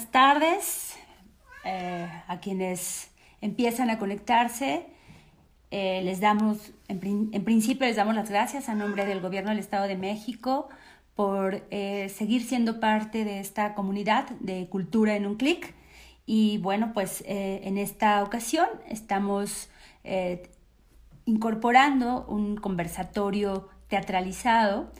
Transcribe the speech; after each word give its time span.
buenas 0.00 0.12
tardes 0.12 0.96
eh, 1.62 2.08
a 2.26 2.40
quienes 2.40 3.10
empiezan 3.42 3.90
a 3.90 3.98
conectarse. 3.98 4.86
Eh, 5.70 6.00
les 6.04 6.20
damos, 6.20 6.72
en, 6.88 7.44
principio 7.44 7.86
les 7.86 7.96
damos 7.96 8.14
las 8.14 8.30
gracias 8.30 8.70
a 8.70 8.74
nombre 8.74 9.04
del 9.04 9.20
Gobierno 9.20 9.50
del 9.50 9.58
Estado 9.58 9.86
de 9.86 9.96
México 9.96 10.70
por 11.14 11.66
eh, 11.70 12.08
seguir 12.08 12.42
siendo 12.42 12.80
parte 12.80 13.26
de 13.26 13.40
esta 13.40 13.74
comunidad 13.74 14.30
de 14.40 14.68
cultura 14.70 15.16
en 15.16 15.26
un 15.26 15.34
clic. 15.34 15.74
Y 16.24 16.56
bueno, 16.58 16.92
pues 16.94 17.22
en 17.26 17.76
esta 17.76 18.22
ocasión 18.22 18.68
estamos 18.88 19.68
incorporando 21.26 22.24
un 22.26 22.56
conversatorio 22.56 23.68
teatralizado 23.88 24.92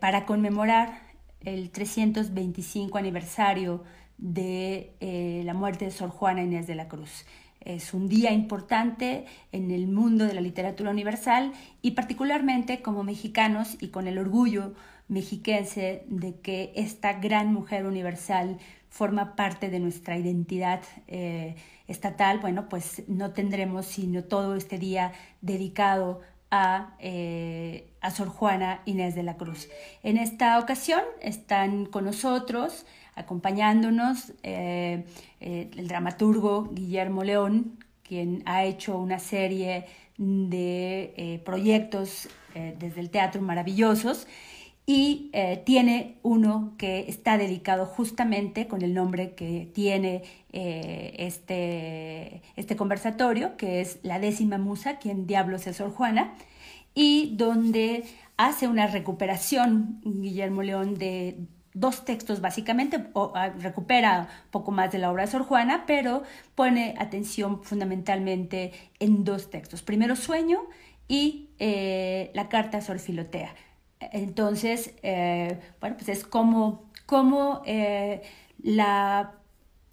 para 0.00 0.26
conmemorar 0.26 1.05
el 1.44 1.70
325 1.70 2.98
aniversario 2.98 3.84
de 4.18 4.94
eh, 5.00 5.42
la 5.44 5.54
muerte 5.54 5.86
de 5.86 5.90
Sor 5.90 6.10
Juana 6.10 6.42
Inés 6.42 6.66
de 6.66 6.74
la 6.74 6.88
Cruz. 6.88 7.24
Es 7.60 7.94
un 7.94 8.08
día 8.08 8.32
importante 8.32 9.24
en 9.50 9.70
el 9.72 9.88
mundo 9.88 10.24
de 10.24 10.34
la 10.34 10.40
literatura 10.40 10.90
universal 10.90 11.52
y 11.82 11.92
particularmente 11.92 12.80
como 12.80 13.02
mexicanos 13.02 13.76
y 13.80 13.88
con 13.88 14.06
el 14.06 14.18
orgullo 14.18 14.74
mexiquense 15.08 16.04
de 16.08 16.40
que 16.40 16.72
esta 16.76 17.14
gran 17.14 17.52
mujer 17.52 17.86
universal 17.86 18.58
forma 18.88 19.36
parte 19.36 19.68
de 19.68 19.80
nuestra 19.80 20.16
identidad 20.16 20.80
eh, 21.06 21.56
estatal, 21.86 22.38
bueno, 22.38 22.68
pues 22.68 23.02
no 23.08 23.32
tendremos 23.32 23.86
sino 23.86 24.24
todo 24.24 24.56
este 24.56 24.78
día 24.78 25.12
dedicado 25.42 26.20
eh, 26.52 27.90
a, 28.00 28.10
Sor 28.12 28.28
Juana 28.28 28.80
Inés 28.84 29.14
de 29.14 29.24
la 29.24 29.36
Cruz. 29.36 29.68
En 30.02 30.16
esta 30.16 30.58
ocasión 30.60 31.02
están 31.20 31.86
con 31.86 32.04
nosotros, 32.04 32.86
acompañándonos, 33.16 34.32
eh, 34.44 35.04
eh, 35.40 35.70
el 35.76 35.88
dramaturgo 35.88 36.68
Guillermo 36.72 37.24
León, 37.24 37.78
quien 38.04 38.42
ha 38.46 38.64
hecho 38.64 38.96
una 38.96 39.18
serie 39.18 39.86
de 40.18 41.42
proyectos 41.44 42.28
desde 42.54 43.00
el 43.00 43.10
teatro 43.10 43.42
maravillosos 43.42 44.26
y 44.86 45.30
eh, 45.32 45.62
tiene 45.66 46.18
uno 46.22 46.74
que 46.78 47.06
está 47.08 47.36
dedicado 47.36 47.86
justamente 47.86 48.68
con 48.68 48.82
el 48.82 48.94
nombre 48.94 49.34
que 49.34 49.68
tiene 49.74 50.22
eh, 50.52 51.14
este, 51.18 52.40
este 52.54 52.76
conversatorio, 52.76 53.56
que 53.56 53.80
es 53.80 53.98
La 54.04 54.20
décima 54.20 54.58
musa, 54.58 54.98
quien 54.98 55.26
diablos 55.26 55.66
es 55.66 55.78
Sor 55.78 55.90
Juana, 55.90 56.34
y 56.94 57.34
donde 57.36 58.04
hace 58.36 58.68
una 58.68 58.86
recuperación 58.86 60.00
Guillermo 60.04 60.62
León 60.62 60.94
de 60.94 61.36
dos 61.74 62.04
textos 62.04 62.40
básicamente, 62.40 63.08
o, 63.12 63.32
ah, 63.34 63.48
recupera 63.48 64.28
poco 64.52 64.70
más 64.70 64.92
de 64.92 64.98
la 64.98 65.10
obra 65.10 65.24
de 65.24 65.32
Sor 65.32 65.42
Juana, 65.42 65.82
pero 65.88 66.22
pone 66.54 66.94
atención 66.98 67.64
fundamentalmente 67.64 68.72
en 69.00 69.24
dos 69.24 69.50
textos. 69.50 69.82
Primero 69.82 70.14
Sueño 70.14 70.60
y 71.08 71.50
eh, 71.58 72.30
la 72.34 72.48
carta 72.48 72.78
a 72.78 72.80
Sor 72.82 73.00
Filotea 73.00 73.52
entonces, 74.00 74.92
eh, 75.02 75.58
bueno, 75.80 75.96
pues 75.96 76.08
es 76.08 76.24
como, 76.24 76.84
como 77.06 77.62
eh, 77.66 78.22
la, 78.62 79.32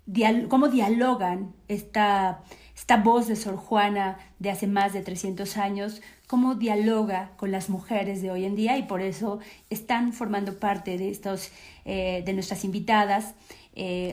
dialogan 0.06 1.54
esta, 1.70 2.44
esta 2.76 2.98
voz 2.98 3.28
de 3.28 3.38
Sor 3.38 3.56
Juana 3.56 4.18
de 4.40 4.52
hace 4.52 4.68
más 4.68 4.92
de 4.92 5.02
300 5.02 5.56
años, 5.58 6.02
cómo 6.28 6.56
dialoga 6.56 7.32
con 7.38 7.52
las 7.52 7.70
mujeres 7.70 8.22
de 8.22 8.30
hoy 8.30 8.44
en 8.44 8.56
día 8.56 8.78
y 8.78 8.84
por 8.84 9.02
eso 9.02 9.40
están 9.70 10.12
formando 10.12 10.60
parte 10.60 10.98
de, 10.98 11.10
estos, 11.10 11.52
eh, 11.86 12.24
de 12.26 12.34
nuestras 12.34 12.66
invitadas, 12.66 13.36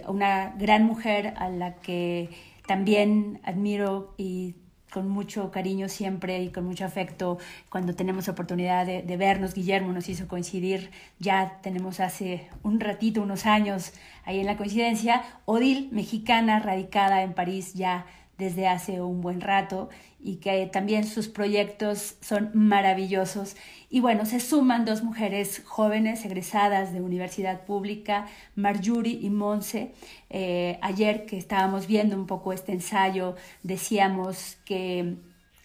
una 0.06 0.54
gran 0.56 0.84
mujer 0.84 1.34
a 1.36 1.50
la 1.50 1.74
que 1.74 2.30
también 2.66 3.40
admiro 3.42 4.14
y 4.16 4.54
con 4.92 5.08
mucho 5.08 5.50
cariño 5.50 5.88
siempre 5.88 6.42
y 6.42 6.50
con 6.50 6.64
mucho 6.64 6.84
afecto 6.84 7.38
cuando 7.68 7.94
tenemos 7.94 8.28
oportunidad 8.28 8.86
de, 8.86 9.16
vernos. 9.16 9.54
Guillermo 9.54 9.92
nos 9.92 10.08
hizo 10.08 10.28
coincidir, 10.28 10.90
ya 11.18 11.58
tenemos 11.62 12.00
hace 12.00 12.48
un 12.62 12.80
ratito, 12.80 13.22
unos 13.22 13.46
años 13.46 13.92
ahí 14.24 14.40
en 14.40 14.46
la 14.46 14.56
coincidencia. 14.56 15.22
Odil, 15.44 15.88
mexicana, 15.92 16.58
radicada 16.58 17.22
en 17.22 17.32
París 17.32 17.74
ya 17.74 18.06
desde 18.40 18.66
hace 18.66 19.00
un 19.00 19.20
buen 19.20 19.40
rato 19.40 19.88
y 20.18 20.36
que 20.36 20.66
también 20.66 21.04
sus 21.04 21.28
proyectos 21.28 22.16
son 22.20 22.50
maravillosos. 22.54 23.54
Y 23.88 24.00
bueno, 24.00 24.26
se 24.26 24.40
suman 24.40 24.84
dos 24.84 25.02
mujeres 25.02 25.62
jóvenes 25.64 26.24
egresadas 26.24 26.92
de 26.92 27.00
universidad 27.00 27.64
pública, 27.64 28.26
Marjorie 28.56 29.18
y 29.20 29.30
Monse. 29.30 29.92
Eh, 30.30 30.78
ayer 30.82 31.26
que 31.26 31.38
estábamos 31.38 31.86
viendo 31.86 32.16
un 32.16 32.26
poco 32.26 32.52
este 32.52 32.72
ensayo, 32.72 33.36
decíamos 33.62 34.58
que 34.64 35.16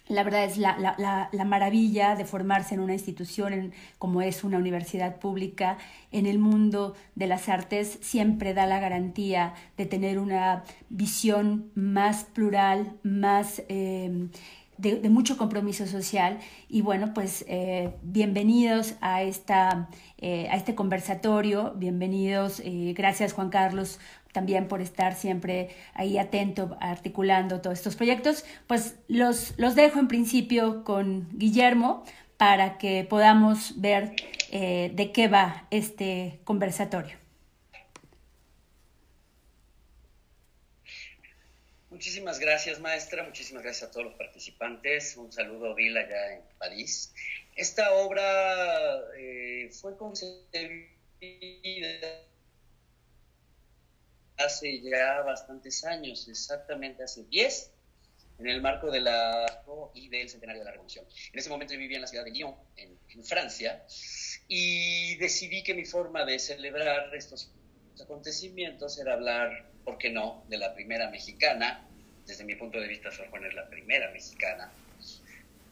la 0.08 0.22
verdad 0.22 0.44
es 0.44 0.56
la, 0.56 0.78
la, 0.78 1.28
la, 1.32 1.44
maravilla 1.44 2.14
de 2.14 2.24
formarse 2.24 2.74
en 2.74 2.80
una 2.80 2.92
institución 2.92 3.72
como 3.98 4.22
es 4.22 4.44
una 4.44 4.58
universidad 4.58 5.16
pública 5.16 5.78
en 6.12 6.26
el 6.26 6.38
mundo 6.38 6.94
de 7.14 7.26
las 7.26 7.48
artes 7.48 7.98
siempre 8.02 8.54
da 8.54 8.66
la 8.66 8.78
garantía 8.78 9.54
de 9.76 9.86
tener 9.86 10.18
una 10.18 10.62
visión 10.88 11.70
más 11.74 12.24
plural, 12.24 12.92
más 13.02 13.62
eh, 13.68 14.28
de, 14.78 15.08
mucho 15.08 15.36
compromiso 15.36 15.86
social. 15.86 16.38
Y 16.68 16.82
bueno, 16.82 17.12
pues 17.14 17.44
eh, 17.48 17.94
bienvenidos 18.02 18.94
a, 19.00 19.22
esta, 19.22 19.88
eh, 20.18 20.48
a 20.50 20.56
este 20.56 20.74
conversatorio, 20.74 21.74
bienvenidos, 21.76 22.60
eh, 22.60 22.92
gracias 22.96 23.32
Juan 23.32 23.50
Carlos 23.50 23.98
también 24.36 24.68
por 24.68 24.82
estar 24.82 25.14
siempre 25.14 25.70
ahí 25.94 26.18
atento, 26.18 26.76
articulando 26.78 27.62
todos 27.62 27.78
estos 27.78 27.96
proyectos. 27.96 28.44
Pues 28.66 28.96
los, 29.08 29.54
los 29.56 29.74
dejo 29.74 29.98
en 29.98 30.08
principio 30.08 30.84
con 30.84 31.26
Guillermo 31.32 32.04
para 32.36 32.76
que 32.76 33.06
podamos 33.08 33.80
ver 33.80 34.14
de 34.50 35.10
qué 35.12 35.26
va 35.28 35.66
este 35.70 36.38
conversatorio. 36.44 37.16
Muchísimas 41.96 42.38
gracias, 42.38 42.78
maestra. 42.78 43.22
Muchísimas 43.24 43.62
gracias 43.62 43.88
a 43.88 43.90
todos 43.90 44.04
los 44.04 44.14
participantes. 44.16 45.16
Un 45.16 45.32
saludo, 45.32 45.72
Odil, 45.72 45.96
allá 45.96 46.34
en 46.34 46.42
París. 46.58 47.14
Esta 47.54 47.90
obra 47.94 48.98
eh, 49.16 49.70
fue 49.72 49.96
concebida 49.96 50.36
hace 54.38 54.80
ya 54.80 55.22
bastantes 55.22 55.84
años, 55.84 56.28
exactamente 56.28 57.02
hace 57.02 57.24
10, 57.24 57.72
en 58.38 58.46
el 58.48 58.60
marco 58.60 58.90
de 58.90 59.00
la 59.00 59.62
y 59.94 60.08
del 60.08 60.28
centenario 60.28 60.60
de 60.60 60.66
la 60.66 60.72
Revolución. 60.72 61.04
En 61.32 61.38
ese 61.38 61.48
momento 61.48 61.72
yo 61.72 61.80
vivía 61.80 61.96
en 61.96 62.02
la 62.02 62.06
ciudad 62.06 62.24
de 62.24 62.30
Lyon, 62.30 62.54
en, 62.76 62.98
en 63.08 63.24
Francia, 63.24 63.84
y 64.48 65.16
decidí 65.16 65.62
que 65.62 65.74
mi 65.74 65.84
forma 65.84 66.24
de 66.24 66.38
celebrar 66.38 67.14
estos 67.14 67.50
acontecimientos 68.00 68.98
era 68.98 69.14
hablar, 69.14 69.70
¿por 69.84 69.98
qué 69.98 70.10
no?, 70.10 70.44
de 70.48 70.58
la 70.58 70.74
primera 70.74 71.10
mexicana, 71.10 71.86
desde 72.26 72.44
mi 72.44 72.54
punto 72.56 72.80
de 72.80 72.88
vista, 72.88 73.10
Sor 73.10 73.28
Juana 73.30 73.48
es 73.48 73.54
la 73.54 73.68
primera 73.68 74.10
mexicana, 74.10 74.70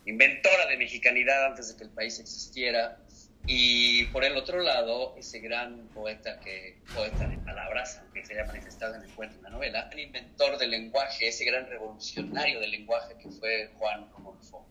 inventora 0.06 0.66
de 0.66 0.76
mexicanidad 0.76 1.46
antes 1.46 1.68
de 1.68 1.76
que 1.76 1.84
el 1.84 1.90
país 1.90 2.18
existiera, 2.18 2.98
y 3.46 4.04
por 4.06 4.24
el 4.24 4.36
otro 4.36 4.62
lado, 4.62 5.14
ese 5.18 5.38
gran 5.40 5.88
poeta, 5.88 6.40
que, 6.40 6.78
poeta 6.94 7.28
de 7.28 7.36
palabras, 7.38 7.98
aunque 8.00 8.24
se 8.24 8.32
haya 8.32 8.46
manifestado 8.46 8.94
en 8.94 9.02
el 9.02 9.10
cuento 9.10 9.36
y 9.38 9.42
la 9.42 9.50
novela, 9.50 9.90
el 9.92 10.00
inventor 10.00 10.56
del 10.56 10.70
lenguaje, 10.70 11.28
ese 11.28 11.44
gran 11.44 11.66
revolucionario 11.68 12.58
del 12.60 12.70
lenguaje 12.70 13.14
que 13.18 13.28
fue 13.30 13.70
Juan 13.76 14.10
Romolfo. 14.12 14.66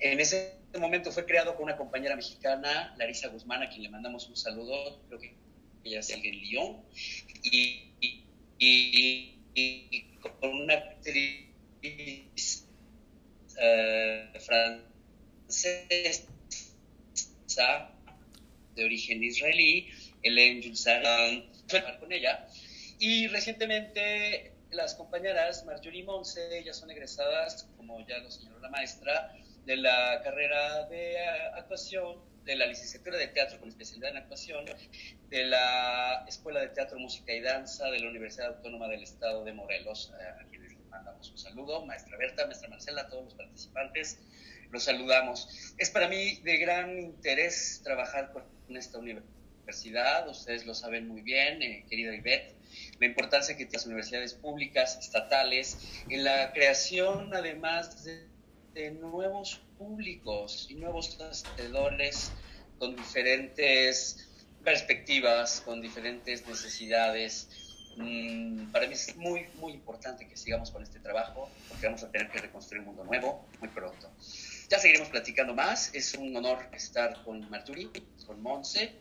En 0.00 0.20
ese 0.20 0.58
momento 0.78 1.10
fue 1.10 1.24
creado 1.24 1.54
con 1.54 1.64
una 1.64 1.78
compañera 1.78 2.14
mexicana, 2.14 2.94
Larisa 2.98 3.28
Guzmán, 3.28 3.62
a 3.62 3.70
quien 3.70 3.84
le 3.84 3.88
mandamos 3.88 4.28
un 4.28 4.36
saludo, 4.36 5.00
creo 5.08 5.18
que 5.18 5.34
ella 5.84 6.02
sigue 6.02 6.28
en 6.28 6.40
Lyon, 6.40 6.84
y, 7.42 7.94
con 10.40 10.50
una 10.50 10.74
actriz 10.74 12.66
uh, 13.56 14.38
francesa 14.40 16.37
de 18.74 18.84
origen 18.84 19.22
israelí, 19.22 19.88
Hélène 20.22 20.62
Julsaran, 20.62 21.50
con 22.00 22.12
ella. 22.12 22.46
Y 22.98 23.26
recientemente 23.28 24.52
las 24.70 24.94
compañeras 24.94 25.64
Marjorie 25.64 26.04
Monse, 26.04 26.58
ellas 26.58 26.76
son 26.76 26.90
egresadas, 26.90 27.68
como 27.76 28.06
ya 28.06 28.18
lo 28.18 28.30
señaló 28.30 28.58
la 28.60 28.68
maestra, 28.68 29.34
de 29.64 29.76
la 29.76 30.20
carrera 30.22 30.86
de 30.86 31.18
actuación 31.54 32.20
de 32.44 32.56
la 32.56 32.66
licenciatura 32.66 33.18
de 33.18 33.28
teatro 33.28 33.60
con 33.60 33.68
especialidad 33.68 34.10
en 34.12 34.16
actuación 34.16 34.64
de 35.28 35.44
la 35.44 36.24
Escuela 36.26 36.60
de 36.60 36.68
Teatro, 36.68 36.98
Música 36.98 37.34
y 37.34 37.40
Danza 37.42 37.90
de 37.90 38.00
la 38.00 38.08
Universidad 38.08 38.56
Autónoma 38.56 38.88
del 38.88 39.02
Estado 39.02 39.44
de 39.44 39.52
Morelos, 39.52 40.14
eh, 40.18 40.24
a 40.24 40.48
quienes 40.48 40.67
les 40.67 40.67
mandamos 40.90 41.30
un 41.30 41.38
saludo, 41.38 41.84
maestra 41.86 42.16
Berta, 42.16 42.46
maestra 42.46 42.68
Marcela, 42.68 43.02
a 43.02 43.08
todos 43.08 43.24
los 43.24 43.34
participantes, 43.34 44.18
los 44.70 44.84
saludamos. 44.84 45.74
Es 45.78 45.90
para 45.90 46.08
mí 46.08 46.36
de 46.42 46.58
gran 46.58 46.98
interés 46.98 47.80
trabajar 47.84 48.32
con 48.32 48.44
esta 48.76 48.98
universidad 48.98 49.28
ustedes 50.28 50.64
lo 50.66 50.74
saben 50.74 51.08
muy 51.08 51.20
bien, 51.20 51.62
eh, 51.62 51.84
querida 51.88 52.14
Ivette, 52.14 52.54
la 53.00 53.06
importancia 53.06 53.54
que 53.54 53.64
tienen 53.64 53.74
las 53.74 53.86
universidades 53.86 54.34
públicas, 54.34 54.98
estatales, 54.98 55.78
en 56.08 56.24
la 56.24 56.52
creación 56.52 57.34
además 57.34 58.04
de, 58.04 58.28
nuevos 59.00 59.60
públicos 59.76 60.68
y 60.70 60.76
nuevos 60.76 61.20
hacedores 61.20 62.30
con 62.78 62.94
diferentes 62.94 64.28
perspectivas, 64.62 65.62
con 65.62 65.80
diferentes 65.80 66.46
necesidades. 66.46 67.48
Mm, 67.98 68.70
para 68.70 68.86
mí 68.86 68.94
es 68.94 69.16
muy, 69.16 69.46
muy 69.56 69.72
importante 69.72 70.26
que 70.28 70.36
sigamos 70.36 70.70
con 70.70 70.82
este 70.82 71.00
trabajo 71.00 71.50
porque 71.68 71.86
vamos 71.86 72.02
a 72.04 72.10
tener 72.10 72.30
que 72.30 72.38
reconstruir 72.38 72.80
un 72.80 72.86
mundo 72.86 73.04
nuevo 73.04 73.44
muy 73.58 73.68
pronto. 73.68 74.10
Ya 74.68 74.78
seguiremos 74.78 75.08
platicando 75.08 75.54
más. 75.54 75.90
Es 75.94 76.14
un 76.14 76.36
honor 76.36 76.68
estar 76.72 77.22
con 77.24 77.48
Marturi, 77.50 77.90
con 78.26 78.40
Monse. 78.40 78.92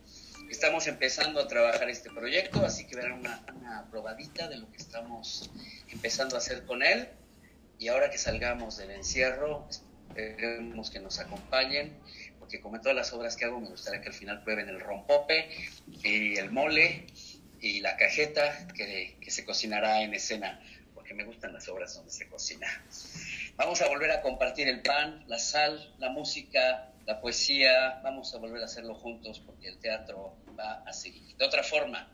Estamos 0.50 0.88
empezando 0.88 1.40
a 1.40 1.48
trabajar 1.48 1.90
este 1.90 2.10
proyecto, 2.10 2.66
así 2.66 2.88
que 2.88 2.96
verán 2.96 3.14
una, 3.20 3.44
una 3.56 3.86
probadita 3.92 4.48
de 4.48 4.58
lo 4.58 4.72
que 4.72 4.78
estamos 4.78 5.52
empezando 5.92 6.36
a 6.36 6.40
hacer 6.40 6.66
con 6.66 6.82
él. 6.82 7.08
Y 7.80 7.90
ahora 7.90 8.10
que 8.10 8.18
salgamos 8.18 8.78
del 8.78 8.92
encierro, 8.92 9.68
esperemos 10.16 10.90
que 10.90 11.00
nos 11.00 11.20
acompañen, 11.20 11.94
porque 12.40 12.60
como 12.60 12.78
en 12.78 12.82
todas 12.82 12.96
las 12.96 13.14
obras 13.14 13.36
que 13.36 13.46
hago, 13.46 13.60
me 13.60 13.70
gustaría 13.70 14.02
que 14.02 14.08
al 14.08 14.16
final 14.16 14.44
prueben 14.44 14.70
el 14.70 14.80
rompope 14.80 15.50
y 16.04 16.38
el 16.38 16.52
mole 16.52 17.06
y 17.62 17.81
la 17.81 17.98
cajeta 17.98 18.68
que, 18.75 19.18
se 19.27 19.45
cocinará 19.45 20.01
en 20.01 20.13
escena, 20.13 20.59
porque 20.94 21.13
me 21.13 21.24
gustan 21.24 21.54
las 21.54 21.68
obras 21.68 21.95
donde 21.95 22.12
se 22.12 22.27
cocina. 22.27 22.68
Vamos 23.56 23.81
a 23.81 23.88
volver 23.88 24.12
a 24.12 24.21
compartir 24.21 24.68
el 24.68 24.81
pan, 24.81 25.24
la 25.27 25.39
sal, 25.39 25.94
la 25.98 26.09
música, 26.09 26.92
la 27.06 27.21
poesía, 27.21 28.00
vamos 28.04 28.33
a 28.33 28.38
volver 28.38 28.62
a 28.62 28.65
hacerlo 28.65 28.95
juntos 28.95 29.42
porque 29.45 29.69
el 29.69 29.77
teatro 29.80 30.36
va 30.57 30.83
a 30.86 30.94
seguir. 30.94 31.36
De 31.38 31.45
otra 31.45 31.63
forma, 31.63 32.12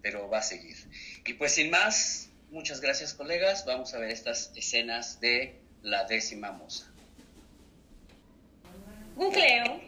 pero 0.00 0.28
va 0.28 0.38
a 0.38 0.42
seguir. 0.42 0.76
Y 1.24 1.34
pues 1.34 1.52
sin 1.52 1.70
más, 1.70 2.30
muchas 2.50 2.80
gracias 2.80 3.14
colegas, 3.14 3.64
vamos 3.64 3.94
a 3.94 3.98
ver 3.98 4.10
estas 4.10 4.52
escenas 4.56 5.20
de 5.20 5.60
la 5.82 6.04
décima 6.04 6.52
moza. 6.52 6.92
Googleo, 9.14 9.80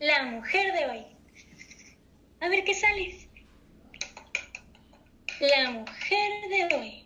la 0.00 0.22
mujer 0.24 0.72
de 0.72 0.86
hoy. 0.86 1.06
A 2.40 2.48
ver 2.48 2.64
qué 2.64 2.74
sale. 2.74 3.23
La 5.40 5.70
mujer 5.70 6.48
de 6.48 6.76
hoy. 6.76 7.04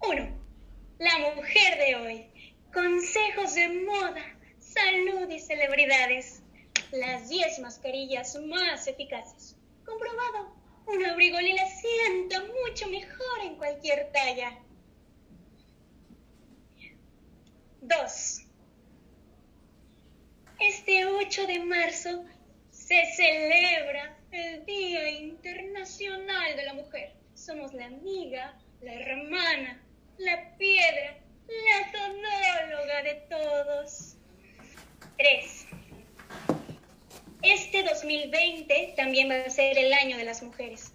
1. 0.00 0.38
La 1.00 1.18
mujer 1.34 1.78
de 1.78 1.96
hoy. 1.96 2.54
Consejos 2.72 3.54
de 3.56 3.68
moda, 3.68 4.22
salud 4.60 5.28
y 5.28 5.40
celebridades. 5.40 6.40
Las 6.92 7.28
10 7.28 7.58
mascarillas 7.58 8.38
más 8.46 8.86
eficaces. 8.86 9.56
Comprobado. 9.84 10.54
Un 10.86 11.04
abrigo 11.04 11.40
lila 11.40 11.66
sienta 11.66 12.44
mucho 12.44 12.88
mejor 12.88 13.40
en 13.42 13.56
cualquier 13.56 14.12
talla. 14.12 14.56
2. 17.80 18.42
Este 20.60 21.06
8 21.06 21.46
de 21.48 21.58
marzo 21.64 22.24
se 22.86 23.04
celebra 23.16 24.16
el 24.30 24.64
Día 24.64 25.10
Internacional 25.10 26.56
de 26.56 26.62
la 26.62 26.74
Mujer. 26.74 27.14
Somos 27.34 27.74
la 27.74 27.86
amiga, 27.86 28.56
la 28.80 28.94
hermana, 28.94 29.82
la 30.18 30.56
piedra, 30.56 31.18
la 31.48 31.90
todóloga 31.90 33.02
de 33.02 33.14
todos. 33.28 34.14
3. 35.18 35.66
Este 37.42 37.82
2020 37.82 38.94
también 38.96 39.30
va 39.30 39.44
a 39.44 39.50
ser 39.50 39.76
el 39.76 39.92
año 39.92 40.16
de 40.16 40.24
las 40.24 40.44
mujeres. 40.44 40.92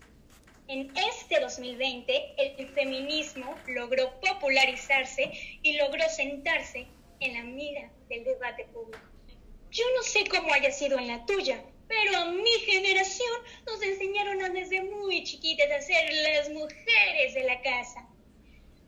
En 0.70 0.94
este 0.96 1.42
2020 1.42 2.36
el 2.38 2.70
feminismo 2.70 3.54
logró 3.68 4.18
popularizarse 4.22 5.30
y 5.62 5.74
logró 5.74 6.08
sentarse 6.08 6.88
en 7.20 7.34
la 7.34 7.44
mira 7.44 7.92
del 8.08 8.24
debate 8.24 8.64
público. 8.72 9.12
Yo 9.72 9.84
no 9.98 10.04
sé 10.04 10.24
cómo 10.30 10.54
haya 10.54 10.72
sido 10.72 10.98
en 10.98 11.08
la 11.08 11.26
tuya, 11.26 11.64
pero 11.92 12.20
a 12.20 12.32
mi 12.32 12.52
generación 12.66 13.38
nos 13.66 13.84
enseñaron 13.84 14.42
a 14.42 14.50
desde 14.50 14.82
muy 14.82 15.26
chiquitas 15.26 15.70
a 15.70 15.82
ser 15.82 16.10
las 16.24 16.50
mujeres 16.50 17.34
de 17.34 17.44
la 17.44 17.62
casa. 17.62 18.08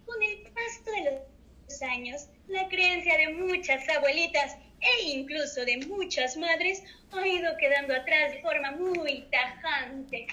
Con 0.05 0.23
el 0.23 0.41
paso 0.44 0.91
de 0.91 1.21
los 1.67 1.81
años, 1.81 2.29
la 2.47 2.69
creencia 2.69 3.17
de 3.17 3.33
muchas 3.33 3.88
abuelitas 3.89 4.55
e 4.79 5.03
incluso 5.09 5.65
de 5.65 5.85
muchas 5.85 6.38
madres 6.38 6.81
ha 7.11 7.27
ido 7.27 7.57
quedando 7.57 7.94
atrás 7.94 8.31
de 8.31 8.41
forma 8.41 8.71
muy 8.71 9.25
tajante. 9.29 10.27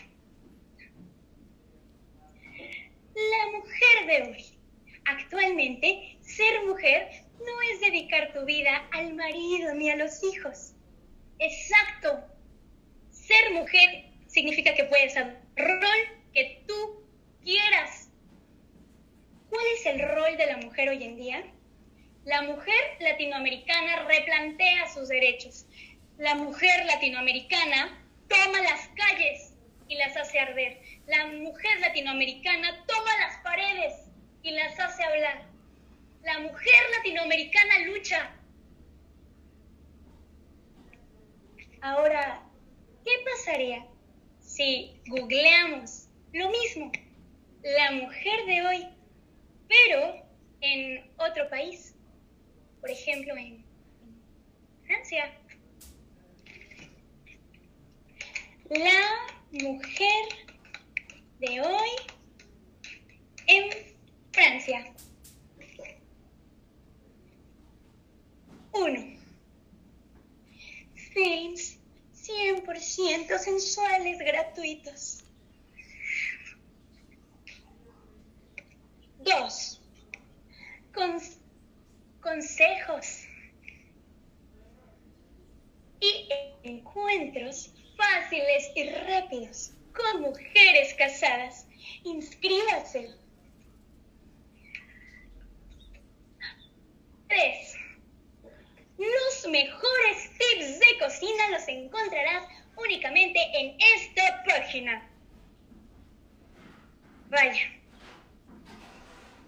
La 3.14 3.58
mujer 3.58 4.06
de 4.06 4.30
hoy. 4.30 4.44
Actualmente, 5.06 6.18
ser 6.20 6.64
mujer 6.66 7.10
no 7.40 7.62
es 7.72 7.80
dedicar 7.80 8.32
tu 8.32 8.44
vida 8.44 8.88
al 8.92 9.14
marido 9.14 9.74
ni 9.74 9.90
a 9.90 9.96
los 9.96 10.22
hijos. 10.22 10.74
Exacto. 11.40 12.29
Ser 13.30 13.52
mujer 13.52 14.04
significa 14.26 14.74
que 14.74 14.84
puedes 14.84 15.14
el 15.16 15.36
rol 15.56 16.00
que 16.34 16.64
tú 16.66 17.04
quieras 17.42 18.10
¿Cuál 19.50 19.64
es 19.74 19.86
el 19.86 20.00
rol 20.08 20.36
de 20.36 20.46
la 20.46 20.56
mujer 20.58 20.88
hoy 20.88 21.02
en 21.02 21.16
día? 21.16 21.42
La 22.24 22.42
mujer 22.42 22.80
latinoamericana 23.00 24.04
replantea 24.04 24.88
sus 24.94 25.08
derechos. 25.08 25.66
La 26.18 26.36
mujer 26.36 26.86
latinoamericana 26.86 28.00
toma 28.28 28.60
las 28.60 28.88
calles 28.94 29.54
y 29.88 29.96
las 29.96 30.16
hace 30.16 30.38
arder. 30.38 30.80
La 31.08 31.26
mujer 31.26 31.80
latinoamericana 31.80 32.84
toma 32.86 33.18
las 33.18 33.38
paredes 33.42 34.12
y 34.44 34.52
las 34.52 34.78
hace 34.78 35.02
hablar. 35.02 35.42
La 36.22 36.38
mujer 36.38 36.82
latinoamericana 36.96 37.78
lucha. 37.86 38.30
Ahora, 41.82 42.40
¿qué 43.04 43.10
pasaría 43.24 43.86
si 44.40 45.00
googleamos 45.06 46.08
lo 46.32 46.50
mismo? 46.50 46.92
La 47.62 47.92
mujer 47.92 48.46
de 48.46 48.66
hoy 48.66 49.00
pero 49.70 50.26
en 50.60 51.08
otro 51.16 51.48
país, 51.48 51.94
por 52.80 52.90
ejemplo 52.90 53.36
en 53.36 53.64
Francia. 54.84 55.32
La 58.68 59.62
mujer 59.62 60.24
de 61.38 61.60
hoy 61.60 61.90
en 63.46 63.70
Francia. 64.32 64.92
Uno. 68.72 69.20
Films 71.12 71.79
100% 72.22 73.38
sensuales 73.38 74.18
gratuitos. 74.18 75.24
Dos, 79.18 79.80
consejos 82.20 83.24
y 86.00 86.28
encuentros 86.62 87.72
fáciles 87.96 88.70
y 88.74 88.88
rápidos 88.90 89.72
con 89.94 90.22
mujeres 90.22 90.94
casadas. 90.94 91.66
Inscríbase. 92.04 93.14
Tres, 97.28 97.76
los 99.06 99.50
mejores 99.50 100.30
tips 100.38 100.78
de 100.78 100.98
cocina 100.98 101.50
los 101.50 101.66
encontrarás 101.68 102.44
únicamente 102.76 103.40
en 103.54 103.76
esta 103.96 104.44
página. 104.44 105.08
Vaya. 107.28 107.80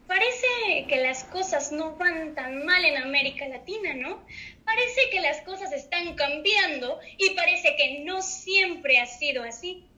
Parece 0.07 0.87
que 0.89 0.97
las 0.97 1.25
cosas 1.25 1.73
no 1.73 1.97
van 1.97 2.35
tan 2.35 2.65
mal 2.67 2.85
en 2.85 2.99
América 2.99 3.49
Latina, 3.49 3.95
¿no? 3.95 4.25
Parece 4.65 5.11
que 5.11 5.21
las 5.21 5.41
cosas 5.43 5.73
están 5.73 6.15
cambiando 6.15 7.01
y 7.17 7.31
parece 7.31 7.77
que 7.77 8.01
no 8.05 8.21
siempre 8.21 8.99
ha 8.99 9.07
sido 9.07 9.43
así. 9.43 9.89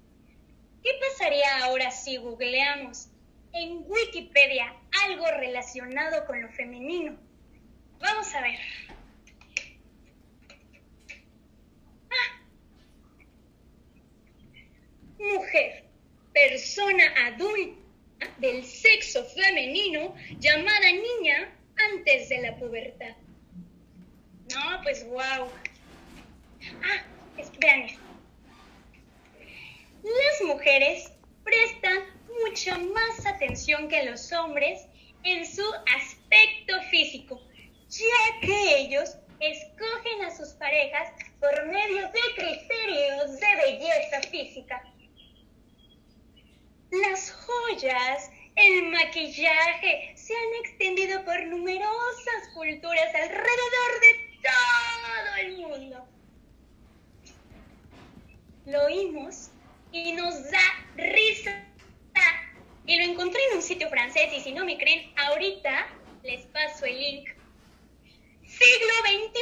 ¿Qué 0.82 0.90
pasaría 1.00 1.64
ahora 1.64 1.90
si 1.90 2.16
googleamos 2.16 3.08
en 3.52 3.84
Wikipedia 3.86 4.74
algo 5.04 5.26
relacionado 5.30 6.26
con 6.26 6.42
lo 6.42 6.48
femenino? 6.50 7.18
Vamos 7.98 8.34
a 8.34 8.42
ver. 8.42 8.58
Ah. 12.10 12.40
Mujer, 15.18 15.84
persona 16.32 17.04
adulta 17.26 17.84
del 18.38 18.64
sexo 18.64 19.24
femenino 19.24 20.14
llamada 20.38 20.92
niña 20.92 21.54
antes 21.92 22.28
de 22.28 22.42
la 22.42 22.56
pubertad. 22.56 23.14
No, 24.54 24.82
pues 24.82 25.04
wow. 25.06 25.48
Ah, 26.82 27.04
vean. 27.60 27.86
Las 30.02 30.42
mujeres 30.46 31.12
prestan 31.42 31.98
mucha 32.46 32.76
más 32.78 33.26
atención 33.26 33.88
que 33.88 34.04
los 34.04 34.32
hombres 34.32 34.86
en 35.22 35.46
su 35.46 35.64
aspecto 35.96 36.80
físico, 36.90 37.40
ya 37.88 38.40
que 38.40 38.76
ellos 38.78 39.16
escogen 39.40 40.24
a 40.24 40.36
sus 40.36 40.50
parejas 40.50 41.10
por 41.40 41.66
medio 41.66 42.02
de 42.08 42.20
criterios 42.36 43.40
de 43.40 43.56
belleza 43.56 44.22
física. 44.30 44.82
Las 47.02 47.32
joyas, 47.32 48.30
el 48.54 48.84
maquillaje 48.90 50.12
se 50.14 50.32
han 50.32 50.54
extendido 50.64 51.24
por 51.24 51.44
numerosas 51.46 52.48
culturas 52.54 53.12
alrededor 53.14 54.00
de 54.00 54.38
todo 54.42 55.36
el 55.40 55.56
mundo. 55.56 56.08
Lo 58.66 58.84
oímos 58.84 59.50
y 59.90 60.12
nos 60.12 60.50
da 60.52 60.86
risa. 60.96 61.66
Y 62.86 62.96
lo 62.98 63.12
encontré 63.12 63.40
en 63.50 63.56
un 63.56 63.62
sitio 63.62 63.88
francés 63.88 64.32
y 64.32 64.40
si 64.40 64.52
no 64.52 64.64
me 64.64 64.78
creen, 64.78 65.12
ahorita 65.16 65.88
les 66.22 66.46
paso 66.46 66.84
el 66.84 66.96
link. 66.96 67.28
Siglo 68.46 68.94
XXI, 69.02 69.40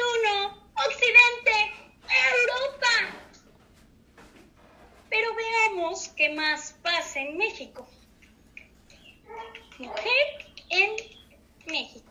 Occidente, 0.87 1.73
Europa. 2.09 3.22
Pero 5.13 5.29
veamos 5.35 6.09
qué 6.17 6.31
más 6.31 6.73
pasa 6.83 7.21
en 7.21 7.37
México. 7.37 7.87
Mujer 9.79 10.25
en 10.71 10.97
México. 11.67 12.11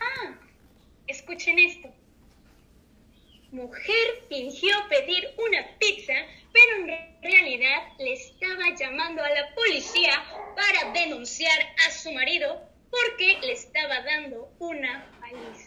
Ah, 0.00 0.34
escuchen 1.06 1.60
esto. 1.60 1.88
Mujer 3.52 4.24
fingió 4.28 4.76
pedir 4.88 5.34
una 5.38 5.78
pizza, 5.78 6.14
pero 6.52 6.78
en 6.78 7.22
realidad 7.22 7.92
le 8.00 8.14
estaba 8.14 8.74
llamando 8.76 9.22
a 9.22 9.30
la 9.30 9.54
policía 9.54 10.24
para 10.56 10.90
denunciar 10.94 11.60
a 11.86 11.92
su 11.92 12.10
marido 12.10 12.60
porque 12.90 13.38
le 13.42 13.52
estaba 13.52 14.00
dando 14.00 14.52
una 14.58 15.08
paliza. 15.20 15.65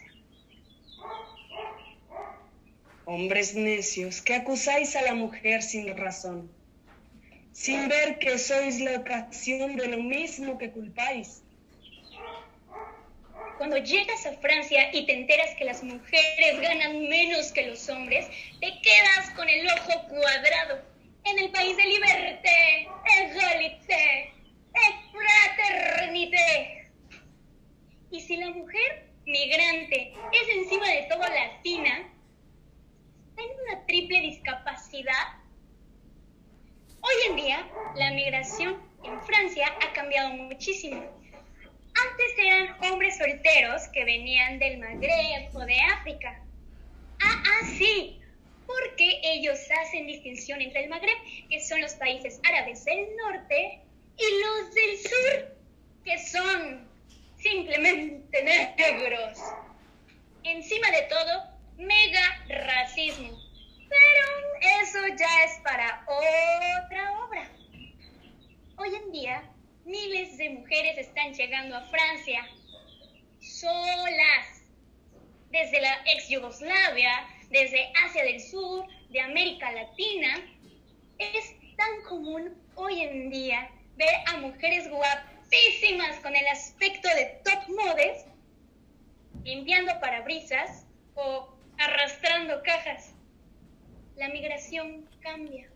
Hombres 3.04 3.54
necios, 3.54 4.20
que 4.20 4.34
acusáis 4.34 4.94
a 4.96 5.02
la 5.02 5.14
mujer 5.14 5.62
sin 5.62 5.96
razón, 5.96 6.50
sin 7.52 7.88
ver 7.88 8.18
que 8.18 8.38
sois 8.38 8.80
la 8.80 9.00
ocasión 9.00 9.76
de 9.76 9.88
lo 9.88 9.98
mismo 9.98 10.58
que 10.58 10.70
culpáis. 10.70 11.42
Cuando 13.58 13.76
llegas 13.76 14.24
a 14.24 14.32
Francia 14.38 14.90
y 14.94 15.04
te 15.06 15.12
enteras 15.12 15.54
que 15.56 15.64
las 15.64 15.82
mujeres 15.82 16.60
ganan 16.60 17.08
menos 17.08 17.52
que 17.52 17.66
los 17.66 17.88
hombres, 17.90 18.26
te 18.60 18.80
quedas 18.80 19.30
con 19.36 19.48
el 19.48 19.66
ojo 19.66 20.08
cuadrado. 20.08 20.82
En 21.24 21.38
el 21.38 21.50
país 21.50 21.76
de 21.76 21.84
liberté, 21.84 22.88
égalité, 23.18 24.32
fraternité. 25.12 26.88
Y 28.10 28.20
si 28.20 28.36
la 28.38 28.50
mujer 28.50 29.06
migrante 29.26 30.14
es 30.32 30.56
encima 30.56 30.88
de 30.88 31.02
todo 31.10 31.20
latina, 31.20 32.10
¿Tiene 33.36 33.54
una 33.62 33.86
triple 33.86 34.20
discapacidad? 34.20 35.40
Hoy 37.00 37.14
en 37.30 37.36
día, 37.36 37.66
la 37.96 38.10
migración 38.12 38.76
en 39.04 39.20
Francia 39.22 39.66
ha 39.80 39.92
cambiado 39.92 40.30
muchísimo. 40.30 41.00
Antes 41.00 42.38
eran 42.38 42.92
hombres 42.92 43.18
solteros 43.18 43.88
que 43.88 44.04
venían 44.04 44.58
del 44.58 44.78
Magreb 44.78 45.54
o 45.54 45.60
de 45.64 45.80
África. 45.80 46.42
Ah, 47.22 47.42
ah, 47.44 47.66
sí, 47.78 48.20
porque 48.66 49.20
ellos 49.22 49.58
hacen 49.82 50.06
distinción 50.06 50.60
entre 50.60 50.84
el 50.84 50.90
Magreb, 50.90 51.16
que 51.48 51.60
son 51.60 51.80
los 51.80 51.94
países 51.94 52.40
árabes 52.44 52.84
del 52.84 53.06
norte, 53.16 53.80
y 54.16 54.24
los 54.42 54.74
del 54.74 54.98
sur, 54.98 55.56
que 56.04 56.18
son 56.18 56.88
simplemente 57.36 58.42
negros. 58.42 59.38
Encima 60.44 60.90
de 60.90 61.02
todo, 61.02 61.49
mega 61.80 62.44
racismo. 62.48 63.38
Pero 63.88 64.82
eso 64.82 64.98
ya 65.18 65.44
es 65.44 65.60
para 65.64 66.04
otra 66.06 67.24
obra. 67.24 67.48
Hoy 68.76 68.94
en 68.94 69.12
día, 69.12 69.42
miles 69.84 70.38
de 70.38 70.50
mujeres 70.50 70.98
están 70.98 71.34
llegando 71.34 71.76
a 71.76 71.82
Francia 71.88 72.46
solas, 73.40 74.62
desde 75.50 75.80
la 75.80 75.94
ex 76.06 76.28
Yugoslavia, 76.28 77.26
desde 77.50 77.90
Asia 78.04 78.24
del 78.24 78.40
Sur, 78.40 78.86
de 79.10 79.20
América 79.20 79.72
Latina. 79.72 80.28
Es 81.18 81.54
tan 81.76 82.02
común 82.08 82.54
hoy 82.74 83.00
en 83.00 83.30
día 83.30 83.70
ver 83.96 84.14
a 84.26 84.36
mujeres 84.38 84.88
guapísimas 84.88 86.18
con 86.20 86.36
el 86.36 86.46
aspecto 86.48 87.08
de 87.08 87.40
top 87.44 87.68
models 87.68 88.24
limpiando 89.44 89.98
parabrisas 90.00 90.86
o 91.14 91.59
arrastrando 91.80 92.62
cajas. 92.62 93.14
La 94.16 94.28
migración 94.28 95.08
cambia. 95.22 95.70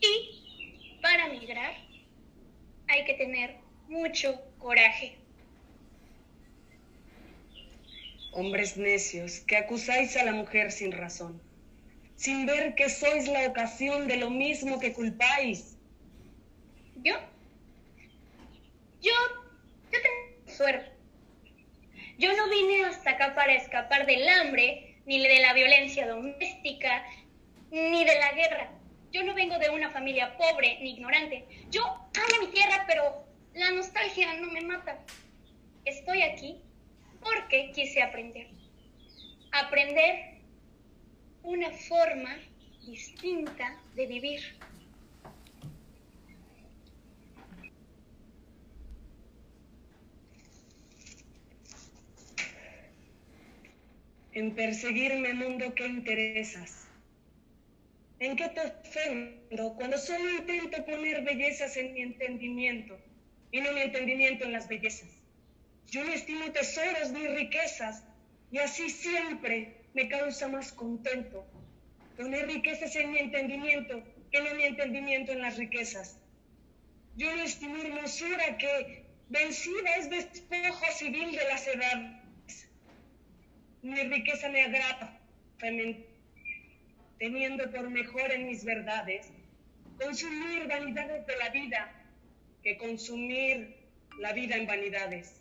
Y 0.00 0.98
para 1.00 1.28
migrar 1.28 1.72
hay 2.88 3.04
que 3.04 3.14
tener 3.14 3.56
mucho 3.88 4.40
coraje. 4.58 5.16
Hombres 8.32 8.76
necios, 8.76 9.40
que 9.40 9.56
acusáis 9.56 10.16
a 10.16 10.24
la 10.24 10.32
mujer 10.32 10.72
sin 10.72 10.90
razón, 10.90 11.40
sin 12.16 12.46
ver 12.46 12.74
que 12.74 12.88
sois 12.88 13.28
la 13.28 13.46
ocasión 13.46 14.08
de 14.08 14.16
lo 14.16 14.30
mismo 14.30 14.80
que 14.80 14.92
culpáis. 14.92 15.76
¿Yo? 16.96 17.14
Yo, 19.00 19.12
yo 19.92 19.98
tengo 20.02 20.56
suerte. 20.56 20.91
Yo 22.18 22.32
no 22.36 22.48
vine 22.48 22.84
hasta 22.84 23.10
acá 23.10 23.34
para 23.34 23.54
escapar 23.54 24.06
del 24.06 24.28
hambre, 24.28 25.00
ni 25.06 25.20
de 25.22 25.40
la 25.40 25.52
violencia 25.52 26.06
doméstica, 26.06 27.04
ni 27.70 28.04
de 28.04 28.18
la 28.18 28.32
guerra. 28.32 28.70
Yo 29.12 29.22
no 29.24 29.34
vengo 29.34 29.58
de 29.58 29.70
una 29.70 29.90
familia 29.90 30.36
pobre 30.36 30.78
ni 30.80 30.92
ignorante. 30.92 31.44
Yo 31.70 31.84
amo 31.84 32.46
mi 32.46 32.52
tierra, 32.52 32.84
pero 32.86 33.26
la 33.54 33.70
nostalgia 33.70 34.34
no 34.34 34.50
me 34.50 34.62
mata. 34.62 34.98
Estoy 35.84 36.22
aquí 36.22 36.62
porque 37.20 37.72
quise 37.72 38.02
aprender. 38.02 38.48
Aprender 39.52 40.40
una 41.42 41.70
forma 41.70 42.38
distinta 42.86 43.78
de 43.94 44.06
vivir. 44.06 44.40
En 54.34 54.54
perseguirme 54.54 55.34
mundo 55.34 55.74
que 55.74 55.86
interesas. 55.86 56.88
¿En 58.18 58.36
qué 58.36 58.48
te 58.48 58.60
ofendo 58.60 59.74
cuando 59.74 59.98
solo 59.98 60.30
intento 60.30 60.84
poner 60.84 61.22
bellezas 61.22 61.76
en 61.76 61.92
mi 61.92 62.02
entendimiento 62.02 62.98
y 63.50 63.60
no 63.60 63.72
mi 63.72 63.80
entendimiento 63.82 64.44
en 64.44 64.52
las 64.52 64.68
bellezas? 64.68 65.08
Yo 65.90 66.04
no 66.04 66.12
estimo 66.12 66.50
tesoros 66.52 67.10
ni 67.10 67.26
riquezas 67.26 68.04
y 68.50 68.58
así 68.58 68.88
siempre 68.88 69.76
me 69.94 70.08
causa 70.08 70.48
más 70.48 70.72
contento 70.72 71.44
poner 72.16 72.46
riquezas 72.46 72.94
en 72.96 73.10
mi 73.10 73.18
entendimiento 73.18 74.02
que 74.30 74.40
no 74.40 74.54
mi 74.54 74.64
entendimiento 74.64 75.32
en 75.32 75.42
las 75.42 75.58
riquezas. 75.58 76.18
Yo 77.16 77.34
no 77.36 77.42
estimo 77.42 77.76
hermosura 77.76 78.56
que 78.56 79.04
vencida 79.28 79.96
es 79.96 80.08
despojo 80.08 80.86
civil 80.92 81.32
de 81.32 81.44
las 81.48 81.66
edades 81.66 82.21
mi 83.82 84.02
riqueza 84.04 84.48
me 84.48 84.62
agrada, 84.62 85.20
teniendo 87.18 87.70
por 87.70 87.90
mejor 87.90 88.32
en 88.32 88.46
mis 88.46 88.64
verdades 88.64 89.26
consumir 90.00 90.66
vanidades 90.66 91.26
de 91.26 91.36
la 91.36 91.50
vida 91.50 91.92
que 92.62 92.76
consumir 92.76 93.76
la 94.18 94.32
vida 94.32 94.56
en 94.56 94.66
vanidades. 94.66 95.34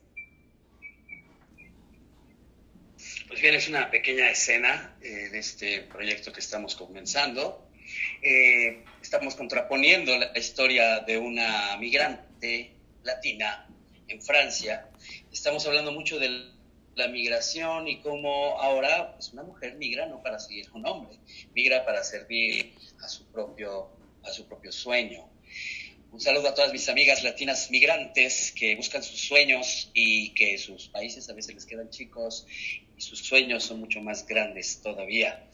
Pues 3.28 3.42
bien, 3.42 3.56
es 3.56 3.68
una 3.70 3.90
pequeña 3.90 4.30
escena 4.30 4.96
eh, 5.02 5.30
de 5.30 5.40
este 5.40 5.82
proyecto 5.84 6.32
que 6.32 6.40
estamos 6.40 6.76
comenzando. 6.76 7.68
Eh, 8.22 8.84
estamos 9.02 9.36
contraponiendo 9.36 10.18
la 10.18 10.38
historia 10.38 11.00
de 11.00 11.18
una 11.18 11.78
migrante 11.78 12.74
latina 13.04 13.68
en 14.08 14.22
Francia. 14.22 14.90
Estamos 15.32 15.66
hablando 15.66 15.92
mucho 15.92 16.20
del 16.20 16.61
la 16.96 17.08
migración 17.08 17.88
y 17.88 18.02
cómo 18.02 18.60
ahora 18.60 19.14
pues 19.14 19.32
una 19.34 19.44
mujer 19.44 19.76
migra 19.76 20.06
no 20.08 20.22
para 20.22 20.40
seguir 20.40 20.68
a 20.68 20.78
un 20.78 20.86
hombre, 20.88 21.18
migra 21.54 21.86
para 21.86 22.04
servir 22.04 22.74
a 23.04 23.08
su 23.08 23.26
propio, 23.32 23.90
a 24.24 24.32
su 24.32 24.48
propio 24.48 24.72
sueño. 24.72 25.30
Un 26.12 26.20
saludo 26.20 26.50
a 26.50 26.54
todas 26.54 26.74
mis 26.74 26.90
amigas 26.90 27.24
latinas 27.24 27.72
migrantes 27.72 28.52
que 28.52 28.76
buscan 28.76 29.02
sus 29.02 29.20
sueños 29.22 29.90
y 29.94 30.34
que 30.34 30.58
sus 30.58 30.90
países 30.90 31.30
a 31.30 31.34
veces 31.34 31.56
les 31.56 31.66
quedan 31.66 31.90
chicos 31.90 32.46
sus 33.02 33.20
sueños 33.20 33.64
son 33.64 33.80
mucho 33.80 34.00
más 34.02 34.26
grandes 34.26 34.82
todavía. 34.82 35.50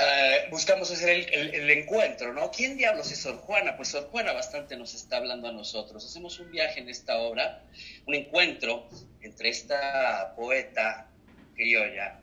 Eh, 0.00 0.48
buscamos 0.50 0.90
hacer 0.90 1.28
el, 1.32 1.70
encuentro, 1.70 2.32
¿no? 2.32 2.50
¿Quién 2.50 2.76
diablos 2.76 3.12
es 3.12 3.18
Sor 3.20 3.36
Juana? 3.36 3.76
Pues 3.76 3.90
Sor 3.90 4.08
Juana 4.10 4.32
bastante 4.32 4.76
nos 4.76 4.92
está 4.94 5.18
hablando 5.18 5.48
a 5.48 5.52
nosotros. 5.52 6.04
Hacemos 6.04 6.40
un 6.40 6.50
viaje 6.50 6.80
en 6.80 6.88
esta 6.88 7.18
obra, 7.18 7.62
un 8.06 8.14
encuentro 8.16 8.88
entre 9.20 9.50
esta 9.50 10.34
poeta 10.34 11.08
criolla, 11.54 12.20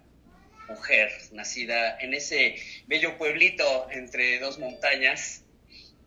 mujer, 0.68 1.12
nacida 1.32 1.98
en 2.00 2.13
ese 2.13 2.58
bello 2.88 3.18
pueblito 3.18 3.88
entre 3.90 4.40
dos 4.40 4.60
montañas, 4.60 5.46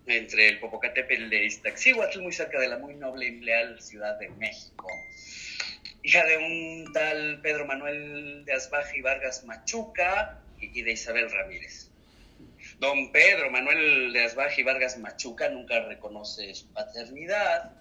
entre 0.07 0.49
el 0.49 0.61
Popocatépetl 0.61 1.31
de 1.31 1.47
Iztaccíhuatl, 1.47 2.21
muy 2.21 2.33
cerca 2.35 2.61
de 2.61 2.69
la 2.69 2.77
muy 2.77 2.95
noble 2.95 3.27
y 3.27 3.41
leal 3.41 3.81
Ciudad 3.81 4.19
de 4.19 4.29
México. 4.29 4.87
Hija 6.03 6.27
de 6.27 6.37
un 6.37 6.93
tal 6.93 7.41
Pedro 7.41 7.65
Manuel 7.65 8.45
de 8.45 8.53
Asbaja 8.53 8.95
y 8.95 9.01
Vargas 9.01 9.45
Machuca, 9.45 10.44
y 10.61 10.83
de 10.83 10.93
Isabel 10.93 11.31
Ramírez. 11.31 11.91
Don 12.79 13.13
Pedro 13.13 13.51
Manuel 13.51 14.13
de 14.13 14.25
Asbaja 14.25 14.61
y 14.61 14.65
Vargas 14.65 14.99
Machuca 14.99 15.49
nunca 15.49 15.81
reconoce 15.81 16.55
su 16.55 16.67
paternidad. 16.69 17.73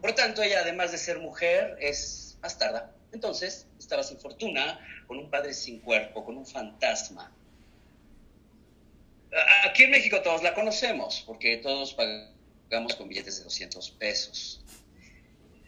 Por 0.00 0.14
tanto, 0.14 0.42
ella, 0.42 0.60
además 0.60 0.92
de 0.92 0.98
ser 0.98 1.18
mujer, 1.18 1.76
es 1.80 2.38
bastarda. 2.40 2.92
Entonces, 3.12 3.66
estaba 3.78 4.02
sin 4.02 4.18
fortuna, 4.18 4.80
con 5.06 5.18
un 5.18 5.30
padre 5.30 5.52
sin 5.52 5.80
cuerpo, 5.80 6.24
con 6.24 6.36
un 6.36 6.46
fantasma. 6.46 7.32
Aquí 9.66 9.84
en 9.84 9.90
México 9.90 10.20
todos 10.22 10.42
la 10.42 10.54
conocemos, 10.54 11.22
porque 11.26 11.58
todos 11.58 11.94
pagamos 11.94 12.96
con 12.96 13.08
billetes 13.08 13.38
de 13.38 13.44
200 13.44 13.90
pesos. 13.92 14.64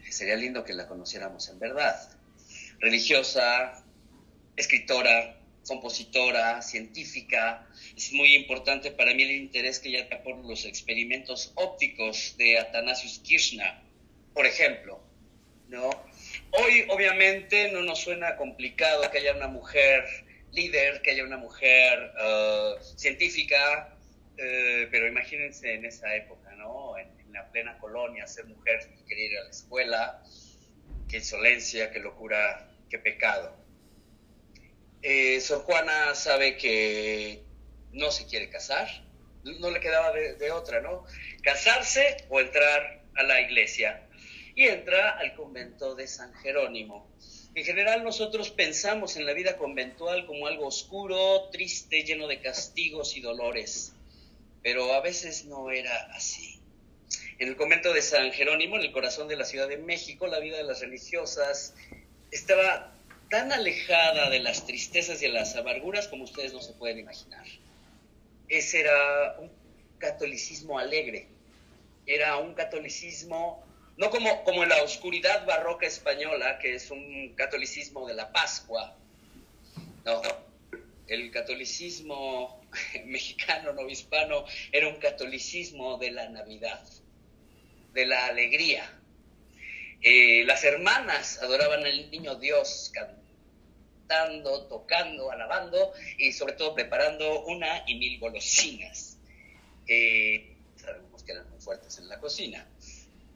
Sería 0.09 0.35
lindo 0.35 0.63
que 0.63 0.73
la 0.73 0.87
conociéramos 0.87 1.49
en 1.49 1.59
verdad. 1.59 2.09
Religiosa, 2.79 3.83
escritora, 4.55 5.39
compositora, 5.67 6.61
científica. 6.61 7.67
Es 7.95 8.11
muy 8.13 8.35
importante 8.35 8.91
para 8.91 9.13
mí 9.13 9.23
el 9.23 9.31
interés 9.31 9.79
que 9.79 9.89
ella 9.89 10.07
da 10.09 10.23
por 10.23 10.37
los 10.45 10.65
experimentos 10.65 11.51
ópticos 11.55 12.35
de 12.37 12.59
Athanasius 12.59 13.19
Kirchner, 13.19 13.73
por 14.33 14.45
ejemplo. 14.45 15.01
¿no? 15.67 15.89
Hoy, 16.51 16.85
obviamente, 16.89 17.71
no 17.71 17.81
nos 17.81 17.99
suena 17.99 18.35
complicado 18.37 19.09
que 19.11 19.17
haya 19.17 19.35
una 19.35 19.47
mujer 19.47 20.05
líder, 20.51 21.01
que 21.01 21.11
haya 21.11 21.23
una 21.23 21.37
mujer 21.37 22.13
uh, 22.15 22.81
científica, 22.97 23.97
uh, 24.33 24.89
pero 24.91 25.07
imagínense 25.07 25.73
en 25.73 25.85
esa 25.85 26.15
época, 26.15 26.55
¿no? 26.55 26.97
En, 26.97 27.07
en, 27.19 27.33
la 27.33 27.51
plena 27.51 27.77
colonia, 27.79 28.25
ser 28.27 28.45
mujer 28.45 28.79
querer 29.09 29.31
ir 29.31 29.37
a 29.39 29.43
la 29.43 29.49
escuela, 29.49 30.23
qué 31.09 31.17
insolencia, 31.17 31.91
qué 31.91 31.99
locura, 31.99 32.71
qué 32.89 32.97
pecado 32.97 33.64
eh, 35.07 35.39
Sor 35.39 35.61
Juana 35.61 36.15
sabe 36.15 36.57
que 36.57 37.43
no 37.93 38.09
se 38.09 38.25
quiere 38.25 38.49
casar, 38.49 38.87
no 39.43 39.69
le 39.69 39.79
quedaba 39.79 40.11
de, 40.11 40.51
otra, 40.51 40.81
¿no? 40.81 41.05
Casarse 41.43 42.25
o 42.29 42.39
entrar 42.39 43.03
a 43.15 43.21
la 43.21 43.39
iglesia. 43.39 44.01
Y 44.55 44.63
entra 44.63 45.11
al 45.11 45.35
convento 45.35 45.93
de 45.93 46.07
San 46.07 46.33
Jerónimo. 46.33 47.07
En 47.53 47.63
general 47.63 48.03
nosotros 48.03 48.49
pensamos 48.49 49.15
en 49.15 49.27
la 49.27 49.33
vida 49.33 49.57
conventual 49.57 50.25
como 50.25 50.47
algo 50.47 50.65
oscuro, 50.65 51.49
triste, 51.51 52.03
lleno 52.03 52.27
de 52.27 52.41
castigos 52.41 53.15
y 53.15 53.21
dolores, 53.21 53.93
pero 54.63 54.91
a 54.91 55.01
veces 55.01 55.45
no 55.45 55.69
era 55.69 55.95
así. 56.15 56.59
En 57.37 57.49
el 57.49 57.55
convento 57.55 57.93
de 57.93 58.01
San 58.01 58.31
Jerónimo, 58.31 58.77
en 58.77 58.81
el 58.81 58.91
corazón 58.91 59.27
de 59.27 59.35
la 59.35 59.45
Ciudad 59.45 59.67
de 59.67 59.77
México, 59.77 60.25
la 60.25 60.39
vida 60.39 60.57
de 60.57 60.63
las 60.63 60.79
religiosas 60.79 61.75
estaba 62.31 62.94
tan 63.29 63.51
alejada 63.51 64.29
de 64.29 64.39
las 64.39 64.65
tristezas 64.65 65.21
y 65.21 65.27
de 65.27 65.33
las 65.33 65.55
amarguras 65.55 66.07
como 66.07 66.23
ustedes 66.23 66.53
no 66.53 66.61
se 66.61 66.73
pueden 66.73 66.99
imaginar. 66.99 67.45
Ese 68.47 68.81
era 68.81 69.37
un 69.39 69.51
catolicismo 69.97 70.77
alegre, 70.77 71.27
era 72.05 72.37
un 72.37 72.53
catolicismo, 72.53 73.65
no 73.97 74.09
como, 74.09 74.43
como 74.43 74.63
en 74.63 74.69
la 74.69 74.83
oscuridad 74.83 75.45
barroca 75.45 75.87
española, 75.87 76.59
que 76.59 76.75
es 76.75 76.91
un 76.91 77.33
catolicismo 77.35 78.07
de 78.07 78.13
la 78.13 78.31
Pascua, 78.31 78.95
no, 80.03 80.21
el 81.07 81.31
catolicismo 81.31 82.61
mexicano, 83.05 83.73
no 83.73 83.89
hispano, 83.89 84.45
era 84.71 84.87
un 84.87 84.97
catolicismo 84.97 85.97
de 85.97 86.11
la 86.11 86.29
Navidad, 86.29 86.83
de 87.93 88.05
la 88.05 88.27
alegría, 88.27 88.87
eh, 90.05 90.45
las 90.45 90.63
hermanas 90.63 91.39
adoraban 91.41 91.83
al 91.83 92.11
niño 92.11 92.35
Dios 92.35 92.91
cantando, 92.93 94.67
tocando, 94.67 95.31
alabando 95.31 95.93
y 96.19 96.31
sobre 96.31 96.53
todo 96.53 96.75
preparando 96.75 97.43
una 97.45 97.83
y 97.87 97.95
mil 97.95 98.19
golosinas. 98.19 99.17
sabemos 100.75 101.23
que 101.23 101.31
eran 101.31 101.49
muy 101.49 101.59
fuertes 101.59 101.97
en 101.97 102.07
la 102.07 102.19
cocina. 102.19 102.67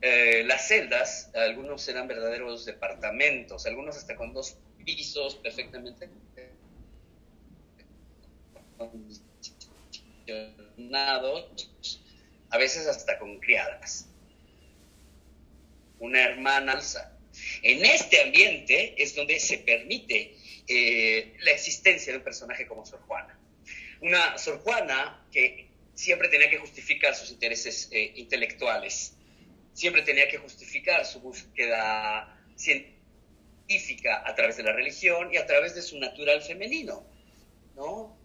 Eh, 0.02 0.44
las 0.46 0.68
celdas, 0.68 1.32
algunos 1.34 1.88
eran 1.88 2.08
verdaderos 2.08 2.66
departamentos, 2.66 3.66
algunos 3.66 3.98
hasta 3.98 4.16
con 4.16 4.32
dos 4.32 4.56
pisos 4.86 5.36
perfectamente 5.38 6.08
a 12.52 12.58
veces 12.58 12.88
hasta 12.88 13.18
con 13.18 13.40
criadas 13.40 14.09
una 16.00 16.24
hermana 16.24 16.74
alza. 16.74 17.18
En 17.62 17.86
este 17.86 18.22
ambiente 18.22 19.02
es 19.02 19.16
donde 19.16 19.40
se 19.40 19.60
permite 19.60 20.36
eh, 20.68 21.36
la 21.40 21.52
existencia 21.52 22.12
de 22.12 22.18
un 22.18 22.24
personaje 22.24 22.68
como 22.68 22.86
Sor 22.86 23.02
Juana. 23.02 23.40
Una 24.02 24.38
Sor 24.38 24.60
Juana 24.60 25.26
que 25.32 25.70
siempre 25.94 26.30
tenía 26.30 26.50
que 26.50 26.58
justificar 26.58 27.16
sus 27.16 27.32
intereses 27.32 27.90
eh, 27.92 28.14
intelectuales, 28.16 29.14
siempre 29.74 30.02
tenía 30.02 30.28
que 30.28 30.38
justificar 30.38 31.06
su 31.06 31.20
búsqueda 31.20 32.40
científica 32.56 34.24
a 34.26 34.34
través 34.36 34.58
de 34.58 34.64
la 34.64 34.74
religión 34.74 35.34
y 35.34 35.38
a 35.38 35.46
través 35.46 35.76
de 35.76 35.82
su 35.82 36.00
natural 36.00 36.42
femenino, 36.42 37.06
¿no? 37.76 38.18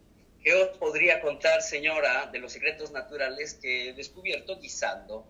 ¿Qué 0.42 0.52
os 0.52 0.76
podría 0.78 1.20
contar, 1.20 1.62
señora, 1.62 2.26
de 2.26 2.38
los 2.38 2.52
secretos 2.52 2.92
naturales 2.92 3.54
que 3.54 3.88
he 3.88 3.92
descubierto 3.94 4.60
guisando 4.60 5.26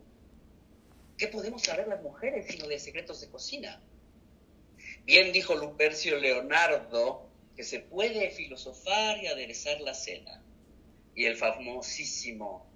¿Qué 1.17 1.29
podemos 1.29 1.63
saber 1.63 1.87
las 1.89 2.03
mujeres 2.03 2.47
sino 2.49 2.67
de 2.67 2.79
secretos 2.79 3.21
de 3.21 3.29
cocina? 3.29 3.81
Bien 5.05 5.33
dijo 5.33 5.55
Lupercio 5.55 6.19
Leonardo 6.19 7.29
que 7.55 7.63
se 7.63 7.81
puede 7.81 8.31
filosofar 8.31 9.23
y 9.23 9.29
aderezar 9.29 9.81
la 9.81 9.95
cena. 9.95 10.43
Y 11.15 11.27
el 11.27 11.37
famosísimo, 11.37 12.67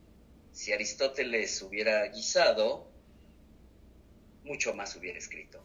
si 0.53 0.72
Aristóteles 0.72 1.61
hubiera 1.62 2.07
guisado, 2.09 2.88
mucho 4.44 4.72
más 4.74 4.94
hubiera 4.94 5.18
escrito. 5.18 5.61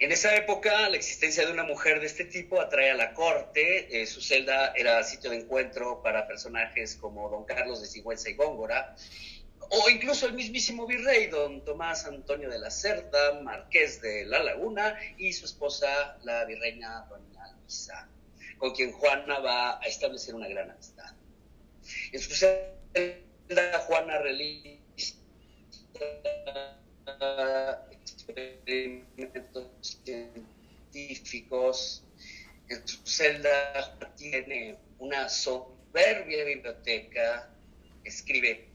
En 0.00 0.12
esa 0.12 0.34
época, 0.36 0.88
la 0.88 0.96
existencia 0.96 1.44
de 1.44 1.52
una 1.52 1.64
mujer 1.64 2.00
de 2.00 2.06
este 2.06 2.24
tipo 2.24 2.60
atrae 2.60 2.90
a 2.90 2.94
la 2.94 3.12
corte. 3.12 4.00
Eh, 4.00 4.06
su 4.06 4.22
celda 4.22 4.72
era 4.74 5.02
sitio 5.02 5.30
de 5.30 5.38
encuentro 5.38 6.02
para 6.02 6.26
personajes 6.26 6.96
como 6.96 7.28
don 7.28 7.44
Carlos 7.44 7.82
de 7.82 7.86
Sigüenza 7.86 8.30
y 8.30 8.34
Góngora, 8.34 8.96
o 9.70 9.90
incluso 9.90 10.26
el 10.26 10.34
mismísimo 10.34 10.86
virrey, 10.86 11.26
don 11.26 11.64
Tomás 11.64 12.06
Antonio 12.06 12.50
de 12.50 12.58
la 12.58 12.70
Cerda, 12.70 13.40
marqués 13.42 14.00
de 14.00 14.24
La 14.26 14.42
Laguna, 14.42 14.98
y 15.18 15.32
su 15.32 15.46
esposa, 15.46 16.18
la 16.22 16.44
virreina 16.44 17.06
doña 17.08 17.52
Luisa, 17.52 18.08
con 18.58 18.74
quien 18.74 18.92
Juana 18.92 19.40
va 19.40 19.80
a 19.80 19.82
establecer 19.82 20.34
una 20.34 20.48
gran 20.48 20.70
amistad. 20.70 21.14
En 22.12 22.20
su 22.20 22.34
celda, 22.34 23.78
Juana 23.86 24.18
realiza 24.18 24.76
experimentos 27.90 29.98
científicos. 30.92 32.02
En 32.68 32.86
su 32.86 33.06
celda 33.06 33.96
tiene 34.16 34.76
una 34.98 35.28
soberbia 35.28 36.44
biblioteca, 36.44 37.48
escribe 38.04 38.68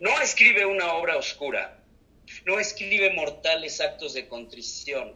no 0.00 0.18
escribe 0.20 0.64
una 0.64 0.94
obra 0.94 1.16
oscura, 1.18 1.78
no 2.46 2.58
escribe 2.58 3.12
mortales 3.12 3.80
actos 3.80 4.14
de 4.14 4.26
contrición, 4.26 5.14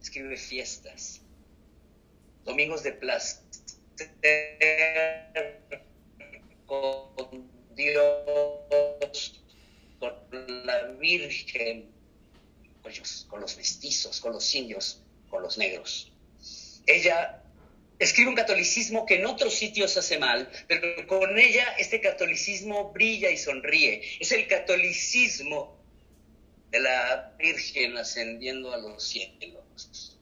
escribe 0.00 0.36
fiestas, 0.38 1.20
domingos 2.44 2.82
de 2.82 2.92
placer 2.92 3.42
con 6.66 7.50
Dios, 7.74 9.42
con 9.98 10.64
la 10.64 10.84
Virgen, 10.98 11.92
con 13.28 13.40
los 13.40 13.56
mestizos, 13.58 14.18
con 14.18 14.32
los 14.32 14.54
indios, 14.54 15.02
con 15.28 15.42
los 15.42 15.58
negros. 15.58 16.10
Ella 16.86 17.41
escribe 18.02 18.30
un 18.30 18.36
catolicismo 18.36 19.06
que 19.06 19.16
en 19.16 19.26
otros 19.26 19.54
sitios 19.54 19.96
hace 19.96 20.18
mal, 20.18 20.50
pero 20.66 21.06
con 21.06 21.38
ella 21.38 21.74
este 21.78 22.00
catolicismo 22.00 22.92
brilla 22.92 23.30
y 23.30 23.36
sonríe. 23.36 24.02
Es 24.18 24.32
el 24.32 24.46
catolicismo 24.48 25.80
de 26.70 26.80
la 26.80 27.34
Virgen 27.38 27.96
ascendiendo 27.96 28.72
a 28.72 28.78
los 28.78 29.04
cielos. 29.04 30.18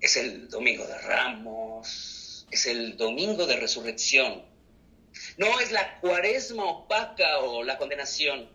Es 0.00 0.16
el 0.16 0.48
domingo 0.48 0.86
de 0.86 0.98
Ramos, 0.98 2.46
es 2.50 2.66
el 2.66 2.96
domingo 2.96 3.46
de 3.46 3.56
resurrección. 3.56 4.44
No 5.36 5.60
es 5.60 5.72
la 5.72 6.00
cuaresma 6.00 6.64
opaca 6.64 7.38
o 7.40 7.62
la 7.62 7.78
condenación. 7.78 8.48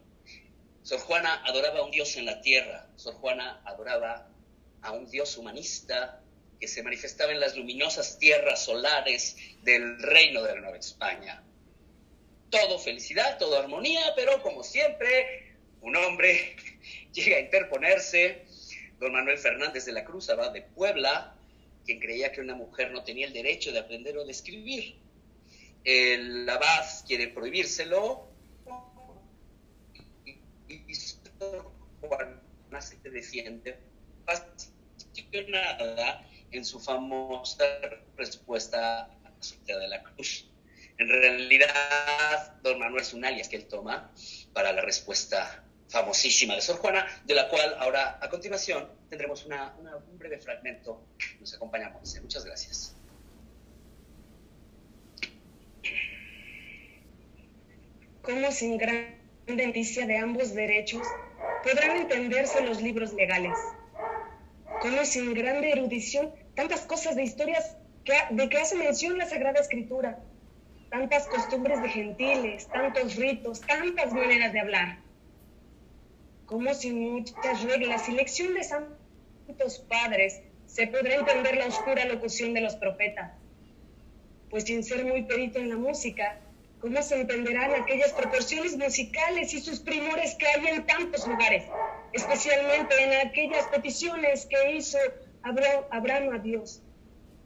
Sor 0.82 1.00
Juana 1.00 1.42
adoraba 1.46 1.80
a 1.80 1.84
un 1.84 1.92
Dios 1.92 2.16
en 2.18 2.26
la 2.26 2.42
tierra. 2.42 2.90
Sor 2.98 3.16
Juana 3.16 3.62
adoraba 3.66 4.33
a 4.84 4.92
un 4.92 5.10
Dios 5.10 5.38
humanista 5.38 6.22
que 6.60 6.68
se 6.68 6.84
manifestaba 6.84 7.32
en 7.32 7.40
las 7.40 7.58
luminosas 7.58 8.20
tierras 8.20 8.66
solares 8.66 9.36
del 9.64 10.02
reino 10.02 10.44
de 10.44 10.56
la 10.56 10.62
Nueva 10.62 10.78
España. 10.78 11.44
Todo 12.50 12.78
felicidad, 12.80 13.38
todo 13.38 13.60
armonía, 13.60 14.14
pero 14.16 14.42
como 14.42 14.64
siempre, 14.64 15.56
un 15.82 15.96
hombre 15.96 16.56
llega 17.14 17.38
a 17.38 17.40
interponerse. 17.42 18.46
Don 19.00 19.12
Manuel 19.12 19.38
Fernández 19.38 19.86
de 19.86 19.92
la 19.92 20.06
Cruz, 20.06 20.30
abad 20.30 20.52
de 20.52 20.62
Puebla, 20.62 21.36
quien 21.86 22.00
creía 22.00 22.32
que 22.32 22.40
una 22.40 22.56
mujer 22.56 22.92
no 22.92 23.04
tenía 23.04 23.28
el 23.28 23.34
derecho 23.34 23.72
de 23.72 23.80
aprender 23.80 24.18
o 24.18 24.24
de 24.24 24.32
escribir. 24.32 24.96
El 25.84 26.48
abad 26.48 26.86
quiere 27.06 27.28
prohibírselo 27.28 28.34
Juana 32.02 32.82
se 32.82 32.98
defiende 33.10 33.78
apasionada 35.22 36.28
en 36.52 36.66
su 36.66 36.80
famosa 36.80 37.66
respuesta 38.18 39.04
a 39.04 39.34
de 39.66 39.88
la 39.88 40.04
Cruz. 40.04 40.50
En 40.98 41.10
realidad, 41.10 42.62
don 42.62 42.80
Manuel 42.80 43.02
es 43.02 43.14
un 43.14 43.26
alias 43.26 43.50
que 43.50 43.58
él 43.58 43.66
toma 43.66 44.12
para 44.54 44.72
la 44.72 44.82
respuesta 44.82 45.64
famosísima 45.90 46.56
de 46.56 46.62
Sor 46.62 46.78
Juana, 46.78 47.06
de 47.26 47.34
la 47.34 47.50
cual 47.50 47.76
ahora 47.80 48.20
a 48.22 48.30
continuación 48.30 48.90
tendremos 49.10 49.46
una, 49.46 49.76
un 49.78 50.18
breve 50.18 50.40
fragmento. 50.40 51.04
Nos 51.40 51.54
acompañamos. 51.54 52.16
Muchas 52.22 52.46
gracias. 52.46 52.96
¿Cómo 58.22 58.52
sin 58.52 58.78
gran 58.78 59.20
denticia 59.46 60.06
de 60.06 60.18
ambos 60.18 60.54
derechos 60.54 61.06
podrán 61.64 61.98
entenderse 61.98 62.62
los 62.62 62.82
libros 62.82 63.14
legales? 63.14 63.58
¿Cómo 64.84 65.06
sin 65.06 65.34
grande 65.34 65.72
erudición 65.72 66.34
tantas 66.56 66.82
cosas 66.82 67.16
de 67.16 67.24
historias 67.24 67.78
de 68.32 68.50
que 68.50 68.58
hace 68.58 68.76
mención 68.76 69.18
la 69.18 69.26
Sagrada 69.26 69.62
Escritura? 69.62 70.20
Tantas 70.90 71.26
costumbres 71.28 71.82
de 71.82 71.88
gentiles, 71.88 72.68
tantos 72.68 73.16
ritos, 73.16 73.62
tantas 73.62 74.12
maneras 74.12 74.52
de 74.52 74.60
hablar 74.60 74.98
como 76.48 76.74
sin 76.74 77.00
muchas 77.00 77.64
reglas 77.64 78.10
y 78.10 78.12
lección 78.12 78.54
de 78.56 78.66
santos 78.66 79.80
padres 79.88 80.42
se 80.66 80.88
podrá 80.88 81.16
entender 81.16 81.56
la 81.56 81.68
oscura 81.68 82.04
locución 82.04 82.54
de 82.54 82.60
los 82.60 82.76
profetas. 82.76 83.32
Pues 84.50 84.66
sin 84.66 84.84
ser 84.84 85.06
muy 85.06 85.24
perito 85.24 85.60
en 85.60 85.70
la 85.70 85.78
música, 85.78 86.42
¿cómo 86.82 87.02
se 87.02 87.22
entenderán 87.22 87.74
aquellas 87.74 88.12
proporciones 88.12 88.76
musicales 88.76 89.54
y 89.54 89.62
sus 89.62 89.80
primores 89.80 90.36
que 90.36 90.46
hay 90.46 90.68
en 90.68 90.86
tantos 90.86 91.26
lugares? 91.26 91.64
Especialmente 92.14 93.04
en 93.04 93.28
aquellas 93.28 93.66
peticiones 93.68 94.46
que 94.46 94.76
hizo 94.76 94.98
Abraham 95.42 96.34
a 96.34 96.38
Dios 96.40 96.82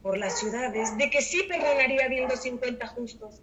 por 0.02 0.18
las 0.18 0.40
ciudades, 0.40 0.98
de 0.98 1.10
que 1.10 1.22
sí 1.22 1.44
perdonaría 1.44 2.08
viendo 2.08 2.36
50 2.36 2.86
justos. 2.88 3.42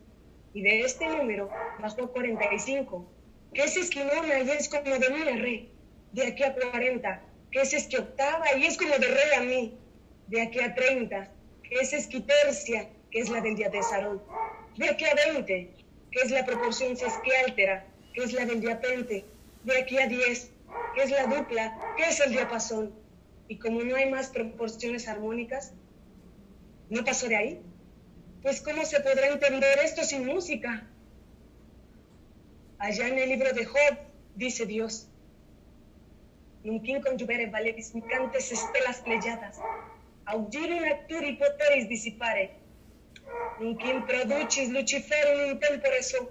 Y 0.53 0.63
de 0.63 0.83
este 0.83 1.09
número 1.09 1.51
bajó 1.81 2.05
a 2.05 2.13
45 2.13 3.11
que 3.55 3.63
es 3.63 3.89
quinona 3.89 4.41
y 4.41 4.51
es 4.51 4.69
como 4.69 4.99
de 4.99 5.11
mí 5.11 5.23
a 5.29 5.37
rey, 5.37 5.71
de 6.13 6.27
aquí 6.27 6.43
a 6.43 6.55
40, 6.55 7.23
que 7.53 7.61
es 7.61 7.87
que 7.87 7.99
octava 7.99 8.45
y 8.57 8.65
es 8.65 8.77
como 8.77 8.91
de 8.99 9.07
rey 9.07 9.33
a 9.39 9.41
mí, 9.43 9.79
de 10.27 10.43
aquí 10.43 10.59
a 10.59 10.75
30, 10.75 11.31
que 11.63 11.75
es 11.77 12.07
quitercia, 12.09 12.89
que 13.13 13.21
es 13.21 13.31
la 13.31 13.41
del 13.41 13.55
día 13.55 13.69
de 13.69 13.81
Sarón, 13.83 14.21
de 14.77 14.91
aquí 14.91 15.05
a 15.05 15.15
20, 15.33 15.71
que 16.11 16.21
es 16.21 16.31
la 16.33 16.45
proporción 16.45 16.97
sesquialtera, 16.97 17.87
que 18.13 18.25
es 18.25 18.33
la 18.33 18.45
del 18.45 18.61
diapente, 18.61 19.25
de 19.63 19.79
aquí 19.79 19.99
a 19.99 20.09
10, 20.09 20.51
que 20.95 21.03
es 21.03 21.11
la 21.11 21.27
dupla, 21.27 21.95
que 21.97 22.05
es 22.05 22.21
el 22.21 22.33
diapasón. 22.33 22.95
Y 23.49 23.59
como 23.59 23.83
no 23.83 23.97
hay 23.97 24.11
más 24.11 24.29
proporciones 24.29 25.09
armónicas, 25.09 25.73
¿no 26.89 27.05
pasó 27.05 27.29
de 27.29 27.37
ahí? 27.37 27.63
Pues 28.43 28.61
¿cómo 28.61 28.85
se 28.85 29.01
podrá 29.01 29.29
entender 29.29 29.79
esto 29.83 30.03
sin 30.05 30.27
música? 30.27 30.87
Allá 32.79 33.09
en 33.09 33.19
el 33.19 33.29
libro 33.31 33.53
de 33.53 33.65
Job 33.65 33.99
dice 34.35 34.67
Dios, 34.67 35.09
Nunquin 36.65 37.03
conjubere 37.03 37.47
valeris 37.47 37.95
micantes 37.95 38.51
estelas 38.51 39.01
pleyadas, 39.03 39.61
audirum 40.25 40.85
acturi 40.85 41.37
poteris 41.37 41.89
dissipare, 41.89 42.57
Nunquin 43.61 44.05
producis 44.07 44.71
luciferum 44.71 45.51
in 45.51 45.61
tempore 45.61 46.03
so, 46.03 46.23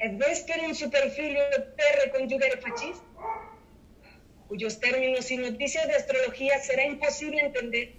et 0.00 0.18
vesperum 0.18 0.74
superfilio 0.74 1.44
terre 1.78 2.10
conjugere 2.16 2.60
facis, 2.60 2.98
cuyos 4.52 4.80
términos 4.80 5.30
y 5.30 5.38
noticias 5.38 5.88
de 5.88 5.94
astrología 5.94 6.58
será 6.58 6.84
imposible 6.84 7.40
entender. 7.40 7.92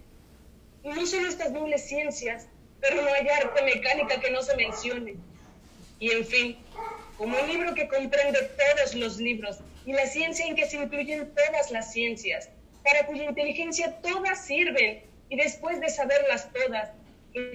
No 0.84 1.04
son 1.08 1.26
estas 1.26 1.52
nobles 1.52 1.84
ciencias, 1.84 2.46
pero 2.80 3.02
no 3.02 3.12
hay 3.12 3.28
arte 3.28 3.64
mecánica 3.64 4.22
que 4.22 4.30
no 4.30 4.44
se 4.44 4.56
mencione. 4.56 5.16
Y 5.98 6.12
en 6.12 6.24
fin, 6.24 6.58
como 7.18 7.36
un 7.40 7.50
libro 7.50 7.74
que 7.74 7.88
comprende 7.88 8.38
todos 8.56 8.94
los 8.94 9.18
libros 9.18 9.62
y 9.84 9.94
la 9.94 10.06
ciencia 10.06 10.46
en 10.46 10.56
que 10.56 10.68
se 10.68 10.78
incluyen 10.78 11.34
todas 11.34 11.72
las 11.72 11.92
ciencias, 11.92 12.50
para 12.84 13.08
cuya 13.08 13.24
inteligencia 13.24 14.00
todas 14.04 14.46
sirven 14.46 15.02
y 15.30 15.36
después 15.36 15.82
de 15.82 15.90
saberlas 15.90 16.54
todas, 16.54 16.92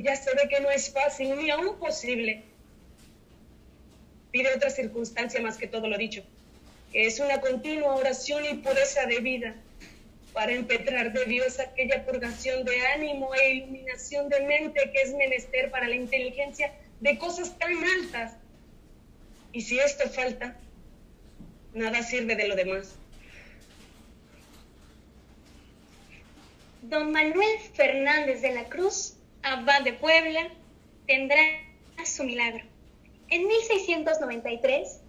ya 0.02 0.16
se 0.16 0.34
ve 0.34 0.48
que 0.48 0.58
no 0.58 0.72
es 0.72 0.92
fácil 0.92 1.36
ni 1.36 1.50
aún 1.50 1.78
posible. 1.78 2.42
Pide 4.32 4.56
otra 4.56 4.70
circunstancia 4.70 5.40
más 5.40 5.56
que 5.56 5.68
todo 5.68 5.86
lo 5.86 5.96
dicho, 5.96 6.24
es 6.92 7.20
una 7.20 7.40
continua 7.40 7.94
oración 7.94 8.44
y 8.44 8.54
pureza 8.54 9.06
de 9.06 9.20
vida 9.20 9.54
para 10.32 10.52
empetrar 10.52 11.12
de 11.12 11.24
Dios 11.24 11.58
aquella 11.58 12.04
purgación 12.04 12.64
de 12.64 12.86
ánimo 12.86 13.34
e 13.34 13.54
iluminación 13.54 14.28
de 14.28 14.40
mente 14.40 14.90
que 14.92 15.02
es 15.02 15.14
menester 15.14 15.70
para 15.70 15.88
la 15.88 15.94
inteligencia 15.94 16.72
de 17.00 17.18
cosas 17.18 17.58
tan 17.58 17.72
altas 17.72 18.36
y 19.52 19.62
si 19.62 19.78
esto 19.78 20.08
falta, 20.10 20.56
nada 21.72 22.02
sirve 22.02 22.36
de 22.36 22.48
lo 22.48 22.56
demás. 22.56 22.96
Don 26.82 27.12
Manuel 27.12 27.58
Fernández 27.74 28.40
de 28.40 28.52
la 28.52 28.64
Cruz, 28.64 29.16
abad 29.42 29.82
de 29.82 29.94
Puebla, 29.94 30.48
tendrá 31.06 31.42
su 32.04 32.24
milagro. 32.24 32.64
En 33.28 33.46
1693, 33.46 35.00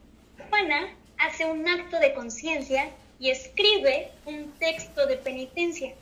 Juana 0.49 0.95
hace 1.19 1.45
un 1.45 1.67
acto 1.67 1.99
de 1.99 2.13
conciencia 2.13 2.89
y 3.19 3.29
escribe 3.29 4.11
un 4.25 4.51
texto 4.59 5.05
de 5.05 5.17
penitencia. 5.17 5.93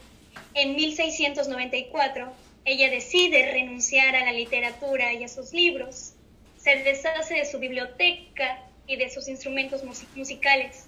En 0.53 0.75
1694, 0.75 2.32
ella 2.65 2.89
decide 2.89 3.51
renunciar 3.51 4.15
a 4.15 4.25
la 4.25 4.32
literatura 4.32 5.13
y 5.13 5.23
a 5.23 5.27
sus 5.27 5.53
libros 5.53 6.13
se 6.58 6.75
deshace 6.84 7.36
de 7.36 7.45
su 7.45 7.60
biblioteca 7.60 8.63
y 8.88 8.97
de 8.97 9.10
sus 9.10 9.27
instrumentos 9.27 9.84
musicales. 10.15 10.88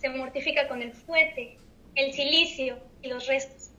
Se 0.00 0.08
mortifica 0.08 0.68
con 0.68 0.80
el 0.80 0.92
fuete, 0.92 1.58
el 1.94 2.12
silicio 2.14 2.78
y 3.02 3.08
los 3.08 3.26
restos. 3.26 3.70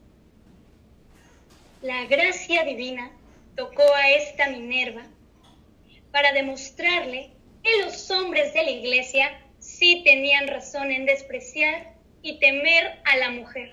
La 1.82 2.04
gracia 2.04 2.62
divina 2.64 3.10
tocó 3.56 3.82
a 3.94 4.10
esta 4.10 4.48
Minerva 4.50 5.02
para 6.12 6.32
demostrarle 6.32 7.30
que 7.64 7.84
los 7.84 8.10
hombres 8.10 8.54
de 8.54 8.62
la 8.62 8.70
iglesia 8.70 9.40
sí 9.70 10.02
tenían 10.04 10.48
razón 10.48 10.90
en 10.90 11.06
despreciar 11.06 11.94
y 12.22 12.38
temer 12.38 12.98
a 13.04 13.16
la 13.16 13.30
mujer. 13.30 13.70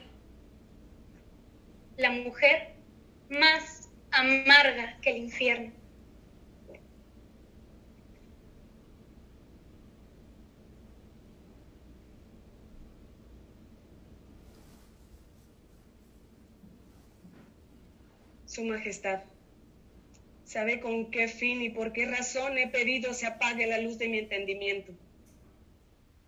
La 1.97 2.11
mujer 2.11 2.75
más 3.29 3.89
amarga 4.11 4.97
que 5.01 5.09
el 5.09 5.17
infierno. 5.17 5.73
Su 18.45 18.63
Majestad, 18.63 19.23
sabe 20.45 20.79
con 20.79 21.11
qué 21.11 21.27
fin 21.27 21.61
y 21.61 21.69
por 21.69 21.91
qué 21.91 22.05
razón 22.05 22.57
he 22.57 22.67
pedido 22.67 23.13
se 23.13 23.27
apague 23.27 23.67
la 23.67 23.79
luz 23.79 23.99
de 23.99 24.07
mi 24.07 24.19
entendimiento 24.19 24.93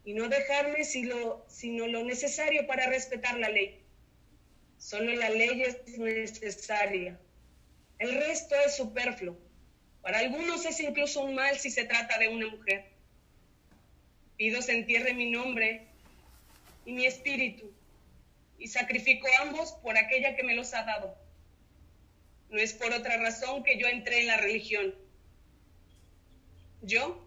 y 0.09 0.13
no 0.15 0.27
dejarme 0.27 0.83
sino 0.85 1.87
lo 1.87 2.03
necesario 2.03 2.65
para 2.65 2.87
respetar 2.87 3.37
la 3.37 3.47
ley. 3.47 3.79
Solo 4.79 5.13
la 5.13 5.29
ley 5.29 5.61
es 5.61 5.99
necesaria. 5.99 7.19
El 7.99 8.15
resto 8.15 8.55
es 8.65 8.75
superfluo. 8.75 9.37
Para 10.01 10.17
algunos 10.17 10.65
es 10.65 10.79
incluso 10.79 11.21
un 11.21 11.35
mal 11.35 11.59
si 11.59 11.69
se 11.69 11.83
trata 11.85 12.17
de 12.17 12.27
una 12.27 12.47
mujer. 12.47 12.89
Pido 14.35 14.63
se 14.63 14.79
entierre 14.79 15.13
mi 15.13 15.29
nombre 15.29 15.85
y 16.85 16.93
mi 16.93 17.05
espíritu 17.05 17.71
y 18.57 18.67
sacrifico 18.67 19.27
ambos 19.41 19.73
por 19.73 19.95
aquella 19.95 20.35
que 20.35 20.41
me 20.41 20.55
los 20.55 20.73
ha 20.73 20.85
dado. 20.85 21.15
No 22.49 22.57
es 22.57 22.73
por 22.73 22.91
otra 22.93 23.17
razón 23.17 23.63
que 23.63 23.77
yo 23.77 23.85
entré 23.85 24.21
en 24.21 24.27
la 24.27 24.37
religión. 24.37 24.95
Yo, 26.81 27.23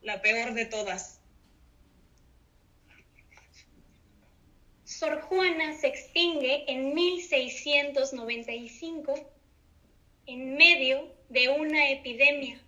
la 0.00 0.22
peor 0.22 0.54
de 0.54 0.64
todas. 0.64 1.20
Sor 4.98 5.20
Juana 5.20 5.74
se 5.74 5.88
extingue 5.88 6.64
en 6.68 6.94
1695 6.94 9.30
en 10.24 10.56
medio 10.56 11.14
de 11.28 11.50
una 11.50 11.90
epidemia. 11.90 12.58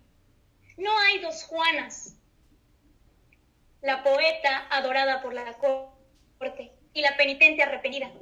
No 0.77 0.91
hay 0.99 1.17
dos 1.21 1.43
Juanas. 1.45 2.15
La 3.81 4.03
poeta 4.03 4.67
adorada 4.69 5.23
por 5.23 5.33
la 5.33 5.53
corte 5.53 6.71
y 6.93 7.01
la 7.01 7.17
penitente 7.17 7.63
arrepentida. 7.63 8.13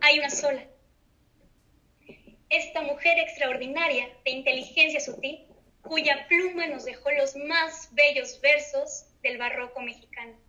Hay 0.00 0.18
una 0.18 0.30
sola. 0.30 0.66
Esta 2.48 2.82
mujer 2.82 3.20
extraordinaria 3.20 4.08
de 4.24 4.32
inteligencia 4.32 4.98
sutil, 4.98 5.46
cuya 5.82 6.26
pluma 6.26 6.66
nos 6.66 6.86
dejó 6.86 7.12
los 7.12 7.36
más 7.36 7.90
bellos 7.92 8.40
versos 8.40 9.06
del 9.22 9.38
barroco 9.38 9.80
mexicano. 9.80 10.47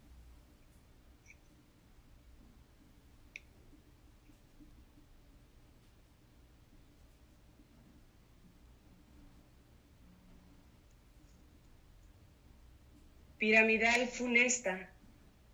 Piramidal 13.40 14.08
funesta, 14.10 14.92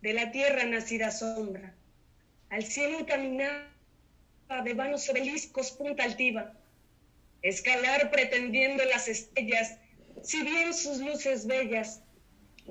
de 0.02 0.12
la 0.12 0.32
tierra 0.32 0.64
nacida 0.64 1.12
sombra, 1.12 1.74
al 2.50 2.64
cielo 2.64 2.98
encaminada 2.98 3.70
de 4.64 4.74
vanos 4.74 5.08
obeliscos 5.08 5.70
punta 5.70 6.02
altiva, 6.02 6.52
escalar 7.42 8.10
pretendiendo 8.10 8.84
las 8.86 9.06
estrellas, 9.06 9.78
si 10.22 10.42
bien 10.42 10.74
sus 10.74 10.98
luces 10.98 11.46
bellas, 11.46 12.02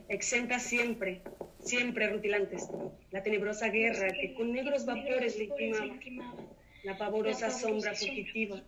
exentas 0.09 0.63
siempre, 0.63 1.21
siempre 1.63 2.09
rutilantes, 2.09 2.67
la 3.11 3.23
tenebrosa 3.23 3.69
guerra 3.69 4.11
que 4.11 4.33
con 4.33 4.51
negros 4.51 4.85
vapores 4.85 5.37
le 5.37 5.45
intimaba, 5.45 5.97
la 6.83 6.97
pavorosa 6.97 7.49
sombra 7.49 7.95
fugitiva, 7.95 8.61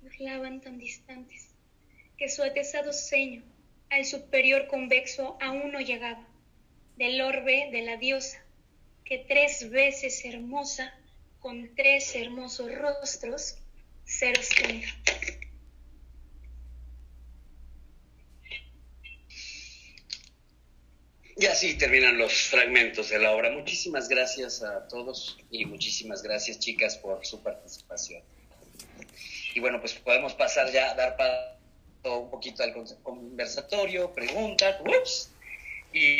burlaban 0.00 0.60
tan 0.60 0.78
distantes, 0.78 1.54
que 2.18 2.28
su 2.28 2.42
atesado 2.42 2.92
ceño 2.92 3.44
al 3.92 4.06
superior 4.06 4.68
convexo 4.68 5.36
aún 5.42 5.70
no 5.70 5.80
llegaba, 5.80 6.26
del 6.96 7.20
orbe 7.20 7.68
de 7.70 7.82
la 7.82 7.98
diosa, 7.98 8.42
que 9.04 9.18
tres 9.18 9.68
veces 9.68 10.24
hermosa, 10.24 10.94
con 11.40 11.74
tres 11.74 12.14
hermosos 12.14 12.74
rostros, 12.74 13.58
se 14.06 14.34
sostenía. 14.34 14.88
Y 21.36 21.46
así 21.46 21.76
terminan 21.76 22.16
los 22.16 22.32
fragmentos 22.32 23.10
de 23.10 23.18
la 23.18 23.32
obra. 23.32 23.50
Muchísimas 23.50 24.08
gracias 24.08 24.62
a 24.62 24.88
todos 24.88 25.36
y 25.50 25.66
muchísimas 25.66 26.22
gracias, 26.22 26.58
chicas, 26.60 26.96
por 26.96 27.26
su 27.26 27.42
participación. 27.42 28.22
Y 29.54 29.60
bueno, 29.60 29.80
pues 29.80 29.92
podemos 29.94 30.32
pasar 30.32 30.72
ya 30.72 30.92
a 30.92 30.94
dar 30.94 31.16
un 32.04 32.30
poquito 32.30 32.62
al 32.62 32.74
conversatorio, 33.02 34.12
preguntas, 34.12 34.76
y, 35.92 36.18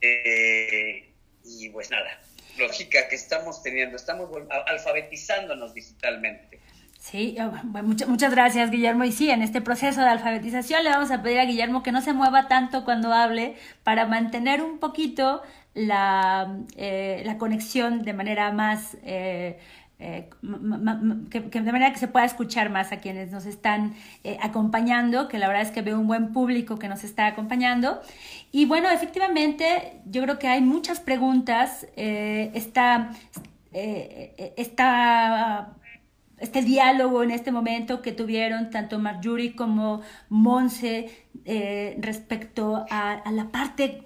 eh, 0.00 1.08
y 1.44 1.68
pues 1.70 1.90
nada, 1.90 2.20
lógica 2.58 3.08
que 3.08 3.16
estamos 3.16 3.62
teniendo, 3.62 3.96
estamos 3.96 4.30
alfabetizándonos 4.66 5.74
digitalmente. 5.74 6.60
Sí, 6.98 7.36
oh, 7.40 7.52
muchas, 7.82 8.08
muchas 8.08 8.32
gracias 8.32 8.70
Guillermo. 8.70 9.04
Y 9.04 9.12
sí, 9.12 9.30
en 9.30 9.42
este 9.42 9.60
proceso 9.60 10.00
de 10.00 10.08
alfabetización 10.08 10.82
le 10.82 10.90
vamos 10.90 11.10
a 11.12 11.22
pedir 11.22 11.38
a 11.38 11.44
Guillermo 11.44 11.82
que 11.84 11.92
no 11.92 12.00
se 12.00 12.12
mueva 12.12 12.48
tanto 12.48 12.84
cuando 12.84 13.12
hable 13.12 13.54
para 13.84 14.06
mantener 14.06 14.60
un 14.60 14.80
poquito 14.80 15.42
la, 15.74 16.58
eh, 16.76 17.22
la 17.24 17.38
conexión 17.38 18.02
de 18.02 18.12
manera 18.12 18.50
más 18.50 18.96
eh, 19.04 19.58
eh, 19.98 20.28
que, 21.30 21.40
de 21.40 21.72
manera 21.72 21.90
que 21.90 21.98
se 21.98 22.06
pueda 22.06 22.26
escuchar 22.26 22.68
más 22.68 22.92
a 22.92 22.98
quienes 22.98 23.30
nos 23.30 23.46
están 23.46 23.94
eh, 24.24 24.36
acompañando, 24.42 25.26
que 25.26 25.38
la 25.38 25.48
verdad 25.48 25.62
es 25.62 25.70
que 25.70 25.80
veo 25.80 25.98
un 25.98 26.06
buen 26.06 26.32
público 26.34 26.78
que 26.78 26.88
nos 26.88 27.02
está 27.02 27.26
acompañando. 27.26 28.00
Y 28.52 28.66
bueno, 28.66 28.90
efectivamente, 28.90 30.00
yo 30.04 30.22
creo 30.22 30.38
que 30.38 30.48
hay 30.48 30.60
muchas 30.60 31.00
preguntas. 31.00 31.86
Eh, 31.96 32.50
está, 32.54 33.10
este 36.38 36.62
diálogo 36.62 37.22
en 37.22 37.30
este 37.30 37.50
momento 37.50 38.02
que 38.02 38.12
tuvieron 38.12 38.70
tanto 38.70 38.98
Marjorie 38.98 39.54
como 39.56 40.02
Monse 40.28 41.10
respecto 41.98 42.84
a, 42.90 43.12
a 43.12 43.32
la 43.32 43.50
parte 43.50 44.02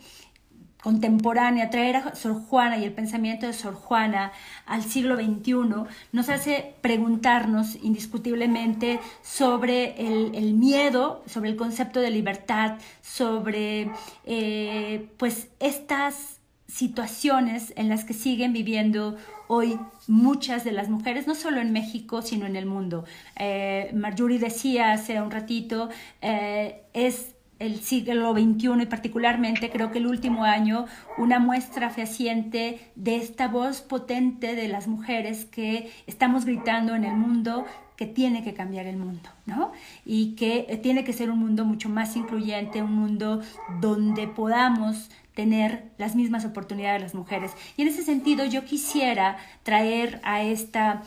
contemporánea, 0.83 1.71
traer 1.71 1.97
a 1.97 2.15
Sor 2.15 2.43
Juana 2.49 2.79
y 2.79 2.85
el 2.85 2.93
pensamiento 2.93 3.47
de 3.47 3.53
Sor 3.53 3.75
Juana 3.75 4.33
al 4.67 4.83
siglo 4.83 5.17
XXI, 5.17 5.87
nos 6.13 6.29
hace 6.29 6.75
preguntarnos 6.81 7.77
indiscutiblemente 7.83 9.01
sobre 9.23 9.95
el, 10.07 10.55
miedo, 10.55 11.23
sobre 11.27 11.51
el 11.51 11.57
concepto 11.57 12.01
de 12.01 12.11
libertad, 12.11 12.79
sobre 13.03 13.91
eh, 14.25 15.09
pues 15.17 15.49
estas 15.61 16.41
situaciones 16.67 17.73
en 17.77 17.89
las 17.89 18.05
que 18.05 18.15
siguen 18.15 18.53
viviendo 18.53 19.17
hoy 19.49 19.79
muchas 20.07 20.65
de 20.65 20.73
las 20.73 20.89
mujeres, 20.89 21.27
no 21.27 21.35
solo 21.35 21.61
en 21.61 21.73
México, 21.73 22.23
sino 22.23 22.47
en 22.47 22.55
el 22.55 22.67
mundo. 22.67 23.05
Eh, 23.37 23.91
Marjorie 23.95 24.39
decía 24.39 24.93
hace 24.93 25.21
un 25.21 25.31
ratito, 25.31 25.89
eh, 26.23 26.83
es 26.95 27.35
el 27.61 27.81
siglo 27.81 28.33
XXI 28.33 28.83
y 28.83 28.87
particularmente 28.87 29.71
creo 29.71 29.93
que 29.93 29.99
el 29.99 30.09
último 30.09 30.45
año 30.45 30.87
una 31.19 31.39
muestra 31.39 31.91
fehaciente 31.91 32.81
de 32.97 33.17
esta 33.17 33.47
voz 33.47 33.83
potente 33.83 34.57
de 34.57 34.67
las 34.67 34.89
mujeres 34.89 35.45
que 35.45 35.93
estamos 36.07 36.47
gritando 36.47 36.97
en 36.97 37.05
el 37.05 37.15
mundo 37.15 37.67
que 37.97 38.07
tiene 38.07 38.43
que 38.43 38.55
cambiar 38.55 38.87
el 38.87 38.97
mundo, 38.97 39.29
¿no? 39.45 39.73
Y 40.07 40.35
que 40.35 40.81
tiene 40.83 41.05
que 41.05 41.13
ser 41.13 41.31
un 41.31 41.39
mundo 41.39 41.67
mucho 41.67 41.91
más 41.91 42.17
incluyente, 42.17 42.83
un 42.83 42.95
mundo 42.95 43.43
donde 43.83 44.27
podamos 44.27 45.11
tener 45.35 45.85
las 45.99 46.17
mismas 46.17 46.47
oportunidades 46.47 47.01
de 47.01 47.05
las 47.05 47.15
mujeres. 47.15 47.53
Y 47.77 47.83
en 47.83 47.89
ese 47.89 48.03
sentido 48.03 48.47
yo 48.47 48.65
quisiera 48.65 49.37
traer 49.65 50.19
a, 50.25 50.43
esta, 50.43 51.03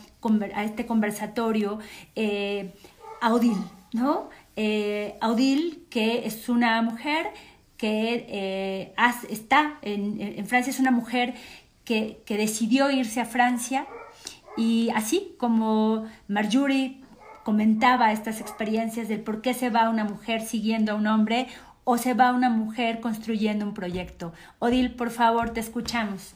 a 0.54 0.64
este 0.64 0.86
conversatorio 0.86 1.80
eh, 2.16 2.76
a 3.22 3.34
Odil, 3.34 3.58
¿no? 3.92 4.30
Eh, 4.56 5.16
Audil, 5.22 5.86
que 5.90 6.26
es 6.26 6.50
una 6.50 6.82
mujer 6.82 7.28
que 7.78 8.26
eh, 8.30 8.94
está 9.30 9.78
en, 9.82 10.46
Francia, 10.46 10.72
es 10.72 10.80
una 10.80 10.92
mujer 10.92 11.34
que, 11.86 12.22
decidió 12.28 12.92
irse 12.92 13.20
a 13.20 13.26
Francia 13.26 13.88
y 14.56 14.90
así 14.96 15.36
como 15.38 16.08
Marjorie 16.28 17.02
comentaba 17.44 18.14
estas 18.14 18.40
experiencias 18.40 19.10
del 19.10 19.22
por 19.22 19.42
qué 19.42 19.54
se 19.54 19.70
va 19.70 19.90
una 19.90 20.06
mujer 20.06 20.42
siguiendo 20.42 20.94
a 20.94 20.96
un 20.96 21.08
hombre 21.08 21.48
o 21.84 21.98
se 21.98 22.14
va 22.14 22.32
una 22.32 22.50
mujer 22.50 23.02
construyendo 23.02 23.66
un 23.66 23.74
proyecto. 23.74 24.34
Odil, 24.60 24.94
por 24.94 25.12
favor, 25.12 25.52
te 25.52 25.60
escuchamos. 25.60 26.36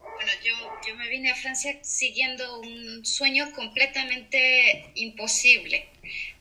Bueno, 0.00 0.32
yo 0.42 0.96
me 0.96 1.08
vine 1.08 1.30
a 1.30 1.34
Francia 1.36 1.78
siguiendo 1.82 2.60
un 2.60 3.04
sueño 3.04 3.52
completamente 3.52 4.90
imposible 4.96 5.88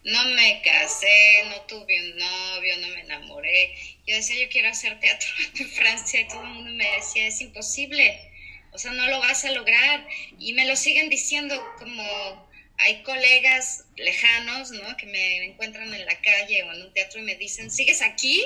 no 0.04 0.26
me 0.26 0.62
casé, 0.62 1.44
no 1.50 1.62
tuve 1.62 2.12
un 2.12 2.18
novio, 2.18 2.78
no 2.78 2.88
me 2.90 3.02
enamoré. 3.02 3.74
Yo 4.06 4.16
decía, 4.16 4.42
yo 4.42 4.50
quiero 4.50 4.70
hacer 4.70 5.00
teatro 5.00 5.30
en 5.60 5.70
Francia 5.70 6.22
y 6.22 6.28
todo 6.28 6.44
el 6.44 6.50
mundo 6.50 6.72
me 6.72 6.90
decía, 6.98 7.28
es 7.28 7.42
imposible, 7.42 8.32
o 8.72 8.78
sea, 8.78 8.92
no 8.92 9.08
lo 9.08 9.20
vas 9.20 9.46
a 9.46 9.52
lograr. 9.52 10.06
Y 10.40 10.54
me 10.54 10.66
lo 10.66 10.76
siguen 10.76 11.10
diciendo 11.10 11.62
como 11.78 12.52
hay 12.80 13.04
colegas 13.04 13.86
lejanos, 13.96 14.72
¿no? 14.72 14.98
Que 14.98 15.06
me 15.06 15.46
encuentran 15.46 15.94
en 15.94 16.06
la 16.06 16.20
calle 16.22 16.64
o 16.64 16.74
en 16.74 16.82
un 16.82 16.94
teatro 16.94 17.22
y 17.22 17.24
me 17.24 17.36
dicen, 17.36 17.72
¿sigues 17.72 18.02
aquí? 18.02 18.44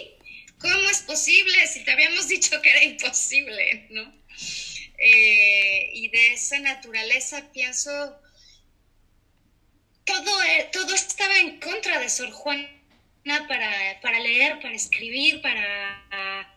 ¿Cómo 0.60 0.90
es 0.90 1.02
posible 1.02 1.68
si 1.68 1.84
te 1.84 1.92
habíamos 1.92 2.28
dicho 2.30 2.62
que 2.62 2.70
era 2.70 2.84
imposible, 2.84 3.88
¿no? 3.90 4.14
Eh, 5.00 5.92
y 5.94 6.10
de 6.10 6.34
esa 6.34 6.60
naturaleza 6.60 7.52
pienso 7.54 8.20
todo, 10.08 10.44
eh, 10.44 10.70
todo 10.72 10.96
estaba 10.96 11.38
en 11.38 11.60
contra 11.60 12.00
de 12.00 12.10
Sor 12.10 12.32
Juana 12.32 12.68
para, 13.48 14.20
leer, 14.20 14.60
para 14.60 14.74
escribir, 14.74 15.42
para, 15.42 16.50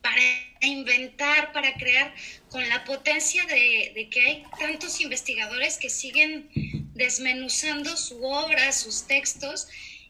para 0.00 0.22
inventar, 0.60 1.52
para 1.52 1.74
crear, 1.74 2.14
con 2.48 2.66
la 2.68 2.84
potencia 2.84 3.44
de, 3.46 4.08
que 4.10 4.20
hay 4.20 4.44
tantos 4.58 5.00
investigadores 5.00 5.76
que 5.76 5.90
siguen 5.90 6.48
desmenuzando 6.94 7.96
su 7.96 8.22
obra, 8.22 8.72
sus 8.72 9.06
textos, 9.06 9.68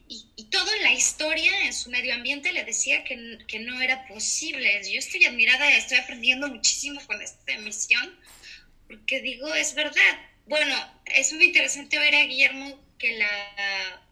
y, 0.09 0.45
todo 0.49 0.73
en 0.75 0.83
la 0.83 0.93
historia, 0.93 1.51
en 1.65 1.73
su 1.73 1.89
medio 1.89 2.13
ambiente, 2.13 2.53
le 2.53 2.63
decía 2.63 3.03
que, 3.03 3.39
que, 3.45 3.59
no 3.59 3.81
era 3.81 4.07
posible. 4.07 4.81
Yo 4.89 4.99
estoy 4.99 5.25
admirada, 5.25 5.69
estoy 5.75 5.97
aprendiendo 5.97 6.47
muchísimo 6.47 7.01
con 7.05 7.21
esta 7.21 7.51
emisión, 7.51 8.17
porque 8.87 9.19
digo, 9.19 9.53
es 9.53 9.75
verdad. 9.75 10.17
Bueno, 10.47 10.75
es 11.05 11.33
muy 11.33 11.45
interesante 11.45 11.99
ver 11.99 12.15
a 12.15 12.23
Guillermo 12.23 12.79
que 12.97 13.17
la 13.17 14.03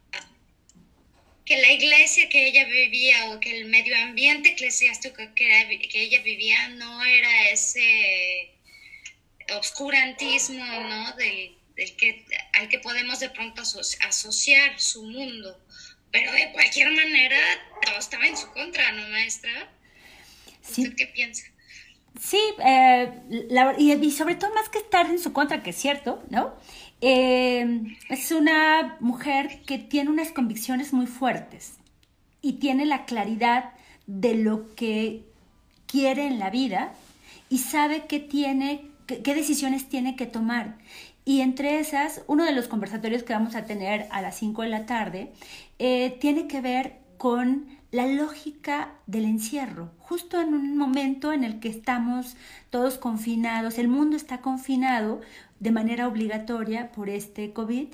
que 1.46 1.56
la 1.58 1.70
iglesia 1.70 2.28
que 2.28 2.48
ella 2.48 2.64
vivía 2.64 3.30
o 3.30 3.40
que 3.40 3.56
el 3.56 3.66
medio 3.66 3.96
ambiente 3.96 4.50
eclesiástico 4.50 5.22
que, 5.36 5.88
que 5.90 6.02
ella 6.02 6.20
vivía 6.20 6.68
no 6.70 7.04
era 7.04 7.50
ese 7.50 8.52
obscurantismo, 9.54 10.64
¿no? 10.64 11.12
Del, 11.12 11.56
que, 11.96 12.24
al 12.54 12.68
que 12.68 12.80
podemos 12.80 13.20
de 13.20 13.30
pronto 13.30 13.62
asociar 13.62 14.80
su 14.80 15.04
mundo. 15.04 15.64
Pero 16.10 16.32
de 16.32 16.50
cualquier 16.52 16.90
manera, 16.90 17.38
todo 17.82 17.98
estaba 17.98 18.26
en 18.26 18.36
su 18.36 18.50
contra, 18.52 18.90
¿no, 18.92 19.08
maestra? 19.08 19.70
¿Usted 20.68 20.96
qué 20.96 21.06
piensa? 21.06 21.44
Sí, 22.20 22.40
eh, 22.64 23.12
y, 23.78 24.10
sobre 24.10 24.36
todo 24.36 24.52
más 24.54 24.68
que 24.68 24.78
estar 24.78 25.06
en 25.06 25.18
su 25.18 25.32
contra, 25.32 25.62
que 25.62 25.70
es 25.70 25.76
cierto, 25.76 26.22
¿no? 26.30 26.52
Eh, 27.00 27.96
es 28.08 28.32
una 28.32 28.96
mujer 29.00 29.60
que 29.66 29.78
tiene 29.78 30.10
unas 30.10 30.32
convicciones 30.32 30.92
muy 30.92 31.06
fuertes 31.06 31.74
y 32.40 32.54
tiene 32.54 32.86
la 32.86 33.04
claridad 33.04 33.72
de 34.06 34.34
lo 34.34 34.74
que 34.74 35.24
quiere 35.86 36.26
en 36.26 36.38
la 36.38 36.50
vida 36.50 36.94
y 37.50 37.58
sabe 37.58 38.06
qué 38.08 38.18
tiene, 38.18 38.86
qué, 39.06 39.34
decisiones 39.34 39.88
tiene 39.88 40.16
que 40.16 40.26
tomar. 40.26 40.76
Y 41.24 41.40
entre 41.40 41.80
esas, 41.80 42.22
uno 42.28 42.44
de 42.44 42.52
los 42.52 42.68
conversatorios 42.68 43.24
que 43.24 43.32
vamos 43.32 43.56
a 43.56 43.66
tener 43.66 44.06
a 44.10 44.22
las 44.22 44.36
5 44.36 44.62
de 44.62 44.68
la 44.68 44.86
tarde 44.86 45.32
eh, 45.78 46.16
tiene 46.20 46.46
que 46.46 46.60
ver 46.60 46.98
con 47.18 47.75
la 47.92 48.06
lógica 48.06 48.90
del 49.06 49.24
encierro, 49.24 49.90
justo 49.98 50.40
en 50.40 50.54
un 50.54 50.76
momento 50.76 51.32
en 51.32 51.44
el 51.44 51.60
que 51.60 51.68
estamos 51.68 52.36
todos 52.70 52.98
confinados, 52.98 53.78
el 53.78 53.88
mundo 53.88 54.16
está 54.16 54.40
confinado 54.40 55.20
de 55.60 55.70
manera 55.70 56.08
obligatoria 56.08 56.92
por 56.92 57.08
este 57.08 57.52
COVID 57.52 57.88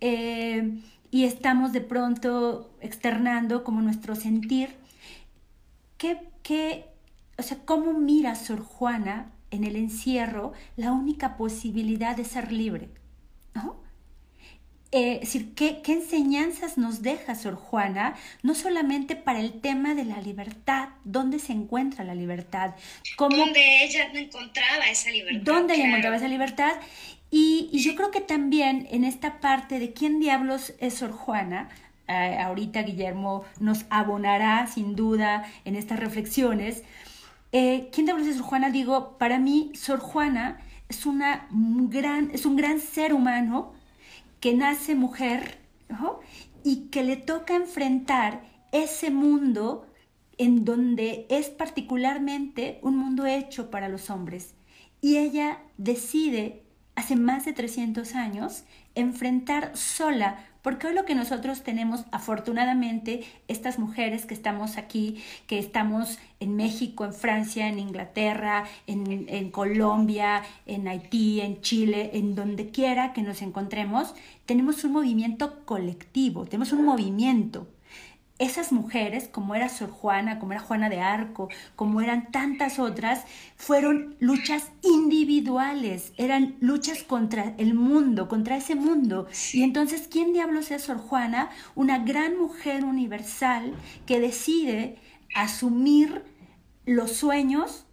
eh, 0.00 0.78
y 1.10 1.24
estamos 1.24 1.72
de 1.72 1.80
pronto 1.80 2.70
externando 2.80 3.64
como 3.64 3.82
nuestro 3.82 4.14
sentir. 4.14 4.70
¿Qué, 5.98 6.18
qué, 6.42 6.86
o 7.38 7.42
sea, 7.42 7.58
¿cómo 7.64 7.92
mira 7.92 8.34
Sor 8.34 8.60
Juana 8.60 9.30
en 9.50 9.64
el 9.64 9.76
encierro 9.76 10.52
la 10.76 10.92
única 10.92 11.36
posibilidad 11.36 12.16
de 12.16 12.24
ser 12.24 12.52
libre? 12.52 12.88
¿no? 13.54 13.76
Eh, 14.94 15.20
decir, 15.20 15.54
¿qué, 15.54 15.80
¿qué, 15.82 15.92
enseñanzas 15.92 16.76
nos 16.76 17.00
deja 17.00 17.34
Sor 17.34 17.54
Juana? 17.54 18.14
No 18.42 18.54
solamente 18.54 19.16
para 19.16 19.40
el 19.40 19.58
tema 19.60 19.94
de 19.94 20.04
la 20.04 20.20
libertad, 20.20 20.90
¿dónde 21.04 21.38
se 21.38 21.54
encuentra 21.54 22.04
la 22.04 22.14
libertad? 22.14 22.74
¿Cómo, 23.16 23.34
¿Dónde 23.34 23.84
ella 23.84 24.10
no 24.12 24.18
encontraba 24.18 24.84
esa 24.90 25.10
libertad? 25.10 25.40
¿Dónde 25.42 25.74
ella 25.74 25.86
encontraba 25.86 26.16
esa 26.16 26.28
libertad? 26.28 26.72
Y, 27.30 27.70
y, 27.72 27.78
yo 27.78 27.94
creo 27.94 28.10
que 28.10 28.20
también 28.20 28.86
en 28.90 29.04
esta 29.04 29.40
parte 29.40 29.78
de 29.78 29.94
quién 29.94 30.20
diablos 30.20 30.74
es 30.78 30.92
Sor 30.92 31.12
Juana, 31.12 31.70
eh, 32.06 32.36
ahorita 32.38 32.82
Guillermo 32.82 33.44
nos 33.60 33.86
abonará 33.88 34.66
sin 34.66 34.94
duda 34.94 35.50
en 35.64 35.74
estas 35.74 36.00
reflexiones. 36.00 36.82
Eh, 37.52 37.88
¿Quién 37.92 38.04
diablos 38.04 38.26
es 38.26 38.36
Sor 38.36 38.44
Juana? 38.44 38.68
Digo, 38.68 39.16
para 39.16 39.38
mí 39.38 39.70
Sor 39.74 40.00
Juana 40.00 40.60
es, 40.90 41.06
una 41.06 41.46
gran, 41.50 42.30
es 42.34 42.44
un 42.44 42.56
gran 42.56 42.78
ser 42.78 43.14
humano 43.14 43.72
que 44.42 44.54
nace 44.54 44.96
mujer 44.96 45.58
y 46.64 46.88
que 46.88 47.04
le 47.04 47.16
toca 47.16 47.54
enfrentar 47.54 48.42
ese 48.72 49.12
mundo 49.12 49.86
en 50.36 50.64
donde 50.64 51.26
es 51.30 51.48
particularmente 51.48 52.80
un 52.82 52.96
mundo 52.96 53.24
hecho 53.24 53.70
para 53.70 53.88
los 53.88 54.10
hombres. 54.10 54.54
Y 55.00 55.18
ella 55.18 55.60
decide, 55.78 56.64
hace 56.96 57.14
más 57.14 57.44
de 57.44 57.52
300 57.52 58.16
años, 58.16 58.64
enfrentar 58.96 59.76
sola 59.76 60.44
porque 60.62 60.86
hoy 60.86 60.94
lo 60.94 61.04
que 61.04 61.14
nosotros 61.14 61.62
tenemos, 61.62 62.04
afortunadamente, 62.12 63.24
estas 63.48 63.78
mujeres 63.78 64.24
que 64.26 64.34
estamos 64.34 64.78
aquí, 64.78 65.22
que 65.46 65.58
estamos 65.58 66.18
en 66.40 66.56
México, 66.56 67.04
en 67.04 67.12
Francia, 67.12 67.68
en 67.68 67.78
Inglaterra, 67.78 68.64
en, 68.86 69.26
en 69.28 69.50
Colombia, 69.50 70.42
en 70.66 70.88
Haití, 70.88 71.40
en 71.40 71.60
Chile, 71.60 72.10
en 72.14 72.34
donde 72.34 72.70
quiera 72.70 73.12
que 73.12 73.22
nos 73.22 73.42
encontremos, 73.42 74.14
tenemos 74.46 74.84
un 74.84 74.92
movimiento 74.92 75.64
colectivo, 75.64 76.44
tenemos 76.46 76.72
un 76.72 76.84
movimiento 76.84 77.66
esas 78.42 78.72
mujeres, 78.72 79.28
como 79.28 79.54
era 79.54 79.68
Sor 79.68 79.90
Juana, 79.90 80.38
como 80.38 80.52
era 80.52 80.60
Juana 80.60 80.88
de 80.88 81.00
Arco, 81.00 81.48
como 81.76 82.00
eran 82.00 82.32
tantas 82.32 82.78
otras, 82.78 83.24
fueron 83.56 84.16
luchas 84.18 84.70
individuales, 84.82 86.12
eran 86.16 86.56
luchas 86.60 87.04
contra 87.04 87.54
el 87.58 87.74
mundo, 87.74 88.28
contra 88.28 88.56
ese 88.56 88.74
mundo. 88.74 89.28
Y 89.52 89.62
entonces, 89.62 90.08
¿quién 90.10 90.32
diablos 90.32 90.70
es 90.72 90.82
Sor 90.82 90.98
Juana? 90.98 91.50
Una 91.76 92.00
gran 92.00 92.36
mujer 92.36 92.84
universal 92.84 93.74
que 94.06 94.18
decide 94.18 94.98
asumir 95.34 96.24
los 96.84 97.12
sueños 97.12 97.86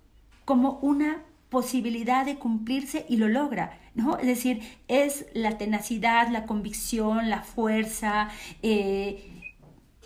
como 0.45 0.79
una 0.81 1.23
posibilidad 1.49 2.25
de 2.25 2.37
cumplirse 2.37 3.05
y 3.07 3.17
lo 3.17 3.27
logra, 3.27 3.77
¿no? 3.93 4.17
Es 4.17 4.25
decir, 4.25 4.61
es 4.87 5.25
la 5.33 5.57
tenacidad, 5.57 6.29
la 6.29 6.45
convicción, 6.45 7.29
la 7.29 7.41
fuerza, 7.41 8.29
eh, 8.61 9.38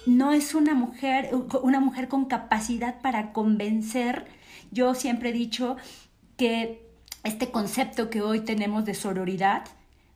no 0.05 0.33
es 0.33 0.55
una 0.55 0.73
mujer, 0.73 1.31
una 1.61 1.79
mujer 1.79 2.07
con 2.07 2.25
capacidad 2.25 3.01
para 3.01 3.31
convencer. 3.31 4.25
Yo 4.71 4.95
siempre 4.95 5.29
he 5.29 5.33
dicho 5.33 5.77
que 6.37 6.81
este 7.23 7.51
concepto 7.51 8.09
que 8.09 8.21
hoy 8.21 8.41
tenemos 8.41 8.85
de 8.85 8.93
sororidad, 8.93 9.63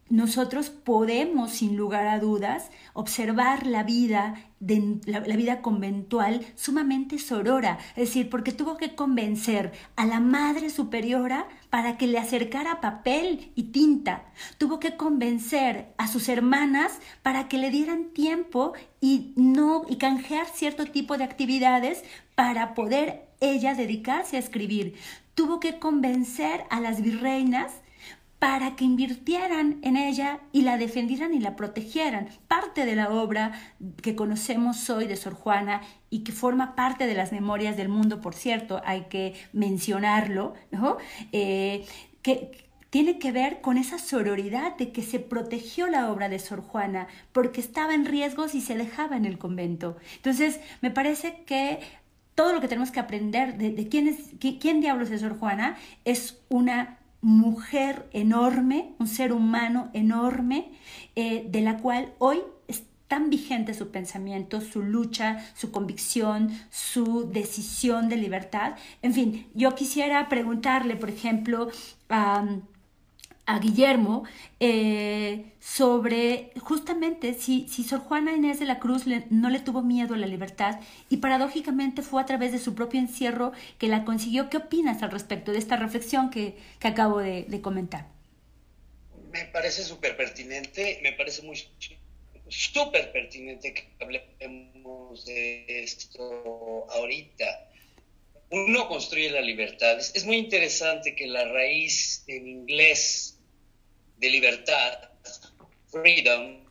nosotros 0.09 0.69
podemos, 0.69 1.51
sin 1.51 1.75
lugar 1.75 2.07
a 2.07 2.19
dudas, 2.19 2.69
observar 2.93 3.67
la 3.67 3.83
vida, 3.83 4.35
de, 4.59 4.99
la, 5.05 5.19
vida 5.19 5.61
conventual 5.61 6.45
sumamente 6.55 7.19
sorora, 7.19 7.77
es 7.89 8.07
decir, 8.07 8.29
porque 8.29 8.51
tuvo 8.51 8.77
que 8.77 8.95
convencer 8.95 9.73
a 9.95 10.05
la 10.05 10.19
madre 10.19 10.69
superiora 10.69 11.47
para 11.69 11.97
que 11.97 12.07
le 12.07 12.19
acercara 12.19 12.79
papel 12.79 13.51
y 13.55 13.63
tinta, 13.63 14.23
tuvo 14.57 14.79
que 14.79 14.95
convencer 14.95 15.87
a 15.97 16.07
sus 16.07 16.29
hermanas 16.29 16.99
para 17.21 17.47
que 17.47 17.57
le 17.57 17.69
dieran 17.69 18.05
tiempo 18.13 18.73
y 19.01 19.33
no 19.35 19.83
y 19.89 19.97
canjear 19.97 20.47
cierto 20.47 20.85
tipo 20.85 21.17
de 21.17 21.25
actividades 21.25 22.03
para 22.35 22.73
poder 22.73 23.27
ella 23.41 23.75
dedicarse 23.75 24.37
a 24.37 24.39
escribir. 24.39 24.95
Tuvo 25.35 25.59
que 25.59 25.79
convencer 25.79 26.63
a 26.69 26.79
las 26.79 27.01
virreinas 27.01 27.73
para 28.39 28.75
que 28.75 28.85
invirtieran 28.85 29.79
en 29.81 29.97
ella 29.97 30.41
y 30.51 30.61
la 30.61 30.77
defendieran 30.77 31.33
y 31.33 31.39
la 31.39 31.55
protegieran. 31.55 32.29
Parte 32.47 32.85
de 32.85 32.95
la 32.95 33.09
obra 33.09 33.53
que 34.01 34.15
conocemos 34.15 34.89
hoy 34.89 35.07
de 35.07 35.15
Sor 35.15 35.33
Juana 35.33 35.81
y 36.09 36.23
que 36.23 36.31
forma 36.31 36.75
parte 36.75 37.07
de 37.07 37.15
las 37.15 37.31
memorias 37.31 37.77
del 37.77 37.89
mundo, 37.89 38.21
por 38.21 38.35
cierto, 38.35 38.81
hay 38.85 39.05
que 39.09 39.33
mencionarlo, 39.53 40.53
¿no? 40.71 40.97
Eh, 41.31 41.85
que 42.21 42.67
tiene 42.89 43.19
que 43.19 43.31
ver 43.31 43.61
con 43.61 43.77
esa 43.77 43.97
sororidad 43.97 44.77
de 44.77 44.91
que 44.91 45.01
se 45.01 45.19
protegió 45.19 45.87
la 45.87 46.11
obra 46.11 46.29
de 46.29 46.39
Sor 46.39 46.61
Juana 46.61 47.07
porque 47.31 47.59
estaba 47.59 47.93
en 47.93 48.05
riesgos 48.05 48.55
y 48.55 48.61
se 48.61 48.75
dejaba 48.75 49.17
en 49.17 49.25
el 49.25 49.37
convento. 49.37 49.97
Entonces, 50.15 50.59
me 50.81 50.91
parece 50.91 51.43
que 51.45 51.79
todo 52.35 52.53
lo 52.53 52.61
que 52.61 52.67
tenemos 52.67 52.91
que 52.91 52.99
aprender 52.99 53.57
de, 53.57 53.87
quién, 53.89 54.07
es, 54.07 54.17
quién 54.39 54.79
diablos 54.79 55.09
es 55.09 55.21
Sor 55.21 55.37
Juana 55.39 55.75
es 56.05 56.39
una 56.49 56.99
mujer 57.27 58.07
enorme, 58.13 58.93
un 58.99 59.07
ser 59.07 59.33
humano 59.33 59.89
enorme, 59.91 60.71
eh, 61.17 61.45
de 61.49 61.59
la 61.59 61.75
cual 61.79 62.13
hoy 62.19 62.39
es 62.69 62.83
tan 63.09 63.29
vigente 63.29 63.73
su 63.73 63.91
pensamiento, 63.91 64.61
su 64.61 64.81
lucha, 64.81 65.45
su 65.53 65.69
convicción, 65.69 66.51
su 66.69 67.29
decisión 67.29 68.07
de 68.07 68.15
libertad. 68.15 68.77
En 69.01 69.13
fin, 69.13 69.45
yo 69.53 69.75
quisiera 69.75 70.29
preguntarle, 70.29 70.95
por 70.95 71.09
ejemplo, 71.09 71.67
a 72.07 72.45
a 73.47 73.59
Guillermo 73.59 74.25
eh, 74.59 75.45
sobre 75.59 76.51
justamente 76.59 77.33
si, 77.33 77.67
si 77.69 77.83
Sor 77.83 78.01
Juana 78.01 78.33
Inés 78.33 78.59
de 78.59 78.65
la 78.65 78.77
Cruz 78.77 79.05
no 79.29 79.49
le 79.49 79.59
tuvo 79.59 79.81
miedo 79.81 80.13
a 80.15 80.17
la 80.17 80.27
libertad 80.27 80.81
y 81.09 81.17
paradójicamente 81.17 82.01
fue 82.01 82.21
a 82.21 82.25
través 82.25 82.51
de 82.51 82.59
su 82.59 82.75
propio 82.75 82.99
encierro 82.99 83.53
que 83.79 83.87
la 83.87 84.03
consiguió. 84.03 84.49
¿Qué 84.49 84.57
opinas 84.57 85.01
al 85.01 85.11
respecto 85.11 85.53
de 85.53 85.59
esta 85.59 85.77
reflexión 85.77 86.29
que, 86.29 86.57
que 86.79 86.87
acabo 86.89 87.19
de, 87.19 87.43
de, 87.43 87.61
comentar? 87.61 88.05
Me 89.31 89.45
parece 89.45 89.83
súper 89.83 90.17
pertinente, 90.17 90.99
me 91.01 91.13
parece 91.13 91.41
muy 91.41 91.57
súper 92.49 93.11
pertinente 93.13 93.73
que 93.73 93.87
hablemos 93.99 95.25
de 95.25 95.65
esto 95.83 96.85
ahorita 96.91 97.45
uno 98.49 98.87
construye 98.87 99.29
la 99.29 99.41
libertad. 99.41 99.97
Es, 99.99 100.25
muy 100.25 100.37
interesante 100.37 101.15
que 101.15 101.27
la 101.27 101.45
raíz 101.45 102.23
en 102.27 102.47
inglés 102.47 103.36
de 104.17 104.29
libertad, 104.29 105.09
freedom, 105.89 106.65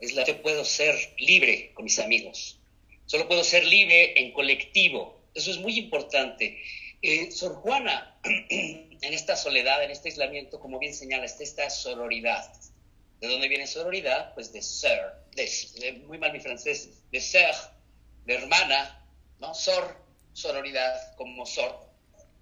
es 0.00 0.14
la 0.14 0.24
que 0.24 0.34
puedo 0.34 0.64
ser 0.64 0.94
libre 1.18 1.72
con 1.74 1.84
mis 1.84 1.98
amigos. 1.98 2.58
Solo 3.06 3.28
puedo 3.28 3.44
ser 3.44 3.64
libre 3.66 4.18
en 4.20 4.32
colectivo. 4.32 5.22
Eso 5.34 5.50
es 5.50 5.58
muy 5.58 5.78
importante. 5.78 6.60
Eh, 7.02 7.30
Sor 7.30 7.54
Juana, 7.56 8.18
en 8.24 8.98
esta 9.00 9.36
soledad, 9.36 9.82
en 9.84 9.90
este 9.90 10.08
aislamiento, 10.08 10.60
como 10.60 10.78
bien 10.78 10.94
señala, 10.94 11.24
está 11.24 11.42
esta 11.42 11.70
sororidad. 11.70 12.50
¿De 13.20 13.28
dónde 13.28 13.48
viene 13.48 13.66
sororidad? 13.66 14.34
Pues 14.34 14.52
de 14.52 14.62
ser, 14.62 15.00
de, 15.34 15.92
muy 16.06 16.18
mal 16.18 16.32
mi 16.32 16.40
francés, 16.40 16.90
de 17.10 17.20
ser, 17.20 17.54
de 18.26 18.34
hermana, 18.34 19.06
¿no? 19.38 19.54
Sor, 19.54 19.96
sororidad, 20.32 21.14
como 21.16 21.46
Sor 21.46 21.88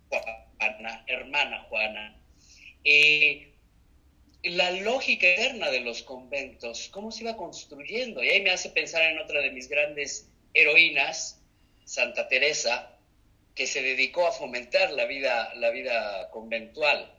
Juana, 0.08 1.04
hermana 1.06 1.64
Juana. 1.68 2.20
Eh, 2.84 3.51
la 4.42 4.70
lógica 4.72 5.26
eterna 5.26 5.70
de 5.70 5.80
los 5.80 6.02
conventos, 6.02 6.88
cómo 6.88 7.12
se 7.12 7.22
iba 7.22 7.36
construyendo. 7.36 8.22
Y 8.22 8.28
ahí 8.30 8.42
me 8.42 8.50
hace 8.50 8.70
pensar 8.70 9.02
en 9.02 9.18
otra 9.18 9.40
de 9.40 9.50
mis 9.50 9.68
grandes 9.68 10.28
heroínas, 10.54 11.40
Santa 11.84 12.28
Teresa, 12.28 12.98
que 13.54 13.66
se 13.66 13.82
dedicó 13.82 14.26
a 14.26 14.32
fomentar 14.32 14.92
la 14.92 15.04
vida, 15.06 15.54
la 15.54 15.70
vida 15.70 16.30
conventual. 16.30 17.12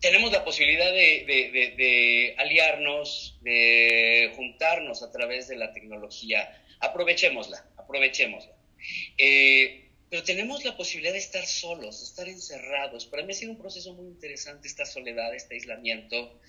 Tenemos 0.00 0.30
la 0.30 0.44
posibilidad 0.44 0.92
de, 0.92 2.34
aliarnos, 2.38 3.38
de 3.42 4.32
juntarnos 4.36 5.02
a 5.02 5.10
través 5.10 5.48
de 5.48 5.56
la 5.56 5.72
tecnología. 5.72 6.64
Aprovechémosla, 6.80 7.64
aprovechémosla. 7.76 8.52
Eh, 9.16 9.87
pero 10.10 10.22
tenemos 10.22 10.64
la 10.64 10.76
posibilidad 10.76 11.12
de 11.12 11.18
estar 11.18 11.46
solos, 11.46 12.00
de 12.00 12.06
estar 12.06 12.28
encerrados. 12.28 13.06
Para 13.06 13.22
mí 13.24 13.32
ha 13.32 13.36
sido 13.36 13.52
un 13.52 13.58
proceso 13.58 13.92
muy 13.92 14.06
interesante 14.06 14.66
esta 14.66 14.86
soledad, 14.86 15.34
este 15.34 15.54
aislamiento. 15.54 16.40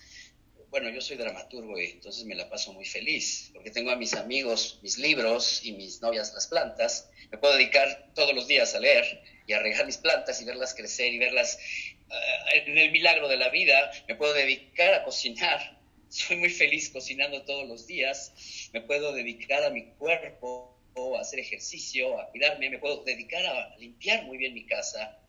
Bueno, 0.70 0.90
yo 0.90 1.02
soy 1.02 1.18
dramaturgo 1.18 1.80
y 1.80 1.86
entonces 1.86 2.26
me 2.26 2.36
la 2.36 2.50
paso 2.50 2.72
muy 2.74 2.86
feliz, 2.86 3.50
porque 3.54 3.72
tengo 3.72 3.92
a 3.92 3.96
mis 3.96 4.14
amigos, 4.14 4.80
mis 4.82 4.98
libros 4.98 5.62
y 5.66 5.74
mis 5.74 6.00
novias 6.02 6.34
las 6.34 6.48
plantas. 6.48 7.10
Me 7.32 7.38
puedo 7.38 7.56
dedicar 7.56 8.12
todos 8.14 8.34
los 8.34 8.48
días 8.48 8.76
a 8.76 8.80
leer 8.80 9.24
y 9.48 9.54
a 9.54 9.60
regar 9.60 9.86
mis 9.86 9.98
plantas 9.98 10.42
y 10.42 10.46
verlas 10.46 10.76
crecer 10.76 11.12
y 11.12 11.18
verlas 11.18 11.58
eh, 11.58 12.64
en 12.66 12.78
el 12.78 12.92
milagro 12.92 13.28
de 13.28 13.38
la 13.38 13.50
vida. 13.50 13.92
Me 14.08 14.16
puedo 14.16 14.34
dedicar 14.34 14.94
a 14.94 15.04
cocinar. 15.04 15.80
Soy 16.10 16.38
muy 16.38 16.50
feliz 16.50 16.90
cocinando 16.92 17.44
todos 17.44 17.68
los 17.68 17.88
días. 17.88 18.70
Me 18.72 18.82
puedo 18.82 19.12
dedicar 19.12 19.64
a 19.64 19.70
mi 19.70 19.86
cuerpo, 19.94 20.79
a 21.18 21.22
hacer 21.22 21.40
ejercicio, 21.40 22.20
a 22.20 22.30
cuidarme, 22.30 22.70
me 22.70 22.80
puedo 22.80 23.04
dedicar 23.04 23.46
a 23.46 23.76
limpiar 23.78 24.26
muy 24.26 24.38
bien 24.38 24.54
mi 24.54 24.66
casa. 24.66 25.20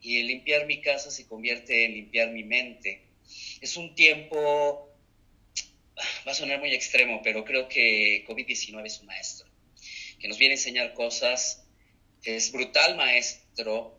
Y 0.00 0.22
limpiar 0.22 0.66
mi 0.66 0.80
casa 0.80 1.10
se 1.10 1.26
convierte 1.26 1.84
en 1.84 1.94
limpiar 1.94 2.30
mi 2.30 2.44
mente. 2.44 3.02
Es 3.60 3.76
un 3.76 3.94
tiempo, 3.94 4.94
va 6.26 6.32
a 6.32 6.34
sonar 6.34 6.60
muy 6.60 6.72
extremo, 6.74 7.20
pero 7.24 7.44
creo 7.44 7.68
que 7.68 8.24
COVID-19 8.26 8.86
es 8.86 9.00
un 9.00 9.06
maestro, 9.06 9.48
que 10.20 10.28
nos 10.28 10.38
viene 10.38 10.54
a 10.54 10.58
enseñar 10.58 10.94
cosas, 10.94 11.66
es 12.22 12.52
brutal 12.52 12.96
maestro. 12.96 13.94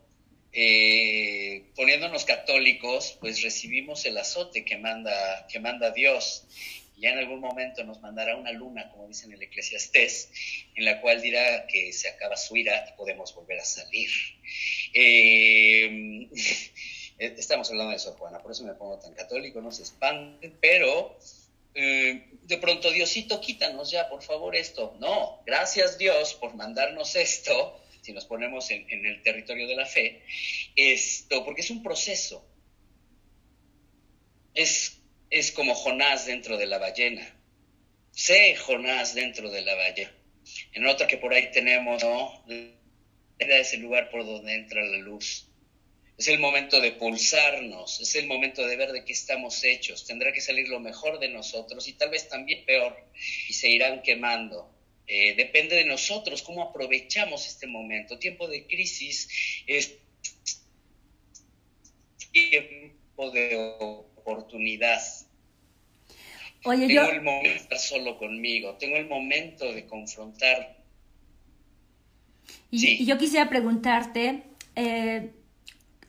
Eh, 0.54 1.66
poniéndonos 1.76 2.24
católicos, 2.24 3.18
pues 3.20 3.44
recibimos 3.44 4.06
el 4.06 4.18
azote 4.18 4.66
que 4.66 4.78
manda, 4.78 5.46
que 5.48 5.60
manda 5.60 5.92
Dios 5.92 6.46
ya 6.98 7.12
en 7.12 7.20
algún 7.20 7.40
momento 7.40 7.84
nos 7.84 8.02
mandará 8.02 8.36
una 8.36 8.52
luna, 8.52 8.90
como 8.90 9.08
dicen 9.08 9.32
en 9.32 9.38
el 9.38 9.44
Eclesiastés, 9.44 10.32
en 10.76 10.86
la 10.86 11.00
cual 11.00 11.22
dirá 11.22 11.68
que 11.68 11.94
se 11.94 12.10
acaba 12.10 12.36
su 12.36 12.58
ira 12.58 12.88
y 12.90 12.98
podemos 12.98 13.34
volver 13.36 13.60
a 13.60 13.66
salir. 13.66 14.10
Eh, 14.94 16.28
estamos 17.20 17.70
hablando 17.70 17.94
de 17.94 18.00
Sor 18.00 18.18
Juana, 18.18 18.40
por 18.40 18.52
eso 18.52 18.64
me 18.64 18.74
pongo 18.74 18.98
tan 19.00 19.14
católico, 19.14 19.62
no 19.62 19.72
se 19.72 19.84
espanten, 19.84 20.58
pero 20.60 21.18
eh, 21.76 22.30
de 22.42 22.58
pronto 22.58 22.92
Diosito, 22.92 23.40
quítanos 23.40 23.92
ya, 23.92 24.10
por 24.10 24.24
favor, 24.24 24.56
esto. 24.56 24.98
No, 25.00 25.44
gracias 25.46 26.00
Dios 26.00 26.34
por 26.34 26.56
mandarnos 26.56 27.16
esto, 27.16 27.80
si 28.02 28.12
nos 28.12 28.26
ponemos 28.26 28.72
en, 28.72 28.90
en 28.90 29.06
el 29.06 29.22
territorio 29.22 29.68
de 29.68 29.76
la 29.76 29.86
fe, 29.86 30.24
esto, 30.76 31.46
porque 31.46 31.62
es 31.62 31.70
un 31.70 31.84
proceso. 31.84 32.44
Es 34.56 34.97
es 35.30 35.52
como 35.52 35.76
Jonás 35.76 36.26
dentro 36.26 36.58
de 36.58 36.66
la 36.66 36.78
ballena. 36.78 37.36
Sé 38.12 38.56
Jonás 38.56 39.14
dentro 39.14 39.52
de 39.52 39.62
la 39.62 39.76
ballena. 39.76 40.14
En 40.74 40.86
otra 40.86 41.08
que 41.08 41.18
por 41.18 41.34
ahí 41.34 41.52
tenemos, 41.52 42.04
¿no? 42.04 42.46
Es 43.38 43.74
el 43.74 43.82
lugar 43.82 44.10
por 44.10 44.26
donde 44.26 44.56
entra 44.56 44.84
la 44.84 44.98
luz. 44.98 45.48
Es 46.18 46.28
el 46.30 46.40
momento 46.40 46.82
de 46.82 46.94
pulsarnos, 46.94 48.00
es 48.00 48.16
el 48.16 48.26
momento 48.26 48.66
de 48.66 48.76
ver 48.76 48.92
de 48.92 49.06
qué 49.06 49.14
estamos 49.14 49.64
hechos. 49.64 50.08
Tendrá 50.08 50.34
que 50.34 50.42
salir 50.42 50.68
lo 50.68 50.80
mejor 50.80 51.20
de 51.20 51.30
nosotros 51.30 51.88
y 51.88 51.94
tal 51.94 52.10
vez 52.10 52.28
también 52.28 52.66
peor, 52.66 52.98
y 53.48 53.54
se 53.54 53.70
irán 53.70 54.02
quemando. 54.02 54.74
Eh, 55.06 55.36
depende 55.36 55.76
de 55.76 55.86
nosotros 55.86 56.42
cómo 56.42 56.64
aprovechamos 56.64 57.46
este 57.46 57.68
momento. 57.68 58.18
Tiempo 58.18 58.48
de 58.48 58.66
crisis 58.66 59.30
es 59.68 59.96
tiempo 62.32 63.30
de 63.30 63.56
oportunidad. 63.80 65.02
Oye, 66.68 66.88
tengo 66.88 67.10
el 67.10 67.22
momento 67.22 67.50
de 67.50 67.56
estar 67.56 67.80
solo 67.80 68.18
conmigo, 68.18 68.76
tengo 68.78 68.98
el 68.98 69.08
momento 69.08 69.72
de 69.72 69.86
confrontar. 69.86 70.76
Y, 72.70 73.06
yo 73.06 73.18
quisiera 73.18 73.48
preguntarte, 73.48 74.44
eh, 74.76 75.32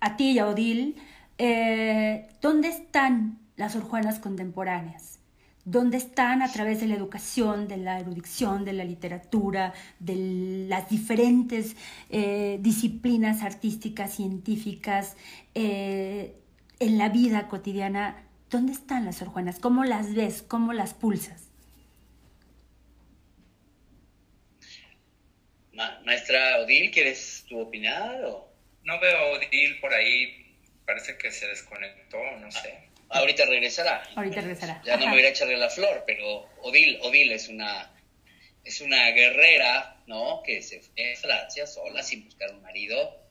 a 0.00 0.16
ti 0.16 0.32
y 0.32 0.38
a 0.40 0.48
Odil, 0.48 0.96
eh, 1.38 2.26
¿dónde 2.40 2.68
están 2.68 3.38
las 3.54 3.76
orjuanas 3.76 4.18
contemporáneas? 4.18 5.20
¿Dónde 5.64 5.96
están 5.96 6.42
a 6.42 6.50
través 6.50 6.80
de 6.80 6.88
la 6.88 6.94
educación, 6.94 7.68
de 7.68 7.76
la 7.76 8.00
erudición, 8.00 8.64
de 8.64 8.72
la 8.72 8.84
literatura, 8.84 9.74
de 10.00 10.66
las 10.68 10.88
diferentes 10.88 11.76
eh, 12.10 12.58
disciplinas 12.60 13.42
artísticas, 13.42 14.14
científicas, 14.14 15.16
en 15.54 16.96
la 16.96 17.08
vida 17.08 17.48
cotidiana, 17.48 18.27
¿dónde 18.50 18.72
están 18.72 19.04
las 19.04 19.16
Sor 19.16 19.28
Juanas? 19.28 19.58
¿Cómo 19.58 19.84
las 19.84 20.14
ves? 20.14 20.42
¿Cómo 20.42 20.72
las 20.72 20.94
pulsas? 20.94 21.48
maestra 26.04 26.58
Odil, 26.58 26.90
¿quieres 26.90 27.44
tu 27.48 27.60
opinar? 27.60 28.24
O? 28.24 28.52
No 28.82 28.98
veo 28.98 29.16
a 29.16 29.26
Odil 29.32 29.78
por 29.80 29.92
ahí, 29.94 30.56
parece 30.84 31.16
que 31.18 31.30
se 31.30 31.46
desconectó, 31.46 32.18
no 32.40 32.50
sé. 32.50 32.88
Ah, 33.10 33.20
ahorita 33.20 33.44
regresará. 33.46 34.02
Ahorita 34.16 34.40
regresará. 34.40 34.82
Ya 34.84 34.96
no 34.96 35.06
me 35.06 35.12
voy 35.12 35.22
a 35.22 35.28
echarle 35.28 35.56
la 35.56 35.70
flor, 35.70 36.04
pero 36.06 36.48
Odil, 36.62 36.98
Odil 37.02 37.30
es 37.32 37.48
una, 37.48 37.92
es 38.64 38.80
una 38.80 39.10
guerrera, 39.10 40.02
¿no? 40.06 40.42
Que 40.42 40.62
se 40.62 40.80
fue 40.80 41.12
a 41.12 41.16
Francia 41.16 41.66
sola, 41.66 42.02
sin 42.02 42.24
buscar 42.24 42.50
un 42.52 42.62
marido 42.62 43.27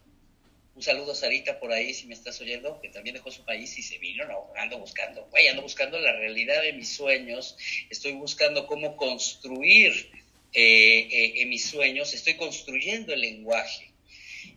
un 0.78 0.84
saludo 0.84 1.14
a 1.14 1.16
Sarita 1.16 1.60
por 1.60 1.72
ahí, 1.72 1.92
si 1.92 2.06
me 2.06 2.14
estás 2.14 2.40
oyendo, 2.40 2.80
que 2.80 2.90
también 2.90 3.16
dejó 3.16 3.32
su 3.32 3.44
país 3.44 3.76
y 3.80 3.82
se 3.82 3.98
vino, 3.98 4.26
no, 4.26 4.54
ando 4.56 4.78
buscando, 4.78 5.28
güey, 5.32 5.48
ando 5.48 5.64
buscando 5.64 5.98
la 5.98 6.14
realidad 6.14 6.62
de 6.62 6.74
mis 6.74 6.90
sueños, 6.90 7.58
estoy 7.90 8.12
buscando 8.12 8.68
cómo 8.68 8.96
construir 8.96 10.12
eh, 10.54 11.34
eh, 11.42 11.46
mis 11.48 11.66
sueños, 11.66 12.14
estoy 12.14 12.36
construyendo 12.36 13.12
el 13.12 13.22
lenguaje. 13.22 13.92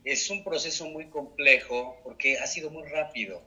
Es 0.05 0.29
un 0.29 0.45
proceso 0.45 0.91
muy 0.91 1.09
complejo 1.09 1.99
porque 2.05 2.39
ha 2.39 2.47
sido 2.47 2.69
muy 2.69 2.87
rápido 2.87 3.43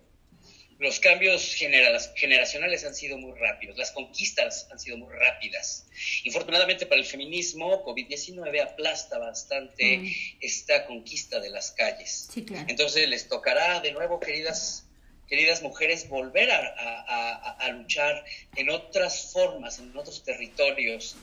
los 0.80 1.00
cambios 1.00 1.56
generacionales 1.56 2.86
han 2.86 2.96
sido 2.96 3.18
muy 3.18 3.38
rápidos, 3.40 3.78
las 3.78 3.92
conquistas 3.92 4.68
han 4.72 4.80
sido 4.80 4.98
muy 4.98 5.14
rápidas. 5.14 5.86
Infortunadamente 6.24 6.86
para 6.86 7.00
el 7.00 7.06
feminismo, 7.06 7.84
COVID-19 7.86 8.62
aplasta 8.62 9.18
bastante 9.18 9.98
mm. 9.98 10.08
esta 10.42 10.86
conquista 10.86 11.40
de 11.40 11.50
las 11.50 11.72
calles. 11.72 12.30
Entonces 12.68 13.08
les 13.08 13.28
tocará 13.28 13.80
de 13.82 13.92
nuevo, 13.92 14.20
queridas, 14.20 14.86
queridas 15.28 15.62
mujeres, 15.62 16.10
volver 16.10 16.50
a 16.52 17.70
luchar 17.74 18.26
en 18.56 18.70
otras 18.70 19.32
formas, 19.32 19.80
en 19.80 19.96
otros 19.96 20.24
territorios. 20.24 21.16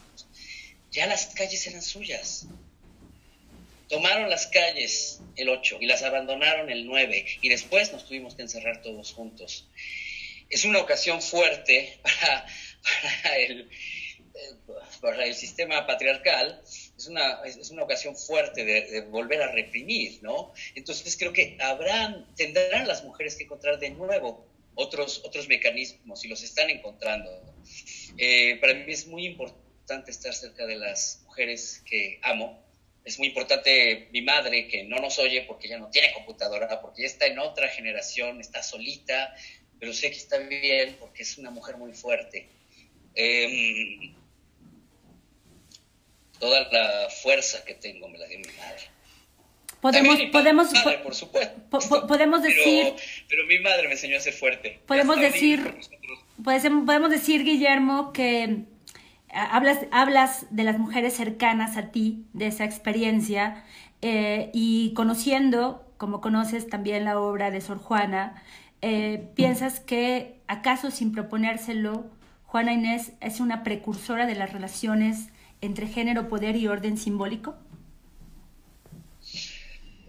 Ya 0.91 1.07
las 1.07 1.27
calles 1.27 1.67
eran 1.67 1.83
suyas 1.83 2.47
tomaron 3.91 4.31
las 4.31 4.47
calles 4.47 5.21
el 5.37 5.49
8 5.49 5.79
y 5.81 5.87
las 5.87 6.03
abandonaron 6.05 6.71
el 6.71 6.87
9 6.87 7.27
y 7.43 7.49
después 7.49 7.93
nos 7.93 8.07
tuvimos 8.07 8.37
que 8.37 8.43
encerrar 8.43 8.81
todos 8.81 9.13
juntos. 9.13 9.69
Es 10.49 10.65
una 10.65 10.79
ocasión 10.79 11.21
fuerte 11.21 11.99
para, 13.23 13.37
el, 13.37 13.69
para 15.01 15.25
el, 15.27 15.35
sistema 15.35 15.87
patriarcal, 15.87 16.63
es 16.65 17.07
una, 17.09 17.43
es 17.45 17.71
una 17.71 17.83
ocasión 17.83 18.17
fuerte 18.17 18.65
de, 18.65 19.01
volver 19.03 19.43
a 19.43 19.53
reprimir, 19.53 20.23
¿no? 20.23 20.55
Entonces 20.77 21.17
creo 21.17 21.33
que 21.33 21.57
habrán, 21.61 22.33
tendrán 22.37 22.87
las 22.87 23.03
mujeres 23.03 23.35
que 23.35 23.45
encontrar 23.45 23.81
de 23.81 23.91
nuevo 23.91 24.47
otros, 24.77 25.23
otros 25.25 25.49
mecanismos 25.49 26.25
y 26.25 26.29
los 26.29 26.45
están 26.45 26.71
encontrando. 26.71 27.31
Eh, 28.19 28.57
para 28.61 28.75
mí 28.75 28.85
es 28.93 29.09
muy 29.09 29.27
importante 29.27 30.13
estar 30.13 30.33
cerca 30.33 30.65
de 30.67 30.77
las 30.77 31.23
mujeres 31.25 31.83
que 31.85 32.21
amo, 32.23 32.70
es 33.05 33.19
muy 33.19 33.29
importante 33.29 34.09
mi 34.13 34.23
madre, 34.23 34.69
que 34.69 34.85
no 34.85 34.97
nos 34.97 35.19
oye 35.19 35.43
porque 35.43 35.69
ya 35.69 35.79
no 35.79 35.89
tiene 35.89 36.13
computadora, 36.13 36.81
porque 36.81 37.03
ya 37.03 37.09
está 37.09 37.27
en 37.27 37.39
otra 37.39 37.69
generación, 37.69 38.41
está 38.41 38.63
solita, 38.63 39.35
pero 39.79 39.93
sé 39.93 40.11
que 40.11 40.17
está 40.17 40.39
bien 40.39 40.97
porque 41.01 41.23
es 41.23 41.39
una 41.39 41.51
mujer 41.51 41.77
muy 41.77 41.93
fuerte. 41.93 42.49
Em, 43.15 44.15
toda 46.39 46.69
la 46.71 47.09
fuerza 47.11 47.65
que 47.65 47.75
tengo 47.75 48.09
me 48.09 48.19
la 48.19 48.27
dio 48.27 48.39
mi 48.39 48.53
madre. 48.59 48.83
Podemos, 49.81 50.21
podemos, 50.31 50.69
por 51.03 51.15
supuesto. 51.15 52.07
podemos 52.07 52.43
decir. 52.43 52.95
Pero, 53.29 53.47
mi 53.47 53.59
madre 53.61 53.87
me 53.87 53.93
enseñó 53.93 54.19
a 54.19 54.21
ser 54.21 54.35
fuerte. 54.35 54.79
Podemos 54.87 55.19
decir, 55.19 55.75
podemos 56.45 57.11
decir, 57.11 57.45
Guillermo, 57.45 58.13
que 58.13 58.65
hablas, 59.33 59.87
hablas 59.91 60.47
de 60.51 60.65
las 60.65 60.79
mujeres 60.79 61.15
cercanas 61.15 61.77
a 61.77 61.91
ti, 61.91 62.27
de 62.33 62.47
esa 62.47 62.65
experiencia, 62.65 63.65
eh, 64.03 64.51
y 64.53 64.93
conociendo, 64.95 65.87
como 65.97 66.21
conoces 66.21 66.69
también 66.69 67.05
la 67.05 67.21
obra 67.21 67.51
de 67.51 67.61
Sor 67.61 67.79
Juana, 67.79 68.43
eh, 68.83 69.31
piensas 69.35 69.81
que, 69.81 70.41
acaso 70.47 70.91
sin 70.91 71.13
proponérselo, 71.13 72.07
Juana 72.47 72.73
Inés 72.73 73.13
es 73.21 73.41
una 73.41 73.63
precursora 73.63 74.27
de 74.27 74.35
las 74.35 74.53
relaciones 74.53 75.29
entre 75.61 75.87
género, 75.87 76.29
poder 76.29 76.57
y 76.57 76.67
orden 76.67 76.97
simbólico? 76.97 77.55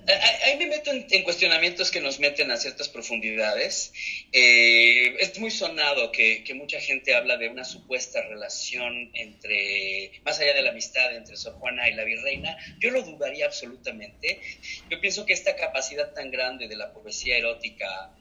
Ahí 0.07 0.57
me 0.57 0.67
meto 0.67 0.91
en, 0.91 1.23
cuestionamientos 1.23 1.91
que 1.91 2.01
nos 2.01 2.19
meten 2.19 2.49
a 2.51 2.57
ciertas 2.57 2.89
profundidades. 2.89 3.93
Eh, 4.31 5.15
es 5.19 5.39
muy 5.39 5.51
sonado 5.51 6.11
que, 6.11 6.43
mucha 6.55 6.79
gente 6.79 7.13
habla 7.13 7.37
de 7.37 7.49
una 7.49 7.63
supuesta 7.63 8.21
relación 8.21 9.11
entre, 9.13 10.11
más 10.23 10.39
allá 10.39 10.53
de 10.53 10.61
la 10.63 10.71
amistad 10.71 11.15
entre 11.15 11.37
Sor 11.37 11.53
Juana 11.53 11.89
y 11.89 11.93
la 11.93 12.03
virreina. 12.03 12.57
Yo 12.79 12.91
lo 12.91 13.03
dudaría 13.03 13.45
absolutamente. 13.45 14.41
Yo 14.89 14.99
pienso 14.99 15.25
que 15.25 15.33
esta 15.33 15.55
capacidad 15.55 16.13
tan 16.13 16.31
grande 16.31 16.67
de 16.67 16.75
la 16.75 16.91
poesía 16.93 17.37
erótica 17.37 18.15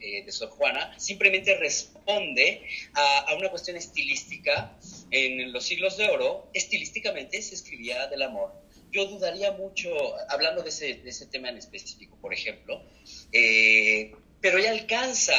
eh, 0.00 0.24
de 0.24 0.32
Sor 0.32 0.48
Juana 0.48 0.98
simplemente 0.98 1.54
responde 1.56 2.66
a, 2.94 3.34
una 3.36 3.50
cuestión 3.50 3.76
estilística. 3.76 4.74
En 5.10 5.52
los 5.52 5.64
siglos 5.64 5.96
de 5.96 6.08
oro, 6.08 6.48
estilísticamente 6.54 7.42
se 7.42 7.54
escribía 7.54 8.06
del 8.06 8.22
amor. 8.22 8.52
Yo 8.90 9.06
dudaría 9.06 9.52
mucho, 9.52 9.88
hablando 10.28 10.62
de 10.62 10.70
ese, 10.70 11.26
tema 11.26 11.48
en 11.48 11.58
específico, 11.58 12.16
por 12.20 12.34
ejemplo, 12.34 12.82
eh, 13.32 14.12
pero 14.40 14.58
ella 14.58 14.72
alcanza 14.72 15.34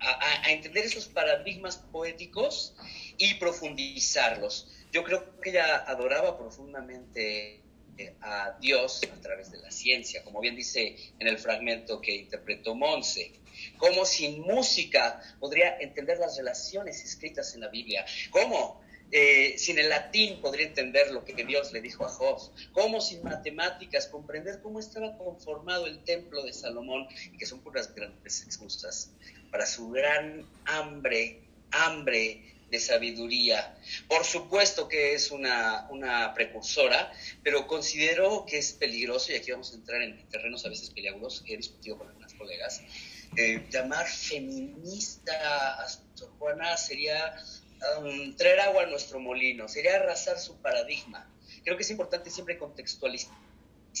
a, 0.00 0.50
entender 0.50 0.84
esos 0.84 1.08
paradigmas 1.08 1.76
poéticos 1.76 2.74
y 3.18 3.34
profundizarlos. 3.34 4.68
Yo 4.92 5.02
creo 5.04 5.40
que 5.40 5.50
ella 5.50 5.84
adoraba 5.86 6.38
profundamente 6.38 7.60
eh, 7.98 8.14
a 8.20 8.56
Dios 8.60 9.00
a 9.12 9.20
través 9.20 9.50
de 9.50 9.58
la 9.58 9.70
ciencia, 9.70 10.22
como 10.24 10.40
bien 10.40 10.56
dice 10.56 10.96
en 11.18 11.26
el 11.26 11.38
fragmento 11.38 12.00
que 12.00 12.14
interpretó 12.14 12.74
Monse. 12.74 13.32
¿Cómo 13.78 14.04
sin 14.04 14.40
música 14.40 15.20
podría 15.38 15.78
entender 15.78 16.18
las 16.18 16.36
relaciones 16.36 17.02
escritas 17.04 17.54
en 17.54 17.60
la 17.60 17.68
Biblia? 17.68 18.04
¿Cómo 18.30 18.83
eh, 19.10 19.54
sin 19.58 19.78
el 19.78 19.88
latín 19.88 20.40
podría 20.40 20.66
entender 20.66 21.10
lo 21.10 21.24
que 21.24 21.34
Dios 21.44 21.72
le 21.72 21.80
dijo 21.80 22.04
a 22.04 22.08
Job? 22.08 22.40
¿Cómo 22.72 23.00
sin 23.00 23.22
matemáticas 23.22 24.06
comprender 24.08 24.60
cómo 24.62 24.80
estaba 24.80 25.16
conformado 25.16 25.86
el 25.86 26.02
templo 26.04 26.42
de 26.42 26.52
Salomón? 26.52 27.06
Que 27.38 27.46
son 27.46 27.60
puras 27.60 27.94
grandes 27.94 28.42
excusas 28.42 29.10
para 29.50 29.66
su 29.66 29.90
gran 29.90 30.46
hambre, 30.64 31.40
hambre 31.70 32.54
de 32.70 32.80
sabiduría. 32.80 33.78
Por 34.08 34.24
supuesto 34.24 34.88
que 34.88 35.14
es 35.14 35.30
una, 35.30 35.86
una, 35.90 36.34
precursora, 36.34 37.12
pero 37.44 37.66
considero 37.68 38.44
que 38.46 38.58
es 38.58 38.72
peligroso, 38.72 39.32
y 39.32 39.36
aquí 39.36 39.52
vamos 39.52 39.72
a 39.72 39.76
entrar 39.76 40.02
en 40.02 40.28
terrenos 40.28 40.64
a 40.66 40.70
veces 40.70 40.90
peliagudos, 40.90 41.42
que 41.42 41.54
he 41.54 41.56
discutido 41.56 41.98
con 41.98 42.08
algunas 42.08 42.34
colegas, 42.34 42.82
eh, 43.36 43.64
llamar 43.70 44.06
feminista 44.06 45.32
a 45.82 45.88
Sor 45.88 46.30
Juana 46.38 46.76
sería 46.76 47.34
um, 47.98 48.34
traer 48.36 48.60
agua 48.60 48.84
a 48.84 48.86
nuestro 48.86 49.20
molino, 49.20 49.68
sería 49.68 49.96
arrasar 49.96 50.38
su 50.38 50.56
paradigma. 50.58 51.30
Creo 51.64 51.76
que 51.76 51.82
es 51.82 51.90
importante 51.90 52.30
siempre 52.30 52.58
contextualizar 52.58 53.32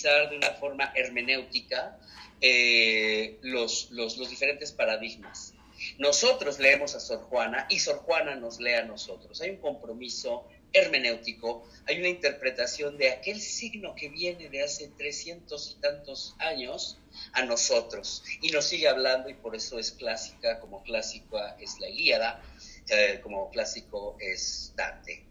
de 0.02 0.36
una 0.36 0.50
forma 0.52 0.92
hermenéutica 0.94 1.98
eh, 2.40 3.38
los, 3.42 3.90
los, 3.90 4.28
diferentes 4.28 4.72
paradigmas. 4.72 5.54
Nosotros 5.98 6.58
leemos 6.58 6.94
a 6.94 7.00
Sor 7.00 7.20
Juana 7.22 7.66
y 7.68 7.78
Sor 7.78 7.98
Juana 7.98 8.34
nos 8.36 8.60
lee 8.60 8.74
a 8.74 8.84
nosotros. 8.84 9.40
Hay 9.40 9.50
un 9.50 9.58
compromiso 9.58 10.46
hermenéutico, 10.74 11.66
hay 11.86 12.00
una 12.00 12.08
interpretación 12.08 12.98
de 12.98 13.10
aquel 13.10 13.40
signo 13.40 13.94
que 13.94 14.08
viene 14.08 14.50
de 14.50 14.62
hace 14.62 14.88
trescientos 14.88 15.76
y 15.76 15.80
tantos 15.80 16.34
años 16.38 16.98
a 17.32 17.44
nosotros 17.44 18.24
y 18.42 18.50
nos 18.50 18.64
sigue 18.64 18.88
hablando 18.88 19.28
y 19.28 19.34
por 19.34 19.54
eso 19.54 19.78
es 19.78 19.92
clásica, 19.92 20.58
como 20.58 20.82
clásica 20.82 21.56
es 21.60 21.78
la 21.78 21.88
Ilíada, 21.88 22.42
eh, 22.88 23.20
como 23.22 23.50
clásico 23.50 24.16
es 24.20 24.72
Dante. 24.76 25.26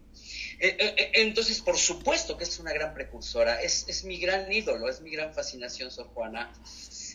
Eh, 0.60 0.76
eh, 0.78 1.10
entonces, 1.14 1.60
por 1.60 1.76
supuesto 1.76 2.36
que 2.36 2.44
es 2.44 2.58
una 2.58 2.72
gran 2.72 2.94
precursora, 2.94 3.60
es, 3.60 3.86
es, 3.88 4.04
mi 4.04 4.18
gran 4.18 4.50
ídolo, 4.50 4.88
es 4.88 5.00
mi 5.00 5.10
gran 5.10 5.34
fascinación, 5.34 5.90
Sor 5.90 6.08
Juana. 6.08 6.52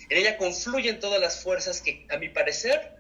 En 0.10 0.18
ella 0.18 0.38
confluyen 0.38 1.00
todas 1.00 1.22
las 1.22 1.42
fuerzas 1.42 1.82
que, 1.82 2.06
a 2.10 2.18
mi 2.18 2.30
parecer, 2.30 2.98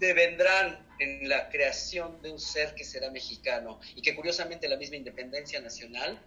devendrán 0.00 0.86
en 0.98 1.28
la 1.28 1.48
creación 1.48 2.20
de 2.22 2.30
un 2.30 2.40
ser 2.40 2.74
que 2.74 2.84
será 2.84 3.10
mexicano 3.10 3.80
y 3.94 4.02
que 4.02 4.14
curiosamente 4.14 4.68
la 4.68 4.76
misma 4.76 4.96
independencia 4.96 5.60
nacional 5.60 6.22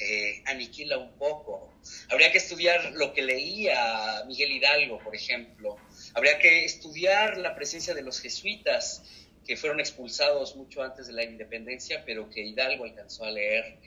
eh, 0.00 0.42
aniquila 0.46 0.98
un 0.98 1.16
poco. 1.16 1.72
Habría 2.08 2.30
que 2.30 2.38
estudiar 2.38 2.92
lo 2.94 3.12
que 3.12 3.22
leía 3.22 4.22
Miguel 4.26 4.52
Hidalgo, 4.52 4.98
por 4.98 5.14
ejemplo. 5.14 5.76
Habría 6.14 6.38
que 6.38 6.64
estudiar 6.64 7.38
la 7.38 7.54
presencia 7.54 7.94
de 7.94 8.02
los 8.02 8.20
jesuitas, 8.20 9.02
que 9.48 9.56
fueron 9.56 9.80
expulsados 9.80 10.56
mucho 10.56 10.82
antes 10.82 11.06
de 11.06 11.14
la 11.14 11.24
independencia, 11.24 12.04
pero 12.04 12.28
que 12.28 12.42
Hidalgo 12.42 12.84
alcanzó 12.84 13.24
a 13.24 13.30
leer. 13.30 13.78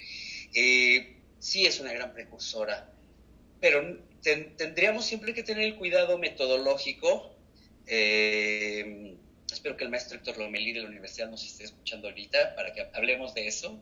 Eh, 0.56 1.18
sí 1.40 1.68
es 1.68 1.80
una 1.80 1.94
gran 1.94 2.14
precursora, 2.14 2.92
pero 3.62 4.00
tendríamos 4.24 5.06
siempre 5.06 5.36
que 5.36 5.44
tener 5.44 5.64
el 5.64 5.76
cuidado 5.76 6.18
metodológico. 6.18 7.36
Eh, 7.86 9.16
espero 9.52 9.78
que 9.78 9.84
el 9.84 9.92
maestro 9.92 10.18
Héctor 10.18 10.40
Lomelí 10.40 10.74
de 10.74 10.82
la 10.82 10.88
universidad 10.88 11.30
nos 11.30 11.46
esté 11.46 11.66
escuchando 11.66 12.08
ahorita 12.08 12.56
para 12.56 12.74
que 12.74 12.88
hablemos 12.94 13.36
de 13.36 13.46
eso. 13.46 13.80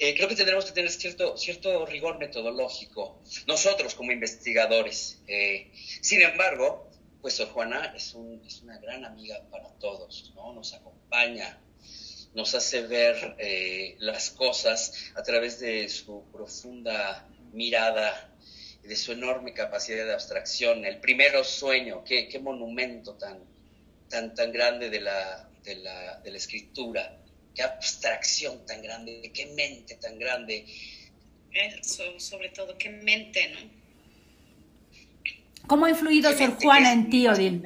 Eh, 0.00 0.16
creo 0.16 0.28
que 0.28 0.34
tendremos 0.34 0.64
que 0.64 0.72
tener 0.72 0.90
cierto, 0.90 1.36
cierto 1.36 1.86
rigor 1.86 2.18
metodológico, 2.18 3.22
nosotros 3.46 3.94
como 3.94 4.10
investigadores. 4.10 5.22
Sin 6.00 6.20
embargo, 6.20 6.90
pues 7.20 7.42
Juana 7.52 7.92
es, 7.96 8.14
un, 8.14 8.42
es, 8.46 8.62
una 8.62 8.78
gran 8.78 9.04
amiga 9.04 9.42
para 9.50 9.68
todos, 9.78 10.32
¿no? 10.34 10.52
Nos 10.52 10.74
acompaña, 10.74 11.58
nos 12.34 12.54
hace 12.54 12.82
ver 12.82 13.36
eh, 13.38 13.96
las 13.98 14.30
cosas 14.30 15.12
a 15.14 15.22
través 15.22 15.60
de 15.60 15.88
su 15.88 16.24
profunda 16.32 17.28
mirada 17.52 18.32
de 18.82 18.96
su 18.96 19.12
enorme 19.12 19.52
capacidad 19.52 20.04
de 20.04 20.12
abstracción. 20.12 20.84
El 20.84 21.00
primero 21.00 21.42
sueño, 21.42 22.04
qué, 22.04 22.28
qué 22.28 22.38
monumento 22.38 23.14
tan, 23.14 23.40
tan, 24.08 24.34
tan 24.34 24.52
grande 24.52 24.90
de 24.90 25.00
la, 25.00 25.48
de 25.64 25.76
la, 25.76 26.20
de 26.20 26.30
la 26.30 26.36
escritura 26.36 27.18
qué 27.56 27.62
abstracción 27.62 28.64
tan 28.66 28.82
grande, 28.82 29.32
qué 29.34 29.46
mente 29.46 29.96
tan 29.96 30.18
grande. 30.18 30.66
Eso, 31.50 32.20
sobre 32.20 32.50
todo, 32.50 32.76
qué 32.76 32.90
mente, 32.90 33.48
¿no? 33.48 33.75
¿Cómo 35.66 35.86
ha 35.86 35.90
influido 35.90 36.32
Sor 36.32 36.54
Juana 36.56 36.92
en 36.92 37.10
ti, 37.10 37.26
Odil? 37.26 37.62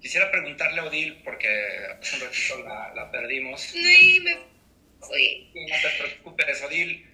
Quisiera 0.00 0.30
preguntarle 0.30 0.80
a 0.80 0.84
Odil, 0.84 1.20
porque 1.24 1.48
hace 2.00 2.16
un 2.16 2.22
ratito 2.22 2.94
la, 2.94 3.10
perdimos. 3.10 3.74
No, 3.74 3.82
me 3.82 4.36
fui. 5.00 5.50
No 5.54 5.76
te 5.82 6.02
preocupes, 6.02 6.62
Odil. 6.62 7.06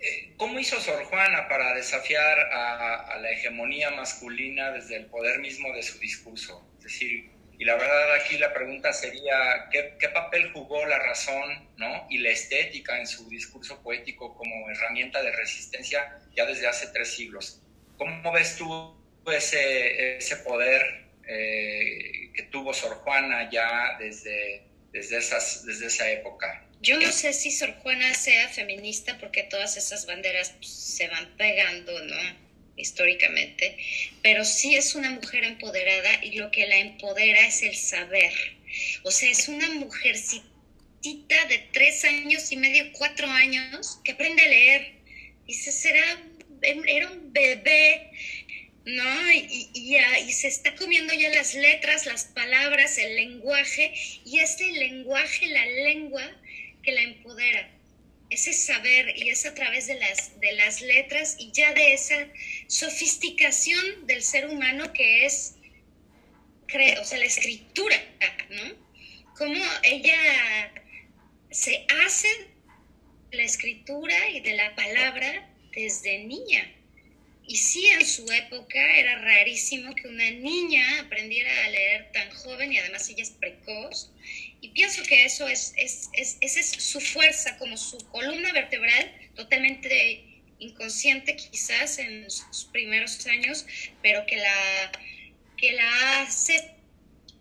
Eh, 0.00 0.32
¿Cómo 0.36 0.58
hizo 0.58 0.80
Sor 0.80 1.04
Juana 1.04 1.46
para 1.48 1.74
desafiar 1.74 2.38
a, 2.52 3.12
a, 3.12 3.18
la 3.18 3.30
hegemonía 3.30 3.90
masculina 3.90 4.72
desde 4.72 4.96
el 4.96 5.06
poder 5.06 5.38
mismo 5.40 5.72
de 5.74 5.82
su 5.82 5.98
discurso? 5.98 6.66
Es 6.78 6.84
decir, 6.84 7.30
y 7.58 7.64
la 7.66 7.74
verdad 7.74 8.14
aquí 8.14 8.38
la 8.38 8.54
pregunta 8.54 8.92
sería, 8.94 9.68
¿qué, 9.70 9.96
¿qué, 10.00 10.08
papel 10.08 10.50
jugó 10.52 10.86
la 10.86 10.98
razón 10.98 11.68
¿no? 11.76 12.06
y 12.08 12.16
la 12.16 12.30
estética 12.30 12.98
en 12.98 13.06
su 13.06 13.28
discurso 13.28 13.82
poético 13.82 14.34
como 14.34 14.70
herramienta 14.70 15.22
de 15.22 15.30
resistencia 15.32 16.18
ya 16.34 16.46
desde 16.46 16.66
hace 16.66 16.86
tres 16.86 17.14
siglos? 17.14 17.60
¿Cómo 18.00 18.32
ves 18.32 18.56
tú 18.56 18.96
ese, 19.30 20.16
ese 20.16 20.36
poder 20.36 20.80
eh, 21.28 22.32
que 22.34 22.44
tuvo 22.44 22.72
Sor 22.72 22.94
Juana 22.94 23.50
ya 23.50 23.98
desde, 23.98 24.62
desde, 24.90 25.18
esas, 25.18 25.66
desde 25.66 25.88
esa 25.88 26.10
época? 26.10 26.66
Yo 26.80 26.98
no 26.98 27.12
sé 27.12 27.34
si 27.34 27.50
Sor 27.50 27.74
Juana 27.82 28.14
sea 28.14 28.48
feminista 28.48 29.18
porque 29.18 29.42
todas 29.42 29.76
esas 29.76 30.06
banderas 30.06 30.54
pues, 30.56 30.70
se 30.70 31.08
van 31.08 31.36
pegando, 31.36 31.92
¿no? 32.04 32.16
históricamente, 32.74 33.76
pero 34.22 34.46
sí 34.46 34.76
es 34.76 34.94
una 34.94 35.10
mujer 35.10 35.44
empoderada 35.44 36.24
y 36.24 36.36
lo 36.36 36.50
que 36.50 36.66
la 36.66 36.78
empodera 36.78 37.46
es 37.46 37.62
el 37.62 37.76
saber. 37.76 38.32
O 39.02 39.10
sea, 39.10 39.30
es 39.30 39.46
una 39.48 39.68
mujercita 39.72 40.46
de 41.02 41.68
tres 41.70 42.02
años 42.06 42.50
y 42.50 42.56
medio, 42.56 42.90
cuatro 42.92 43.26
años, 43.26 44.00
que 44.04 44.12
aprende 44.12 44.40
a 44.40 44.48
leer. 44.48 44.92
Dice, 45.46 45.70
será, 45.70 46.29
era 46.62 47.10
un 47.10 47.32
bebé 47.32 48.10
¿no? 48.84 49.32
Y, 49.32 49.70
y, 49.74 50.32
se 50.32 50.48
está 50.48 50.74
comiendo 50.74 51.12
ya 51.14 51.28
las 51.30 51.54
letras, 51.54 52.06
las 52.06 52.24
palabras, 52.24 52.98
el 52.98 53.16
lenguaje, 53.16 53.92
y 54.24 54.38
este 54.38 54.70
lenguaje, 54.72 55.46
la 55.46 55.66
lengua 55.66 56.22
que 56.82 56.92
la 56.92 57.02
empodera. 57.02 57.70
Ese 58.30 58.52
saber 58.52 59.16
y 59.16 59.28
es 59.28 59.44
a 59.44 59.54
través 59.54 59.88
de 59.88 59.94
las, 59.94 60.38
de 60.40 60.52
las 60.52 60.80
letras 60.82 61.36
y 61.38 61.50
ya 61.52 61.74
de 61.74 61.94
esa 61.94 62.28
sofisticación 62.68 64.06
del 64.06 64.22
ser 64.22 64.48
humano 64.48 64.92
que 64.92 65.26
es, 65.26 65.56
o 67.00 67.04
sea, 67.04 67.18
la 67.18 67.24
escritura, 67.24 68.00
¿no? 68.50 68.90
Cómo 69.36 69.64
ella 69.82 70.72
se 71.50 71.84
hace 72.04 72.28
la 73.32 73.42
escritura 73.42 74.28
y 74.30 74.40
de 74.40 74.54
la 74.54 74.76
palabra 74.76 75.49
desde 75.72 76.24
niña 76.24 76.70
y 77.50 77.56
sí, 77.56 77.84
en 77.88 78.06
su 78.06 78.30
época 78.30 78.78
era 78.96 79.18
rarísimo 79.18 79.92
que 79.96 80.06
una 80.06 80.30
niña 80.30 81.00
aprendiera 81.00 81.50
a 81.64 81.70
leer 81.70 82.12
tan 82.12 82.30
joven 82.30 82.72
y 82.72 82.78
además 82.78 83.08
ella 83.08 83.24
es 83.24 83.30
precoz. 83.30 84.12
Y 84.60 84.68
pienso 84.68 85.02
que 85.02 85.24
eso 85.24 85.48
es, 85.48 85.74
es, 85.76 86.10
es, 86.12 86.38
esa 86.40 86.60
es 86.60 86.70
su 86.70 87.00
fuerza, 87.00 87.58
como 87.58 87.76
su 87.76 87.98
columna 88.10 88.52
vertebral, 88.52 89.12
totalmente 89.34 90.44
inconsciente 90.60 91.34
quizás 91.34 91.98
en 91.98 92.30
sus 92.30 92.66
primeros 92.66 93.26
años, 93.26 93.66
pero 94.00 94.24
que 94.26 94.36
la, 94.36 94.92
que 95.56 95.72
la 95.72 96.20
hace 96.20 96.70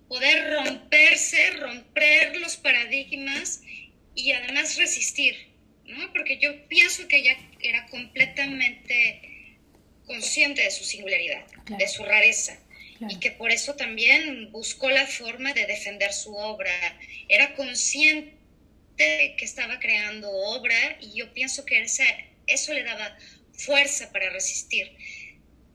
poder 0.08 0.56
romperse, 0.56 1.52
romper 1.52 2.36
los 2.38 2.58
paradigmas 2.58 3.62
y 4.16 4.32
además 4.32 4.76
resistir, 4.76 5.36
¿no? 5.86 6.12
Porque 6.14 6.40
yo 6.40 6.68
pienso 6.68 7.08
que 7.08 7.18
ella 7.18 7.38
era 7.62 7.86
completamente 7.88 9.58
consciente 10.06 10.64
de 10.64 10.72
su 10.72 10.84
singularidad, 10.84 11.46
de 11.78 11.88
su 11.88 12.04
rareza, 12.04 12.60
y 13.08 13.20
que 13.20 13.32
por 13.32 13.52
eso 13.52 13.76
también 13.76 14.52
buscó 14.52 14.90
la 14.90 15.06
forma 15.06 15.54
de 15.54 15.66
defender 15.66 16.12
su 16.12 16.36
obra. 16.36 16.72
Era 17.30 17.54
consciente 17.56 18.36
que 19.38 19.46
estaba 19.46 19.80
creando 19.80 20.30
obra 20.30 20.98
y 21.00 21.14
yo 21.14 21.34
pienso 21.34 21.66
que 21.66 21.82
eso 21.82 22.74
le 22.74 22.84
daba 22.84 23.18
fuerza 23.54 24.12
para 24.12 24.30
resistir. 24.32 24.92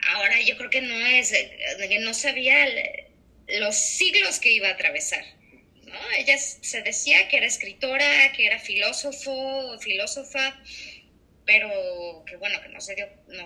Ahora 0.07 0.41
yo 0.43 0.57
creo 0.59 0.69
que 0.69 0.83
no 0.83 0.99
es, 1.07 1.33
que 1.33 1.99
no 2.01 2.13
sabía 2.13 2.67
los 3.47 3.77
siglos 3.77 4.39
que 4.39 4.53
iba 4.53 4.69
a 4.69 4.73
atravesar. 4.73 5.25
¿no? 5.87 5.99
Ella 6.19 6.37
se 6.39 6.83
decía 6.83 7.29
que 7.29 7.39
era 7.39 7.47
escritora, 7.47 8.33
que 8.33 8.47
era 8.47 8.59
filósofo, 8.59 9.79
filósofa, 9.81 10.61
pero 11.47 12.25
que 12.27 12.37
bueno, 12.37 12.61
que 12.63 12.69
no 12.69 12.81
se 12.81 12.95
dio, 12.95 13.07
no, 13.29 13.45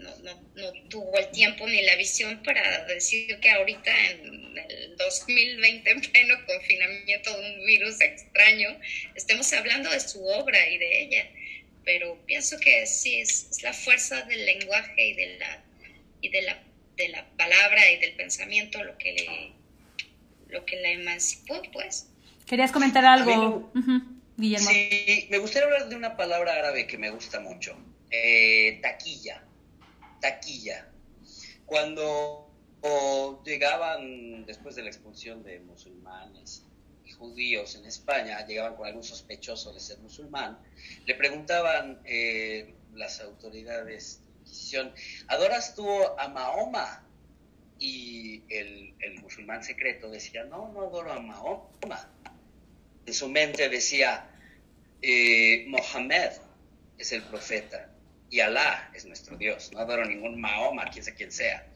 no, 0.00 0.16
no, 0.18 0.42
no, 0.54 0.72
tuvo 0.88 1.18
el 1.18 1.30
tiempo 1.30 1.66
ni 1.66 1.82
la 1.82 1.96
visión 1.96 2.42
para 2.42 2.84
decir 2.86 3.38
que 3.40 3.50
ahorita 3.50 3.92
en 4.10 4.58
el 4.58 4.96
2020, 4.96 5.90
en 5.90 6.00
pleno 6.00 6.34
confinamiento 6.46 7.38
de 7.38 7.54
un 7.54 7.66
virus 7.66 8.00
extraño, 8.00 8.78
estemos 9.14 9.52
hablando 9.52 9.90
de 9.90 10.00
su 10.00 10.24
obra 10.24 10.68
y 10.68 10.78
de 10.78 11.02
ella. 11.02 11.30
Pero 11.84 12.18
pienso 12.26 12.58
que 12.58 12.86
sí, 12.86 13.16
es, 13.16 13.60
la 13.62 13.72
fuerza 13.72 14.22
del 14.22 14.46
lenguaje 14.46 15.08
y 15.08 15.14
de 15.14 15.38
la, 15.38 15.64
y 16.20 16.28
de 16.28 16.42
la, 16.42 16.62
de 16.96 17.08
la 17.08 17.26
palabra 17.36 17.90
y 17.90 17.98
del 17.98 18.12
pensamiento 18.12 18.82
lo 18.84 18.96
que, 18.98 19.12
le, 19.12 19.52
lo 20.48 20.64
que 20.64 20.76
la 20.80 20.90
emancipó, 20.90 21.60
pues. 21.72 22.08
¿Querías 22.46 22.72
comentar 22.72 23.04
algo, 23.04 23.72
Sí, 24.58 25.28
me 25.30 25.38
gustaría 25.38 25.66
hablar 25.66 25.88
de 25.88 25.96
una 25.96 26.16
palabra 26.16 26.54
árabe 26.54 26.86
que 26.86 26.98
me 26.98 27.10
gusta 27.10 27.40
mucho, 27.40 27.76
eh, 28.10 28.80
taquilla 28.82 29.44
taquilla. 30.22 30.88
Cuando 31.66 32.48
llegaban 33.44 34.46
después 34.46 34.74
de 34.76 34.82
la 34.82 34.88
expulsión 34.88 35.42
de 35.42 35.60
musulmanes 35.60 36.64
y 37.04 37.10
judíos 37.10 37.74
en 37.74 37.84
España, 37.84 38.46
llegaban 38.46 38.76
con 38.76 38.86
algún 38.86 39.02
sospechoso 39.02 39.72
de 39.74 39.80
ser 39.80 39.98
musulmán, 39.98 40.58
le 41.04 41.14
preguntaban 41.14 42.00
eh, 42.04 42.74
las 42.94 43.20
autoridades 43.20 44.22
de 44.24 44.40
Inquisición, 44.40 44.92
¿adoras 45.28 45.74
tú 45.74 45.86
a 46.18 46.28
Mahoma? 46.28 47.06
Y 47.78 48.42
el, 48.48 48.94
musulmán 49.20 49.64
secreto 49.64 50.08
decía, 50.08 50.44
no, 50.44 50.70
no 50.72 50.82
adoro 50.82 51.12
a 51.12 51.20
Mahoma. 51.20 52.08
En 53.06 53.14
su 53.14 53.28
mente 53.28 53.68
decía, 53.68 54.31
eh, 55.02 55.64
Mohammed 55.68 56.30
es 56.98 57.12
el 57.12 57.22
profeta 57.22 57.92
y 58.32 58.40
Alá 58.40 58.90
es 58.94 59.04
nuestro 59.04 59.36
Dios, 59.36 59.70
no 59.72 59.80
adoro 59.80 60.06
ningún 60.06 60.40
Mahoma, 60.40 60.86
quien 60.86 61.04
sea 61.04 61.14
quien 61.14 61.30
sea. 61.30 61.66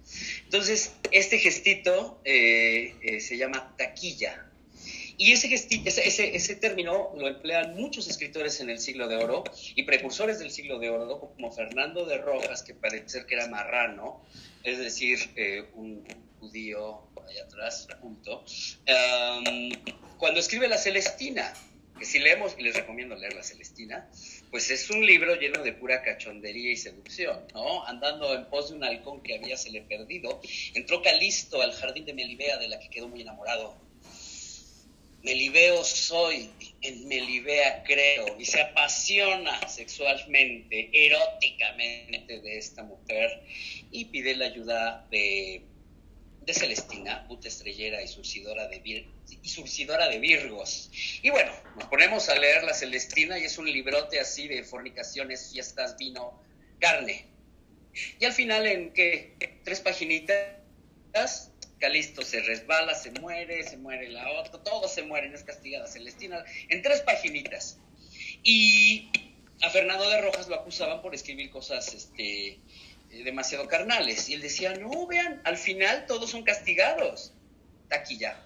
Entonces, 0.44 0.94
este 1.10 1.38
gestito 1.38 2.18
eh, 2.24 2.94
eh, 3.02 3.20
se 3.20 3.36
llama 3.36 3.74
taquilla. 3.76 4.42
Y 5.18 5.32
ese, 5.32 5.48
gestito, 5.48 5.88
ese, 5.88 6.56
término 6.56 7.12
lo 7.14 7.28
emplean 7.28 7.74
muchos 7.74 8.08
escritores 8.08 8.60
en 8.60 8.70
el 8.70 8.78
siglo 8.78 9.06
de 9.06 9.16
oro 9.16 9.44
y 9.74 9.82
precursores 9.82 10.38
del 10.38 10.50
siglo 10.50 10.78
de 10.78 10.88
oro, 10.88 11.32
como 11.34 11.52
Fernando 11.52 12.06
de 12.06 12.18
Rojas, 12.18 12.62
que 12.62 12.74
parece 12.74 13.08
ser 13.08 13.26
que 13.26 13.34
era 13.34 13.48
marrano, 13.48 14.22
es 14.62 14.78
decir, 14.78 15.18
eh, 15.36 15.64
un 15.74 16.06
judío 16.40 17.02
allá 17.28 17.44
atrás, 17.44 17.86
punto, 18.00 18.44
cuando 20.18 20.40
escribe 20.40 20.68
La 20.68 20.78
Celestina, 20.78 21.52
que 21.98 22.04
si 22.04 22.18
leemos, 22.18 22.54
y 22.58 22.62
les 22.62 22.74
recomiendo 22.74 23.16
leer 23.16 23.34
La 23.34 23.42
Celestina, 23.42 24.08
pues 24.50 24.70
es 24.70 24.90
un 24.90 25.04
libro 25.04 25.34
lleno 25.36 25.62
de 25.62 25.72
pura 25.72 26.02
cachondería 26.02 26.72
y 26.72 26.76
seducción, 26.76 27.46
¿no? 27.54 27.86
Andando 27.86 28.34
en 28.34 28.46
pos 28.46 28.70
de 28.70 28.76
un 28.76 28.84
halcón 28.84 29.22
que 29.22 29.34
había 29.34 29.56
se 29.56 29.70
le 29.70 29.82
perdido, 29.82 30.40
entró 30.74 31.02
Calisto 31.02 31.62
al 31.62 31.72
jardín 31.72 32.04
de 32.04 32.14
Melibea, 32.14 32.58
de 32.58 32.68
la 32.68 32.78
que 32.78 32.90
quedó 32.90 33.08
muy 33.08 33.22
enamorado. 33.22 33.76
Melibeo 35.22 35.82
soy, 35.82 36.50
en 36.82 37.08
Melibea 37.08 37.82
creo, 37.82 38.38
y 38.38 38.44
se 38.44 38.60
apasiona 38.60 39.66
sexualmente, 39.68 40.88
eróticamente 40.92 42.40
de 42.40 42.58
esta 42.58 42.84
mujer, 42.84 43.42
y 43.90 44.04
pide 44.04 44.36
la 44.36 44.46
ayuda 44.46 45.04
de 45.10 45.64
de 46.46 46.54
Celestina, 46.54 47.26
puta 47.26 47.48
estrellera 47.48 48.00
y 48.00 48.06
surcidora 48.06 48.68
de, 48.68 49.06
surcidora 49.42 50.08
de 50.08 50.20
Virgos. 50.20 50.90
Y 51.22 51.30
bueno, 51.30 51.52
nos 51.76 51.88
ponemos 51.88 52.28
a 52.28 52.36
leer 52.36 52.62
la 52.62 52.72
Celestina 52.72 53.36
y 53.38 53.44
es 53.44 53.58
un 53.58 53.66
librote 53.70 54.20
así 54.20 54.46
de 54.46 54.62
fornicaciones, 54.62 55.50
fiestas, 55.52 55.96
vino, 55.98 56.40
carne. 56.78 57.26
Y 58.20 58.24
al 58.24 58.32
final, 58.32 58.66
en 58.66 58.92
que 58.92 59.34
tres 59.64 59.80
paginitas, 59.80 61.50
Calisto 61.80 62.22
se 62.22 62.40
resbala, 62.40 62.94
se 62.94 63.10
muere, 63.10 63.62
se 63.64 63.76
muere 63.76 64.08
la 64.08 64.30
otra, 64.32 64.62
todos 64.62 64.92
se 64.92 65.02
mueren, 65.02 65.34
es 65.34 65.42
castigada 65.42 65.86
Celestina, 65.86 66.44
en 66.68 66.80
tres 66.80 67.00
paginitas. 67.00 67.78
Y 68.42 69.10
a 69.62 69.70
Fernando 69.70 70.08
de 70.08 70.20
Rojas 70.20 70.48
lo 70.48 70.54
acusaban 70.54 71.02
por 71.02 71.14
escribir 71.14 71.50
cosas 71.50 71.92
este, 71.92 72.60
demasiado 73.22 73.66
carnales. 73.68 74.28
Y 74.28 74.34
él 74.34 74.42
decía, 74.42 74.74
no, 74.74 75.06
vean, 75.06 75.40
al 75.44 75.56
final 75.56 76.06
todos 76.06 76.30
son 76.30 76.42
castigados. 76.42 77.32
Taquilla. 77.88 78.42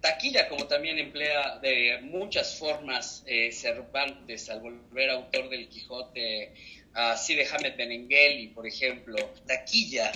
Taquilla, 0.00 0.48
como 0.48 0.66
también 0.66 0.98
emplea 0.98 1.58
de 1.58 2.00
muchas 2.02 2.58
formas 2.58 3.24
eh, 3.26 3.50
Cervantes 3.52 4.50
al 4.50 4.60
volver 4.60 5.10
autor 5.10 5.48
del 5.48 5.68
Quijote, 5.68 6.52
así 6.92 7.34
de 7.34 7.46
Hamed 7.46 7.76
Benengeli, 7.76 8.48
por 8.48 8.66
ejemplo. 8.66 9.16
Taquilla, 9.46 10.12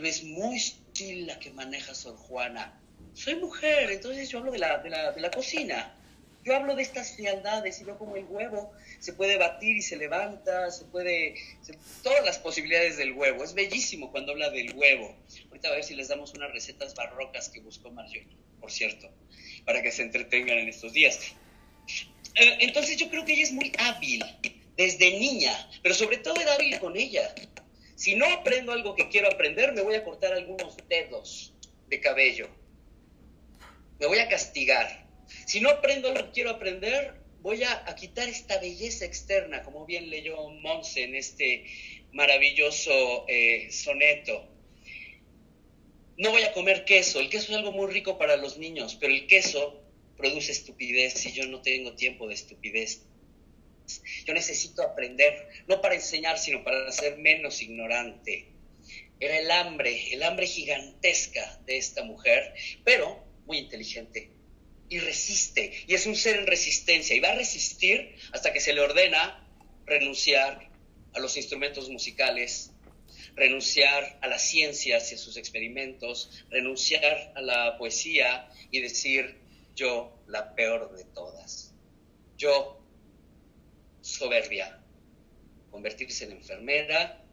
vez 0.00 0.24
muy 0.24 0.58
sutil 0.58 1.26
la 1.26 1.38
que 1.38 1.50
maneja 1.50 1.94
Sor 1.94 2.16
Juana. 2.16 2.80
Soy 3.14 3.36
mujer, 3.36 3.90
entonces 3.90 4.28
yo 4.28 4.38
hablo 4.38 4.52
de 4.52 4.58
la, 4.58 4.78
de 4.78 4.90
la, 4.90 5.12
de 5.12 5.20
la 5.20 5.30
cocina. 5.30 5.94
Yo 6.44 6.54
hablo 6.54 6.76
de 6.76 6.82
estas 6.82 7.12
frialdades 7.16 7.80
y 7.80 7.84
veo 7.84 7.96
como 7.96 8.16
el 8.16 8.26
huevo 8.26 8.72
se 9.00 9.14
puede 9.14 9.38
batir 9.38 9.76
y 9.76 9.82
se 9.82 9.96
levanta, 9.96 10.70
se 10.70 10.84
puede, 10.84 11.34
todas 12.02 12.22
las 12.22 12.38
posibilidades 12.38 12.98
del 12.98 13.12
huevo. 13.12 13.42
Es 13.42 13.54
bellísimo 13.54 14.10
cuando 14.10 14.32
habla 14.32 14.50
del 14.50 14.74
huevo. 14.74 15.16
Ahorita 15.48 15.68
a 15.68 15.72
ver 15.72 15.84
si 15.84 15.94
les 15.94 16.08
damos 16.08 16.34
unas 16.34 16.52
recetas 16.52 16.94
barrocas 16.94 17.48
que 17.48 17.60
buscó 17.60 17.90
Marjorie, 17.90 18.36
por 18.60 18.70
cierto, 18.70 19.10
para 19.64 19.82
que 19.82 19.90
se 19.90 20.02
entretengan 20.02 20.58
en 20.58 20.68
estos 20.68 20.92
días. 20.92 21.18
Eh, 22.34 22.58
entonces 22.60 22.98
yo 22.98 23.08
creo 23.08 23.24
que 23.24 23.32
ella 23.32 23.44
es 23.44 23.52
muy 23.52 23.72
hábil 23.78 24.22
desde 24.76 25.18
niña, 25.18 25.52
pero 25.82 25.94
sobre 25.94 26.18
todo 26.18 26.38
era 26.40 26.54
hábil 26.54 26.78
con 26.78 26.96
ella. 26.96 27.34
Si 27.94 28.16
no 28.16 28.26
aprendo 28.26 28.72
algo 28.72 28.94
que 28.94 29.08
quiero 29.08 29.28
aprender, 29.28 29.72
me 29.72 29.80
voy 29.80 29.94
a 29.94 30.04
cortar 30.04 30.34
algunos 30.34 30.76
dedos 30.88 31.54
de 31.88 32.00
cabello. 32.00 32.50
Me 33.98 34.06
voy 34.06 34.18
a 34.18 34.28
castigar. 34.28 35.03
Si 35.46 35.60
no 35.60 35.70
aprendo 35.70 36.12
lo 36.12 36.26
que 36.26 36.32
quiero 36.32 36.50
aprender, 36.50 37.14
voy 37.44 37.62
a, 37.62 37.94
quitar 37.94 38.28
esta 38.28 38.58
belleza 38.58 39.04
externa, 39.04 39.62
como 39.62 39.84
bien 39.84 40.08
leyó 40.08 40.48
Monse 40.48 41.04
en 41.04 41.14
este 41.14 41.66
maravilloso 42.12 43.26
eh, 43.28 43.68
soneto. 43.70 44.48
No 46.16 46.30
voy 46.30 46.42
a 46.42 46.52
comer 46.52 46.84
queso, 46.84 47.20
el 47.20 47.28
queso 47.28 47.52
es 47.52 47.58
algo 47.58 47.72
muy 47.72 47.92
rico 47.92 48.16
para 48.16 48.36
los 48.36 48.56
niños, 48.56 48.96
pero 48.98 49.12
el 49.12 49.26
queso 49.26 49.82
produce 50.16 50.52
estupidez 50.52 51.26
y 51.26 51.32
yo 51.32 51.46
no 51.46 51.60
tengo 51.60 51.94
tiempo 51.94 52.28
de 52.28 52.34
estupidez. 52.34 53.02
Yo 54.24 54.32
necesito 54.32 54.82
aprender, 54.82 55.48
no 55.66 55.82
para 55.82 55.96
enseñar, 55.96 56.38
sino 56.38 56.64
para 56.64 56.90
ser 56.92 57.18
menos 57.18 57.60
ignorante. 57.60 58.48
era 59.20 59.38
el 59.38 59.50
hambre, 59.50 60.12
el 60.14 60.22
hambre 60.22 60.46
gigantesca 60.46 61.60
de 61.66 61.76
esta 61.76 62.04
mujer, 62.04 62.54
pero 62.84 63.22
muy 63.44 63.58
inteligente 63.58 64.30
y 64.88 64.98
resiste, 64.98 65.72
y 65.86 65.94
es 65.94 66.06
un 66.06 66.16
ser 66.16 66.36
en 66.36 66.46
resistencia, 66.46 67.16
y 67.16 67.20
va 67.20 67.30
a 67.30 67.34
resistir 67.36 68.16
hasta 68.32 68.52
que 68.52 68.60
se 68.60 68.72
le 68.72 68.80
ordena 68.80 69.48
renunciar 69.86 70.70
a 71.14 71.20
los 71.20 71.36
instrumentos 71.36 71.88
musicales, 71.88 72.72
renunciar 73.34 74.18
a 74.20 74.28
las 74.28 74.42
ciencias 74.42 75.10
y 75.10 75.14
a 75.14 75.18
sus 75.18 75.36
experimentos, 75.36 76.44
renunciar 76.50 77.32
a 77.34 77.40
la 77.40 77.78
poesía 77.78 78.48
y 78.70 78.80
decir 78.80 79.40
yo 79.74 80.22
la 80.26 80.54
peor 80.54 80.96
de 80.96 81.04
todas. 81.04 81.74
Yo, 82.36 82.80
soberbia, 84.00 84.80
convertirse 85.70 86.24
en 86.24 86.32
enfermera 86.32 87.24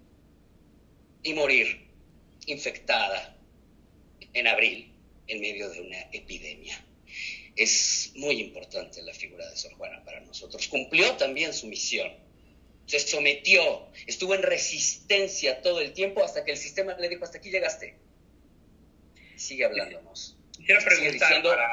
y 1.23 1.33
morir 1.33 1.87
infectada 2.45 3.37
en 4.33 4.47
abril 4.47 4.93
en 5.27 5.41
medio 5.41 5.69
de 5.69 5.81
una 5.81 6.01
epidemia. 6.11 6.83
Es 7.55 8.11
muy 8.15 8.39
importante 8.39 9.01
la 9.01 9.13
figura 9.13 9.49
de 9.49 9.57
Sor 9.57 9.73
Juana 9.73 10.03
para 10.03 10.21
nosotros. 10.21 10.67
Cumplió 10.67 11.15
también 11.17 11.53
su 11.53 11.67
misión. 11.67 12.11
Se 12.85 12.99
sometió, 12.99 13.87
estuvo 14.07 14.35
en 14.35 14.43
resistencia 14.43 15.61
todo 15.61 15.81
el 15.81 15.93
tiempo 15.93 16.23
hasta 16.23 16.43
que 16.43 16.51
el 16.51 16.57
sistema 16.57 16.95
le 16.97 17.09
dijo, 17.09 17.23
hasta 17.23 17.37
aquí 17.37 17.49
llegaste. 17.49 17.95
Sigue 19.35 19.65
hablándonos. 19.65 20.37
Quiero 20.65 20.83
preguntar 20.83 21.41
para, 21.41 21.69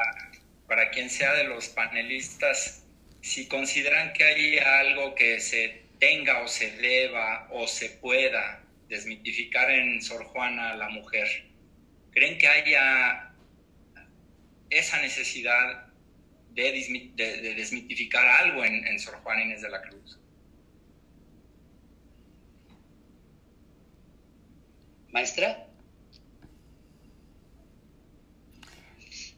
para 0.67 0.91
quien 0.91 1.09
sea 1.09 1.33
de 1.33 1.43
los 1.45 1.67
panelistas, 1.69 2.83
si 3.21 3.47
consideran 3.47 4.13
que 4.13 4.23
hay 4.23 4.57
algo 4.59 5.13
que 5.15 5.39
se 5.39 5.83
tenga 5.99 6.41
o 6.41 6.47
se 6.47 6.71
deba 6.77 7.47
o 7.51 7.67
se 7.67 7.89
pueda 7.89 8.63
desmitificar 8.87 9.69
en 9.69 10.01
Sor 10.01 10.23
Juana 10.25 10.75
la 10.75 10.89
mujer, 10.89 11.27
¿creen 12.11 12.37
que 12.37 12.47
haya 12.47 13.28
esa 14.69 15.01
necesidad 15.01 15.87
de, 16.51 17.53
desmitificar 17.55 18.25
algo 18.25 18.63
en, 18.63 18.99
Sor 18.99 19.15
Juana 19.23 19.43
Inés 19.43 19.61
de 19.61 19.69
la 19.69 19.81
Cruz? 19.81 20.19
Maestra. 25.09 25.65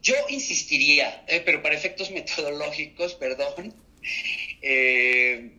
Yo 0.02 0.16
insistiría, 0.30 1.24
eh, 1.28 1.42
pero 1.46 1.62
para 1.62 1.76
efectos 1.76 2.10
metodológicos, 2.12 3.14
perdón, 3.16 3.74
eh, 4.62 5.52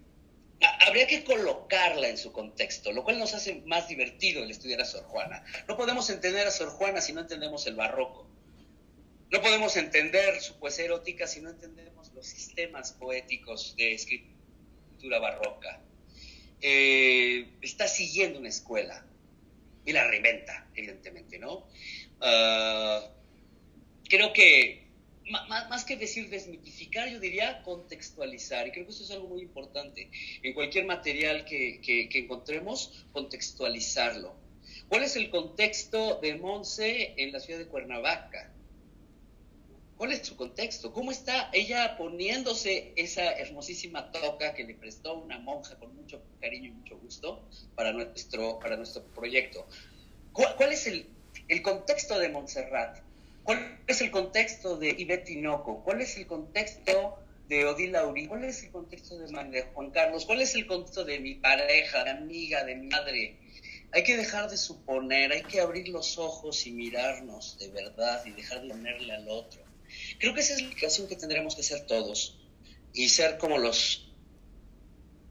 habría 0.87 1.07
que 1.07 1.25
colocarla 1.25 2.09
en 2.09 2.19
su 2.19 2.33
contexto, 2.33 2.93
lo 2.93 3.05
cual 3.05 3.19
nos 3.19 3.35
hace 3.35 3.63
más 3.67 3.89
divertido 3.89 4.43
el 4.43 4.51
estudiar 4.51 4.81
a 4.81 4.85
Sor 4.85 5.05
Juana. 5.05 5.45
No 5.69 5.77
podemos 5.77 6.11
entender 6.11 6.47
a 6.47 6.51
Sor 6.51 6.71
Juana 6.71 7.01
si 7.01 7.13
no 7.13 7.21
entendemos 7.21 7.67
el 7.67 7.77
barroco. 7.77 8.32
No 9.33 9.41
podemos 9.41 9.75
entender 9.79 10.43
su 10.43 10.59
poesía 10.59 10.85
erótica 10.85 11.27
si 11.27 11.41
no 11.41 11.49
entendemos 11.49 12.13
los 12.13 12.27
sistemas 12.27 12.93
poéticos 12.93 13.75
de 13.77 13.95
escritura 13.95 15.19
barroca. 15.21 15.81
Eh, 16.61 17.49
está 17.63 17.89
siguiendo 17.89 18.39
una 18.39 18.51
escuela 18.51 19.07
y 19.87 19.93
la 19.93 20.07
reinventa, 20.07 20.69
evidentemente, 20.75 21.39
¿no? 21.39 21.67
Ah, 22.21 23.09
creo 24.05 24.35
que 24.35 24.83
más, 25.31 25.85
que 25.87 25.97
decir 25.97 26.29
desmitificar, 26.29 27.09
yo 27.09 27.19
diría 27.19 27.63
contextualizar. 27.63 28.67
Y 28.69 28.73
creo 28.73 28.85
que 28.85 28.93
eso 28.93 29.03
es 29.03 29.11
algo 29.13 29.29
muy 29.29 29.41
importante. 29.41 30.11
En 30.43 30.53
cualquier 30.53 30.85
material 30.85 31.47
que, 31.47 31.81
que, 31.81 32.19
encontremos, 32.19 33.07
contextualizarlo. 33.13 34.37
¿Cuál 34.89 35.05
es 35.05 35.17
el 35.17 35.31
contexto 35.31 36.21
de 36.21 36.35
Monse 36.35 37.15
en 37.17 37.33
la 37.33 37.41
ciudad 37.41 37.59
de 37.59 37.67
Cuernavaca? 37.67 38.53
¿Cuál 40.03 40.15
es 40.15 40.27
su 40.27 40.35
contexto? 40.35 40.93
¿Cómo 40.93 41.13
está 41.13 41.49
ella 41.53 41.97
poniéndose 41.97 42.93
esa 42.97 43.35
hermosísima 43.35 44.11
toca 44.11 44.53
que 44.53 44.65
le 44.65 44.75
prestó 44.75 45.15
una 45.15 45.39
monja 45.39 45.77
con 45.77 45.95
mucho 45.95 46.21
cariño 46.41 46.71
y 46.71 46.73
mucho 46.73 46.99
gusto 46.99 47.49
para 47.77 47.93
nuestro, 47.93 48.59
para 48.59 48.77
nuestro 48.77 49.05
proyecto? 49.15 49.65
¿Cuál, 50.33 50.73
es 50.73 50.89
el, 50.89 51.07
el 51.47 51.63
contexto 51.63 52.19
de 52.19 52.31
Montserrat? 52.31 52.99
¿Cuál 53.45 53.79
es 53.87 54.01
el 54.01 54.11
contexto 54.11 54.77
de 54.77 54.89
Ivette 54.91 55.27
Tinoco? 55.27 55.85
¿Cuál 55.85 56.01
es 56.01 56.17
el 56.17 56.27
contexto 56.27 57.21
de 57.47 57.65
Odile 57.67 57.93
Lauri? 57.93 58.27
¿Cuál 58.27 58.43
es 58.43 58.61
el 58.65 58.73
contexto 58.73 59.17
de, 59.17 59.63
Juan 59.73 59.91
Carlos? 59.93 60.27
¿Cuál 60.27 60.43
es 60.43 60.53
el 60.57 60.67
contexto 60.67 61.05
de 61.05 61.21
mi 61.21 61.37
pareja, 61.37 62.03
de 62.03 62.11
amiga, 62.11 62.65
de 62.65 62.75
mi 62.75 62.89
madre? 62.89 63.39
Hay 63.93 64.03
que 64.03 64.17
dejar 64.17 64.51
de 64.51 64.57
suponer, 64.57 65.31
hay 65.31 65.45
que 65.45 65.61
abrir 65.61 65.91
los 65.91 66.19
ojos 66.19 66.67
y 66.67 66.73
mirarnos 66.73 67.57
de 67.61 67.69
verdad 67.69 68.21
y 68.27 68.33
dejar 68.33 68.63
de 68.63 68.71
ponerle 68.71 69.13
al 69.13 69.29
otro. 69.29 69.62
Creo 70.23 70.35
que 70.35 70.41
esa 70.41 70.53
es 70.53 70.61
la 70.61 70.69
explicación 70.69 71.09
que 71.09 71.17
tendremos 71.17 71.57
que 71.57 71.65
ser 71.65 71.85
todos 71.85 72.39
y 72.95 73.09
ser 73.09 73.39
como 73.39 73.59
los 73.59 74.09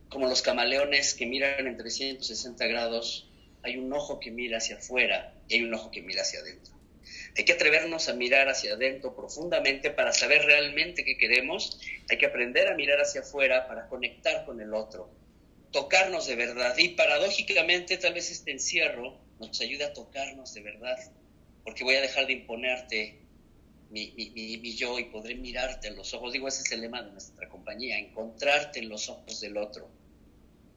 como 0.10 0.28
los 0.28 0.42
camaleones 0.42 1.14
que 1.14 1.26
miran 1.26 1.66
en 1.66 1.78
360 1.78 2.68
grados, 2.68 3.30
hay 3.64 3.78
un 3.78 3.94
ojo 3.94 4.20
que 4.20 4.32
mira 4.32 4.58
hacia 4.58 4.76
afuera 4.76 5.34
y 5.48 5.54
hay 5.54 5.64
un 5.64 5.74
ojo 5.74 5.92
que 5.92 6.02
mira 6.02 6.24
hacia 6.24 6.42
adentro. 6.42 6.74
Hay 7.38 7.46
que 7.46 7.54
atrevernos 7.54 8.10
a 8.10 8.16
mirar 8.16 8.50
hacia 8.50 8.74
adentro 8.74 9.16
profundamente 9.16 9.92
para 9.92 10.12
saber 10.12 10.44
realmente 10.44 11.06
qué 11.06 11.16
queremos. 11.16 11.80
Hay 12.10 12.18
que 12.18 12.26
aprender 12.26 12.68
a 12.68 12.76
mirar 12.76 13.00
hacia 13.00 13.22
afuera 13.22 13.70
para 13.70 13.88
conectar 13.88 14.44
con 14.44 14.60
el 14.60 14.74
otro, 14.74 15.10
tocarnos 15.72 16.28
de 16.28 16.36
verdad. 16.36 16.78
Y 16.78 16.90
paradójicamente 16.90 17.96
tal 17.96 18.14
vez 18.14 18.30
este 18.30 18.52
encierro 18.52 19.18
nos 19.40 19.62
ayude 19.62 19.86
a 19.86 19.94
tocarnos 19.94 20.54
de 20.54 20.62
verdad, 20.64 20.98
porque 21.64 21.86
voy 21.86 21.96
a 21.96 22.02
dejar 22.02 22.28
de 22.28 22.34
imponerte 22.34 23.21
mi, 23.92 24.12
mi, 24.16 24.76
yo 24.76 24.98
y 25.00 25.06
podré 25.06 25.36
mirarte 25.36 25.90
en 25.90 25.96
los 25.96 26.14
ojos. 26.14 26.34
Digo, 26.34 26.48
ese 26.48 26.64
es 26.64 26.72
el 26.72 26.82
lema 26.82 27.04
de 27.04 27.12
nuestra 27.12 27.48
compañía, 27.50 28.00
encontrarte 28.00 28.80
en 28.80 28.90
los 28.90 29.10
ojos 29.10 29.40
del 29.42 29.58
otro. 29.58 29.90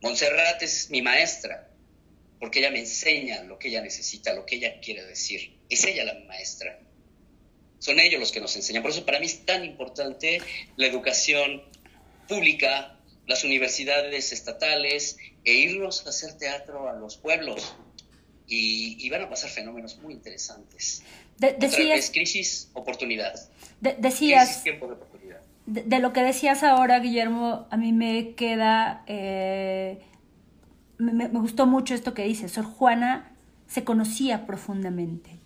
Montserrat 0.02 0.62
es 0.62 0.90
mi 0.90 1.00
maestra, 1.00 1.70
porque 2.38 2.58
ella 2.58 2.70
me 2.70 2.80
enseña 2.80 3.42
lo 3.44 3.58
que 3.58 3.68
ella 3.68 3.80
necesita, 3.80 4.34
lo 4.34 4.44
que 4.44 4.56
ella 4.56 4.80
quiere 4.80 5.04
decir. 5.04 5.56
Es 5.70 5.84
ella 5.84 6.04
la 6.04 6.14
maestra. 6.26 6.78
Son 7.78 8.00
ellos 8.00 8.20
los 8.20 8.32
que 8.32 8.40
nos 8.40 8.54
enseñan. 8.56 8.82
Por 8.82 8.90
eso 8.90 9.04
para 9.06 9.20
mí 9.20 9.26
es 9.26 9.46
tan 9.46 9.64
importante 9.64 10.40
la 10.76 10.86
educación 10.86 11.62
pública, 12.28 12.98
las 13.26 13.44
universidades 13.44 14.32
estatales 14.32 15.16
e 15.44 15.52
irnos 15.52 16.06
a 16.06 16.10
hacer 16.10 16.36
teatro 16.36 16.88
a 16.88 16.94
los 16.94 17.16
pueblos. 17.16 17.74
Y, 18.46 19.08
van 19.08 19.22
a 19.22 19.30
pasar 19.30 19.50
fenómenos 19.50 19.96
muy 19.98 20.12
interesantes. 20.12 21.02
Decías, 21.38 22.10
crisis, 22.12 22.70
oportunidad. 22.74 23.34
decías, 23.80 24.62
tiempo 24.62 24.86
de 24.86 24.94
oportunidad. 24.94 25.40
De, 25.66 25.98
lo 25.98 26.12
que 26.12 26.22
decías 26.22 26.62
ahora, 26.62 26.98
Guillermo, 26.98 27.66
a 27.70 27.76
mí 27.76 27.92
me 27.92 28.34
queda... 28.34 29.02
Eh, 29.06 29.98
me, 30.98 31.28
gustó 31.28 31.66
mucho 31.66 31.94
esto 31.94 32.14
que 32.14 32.24
dice, 32.24 32.48
Sor 32.48 32.64
Juana 32.64 33.32
se 33.66 33.84
conocía 33.84 34.46
profundamente. 34.46 35.38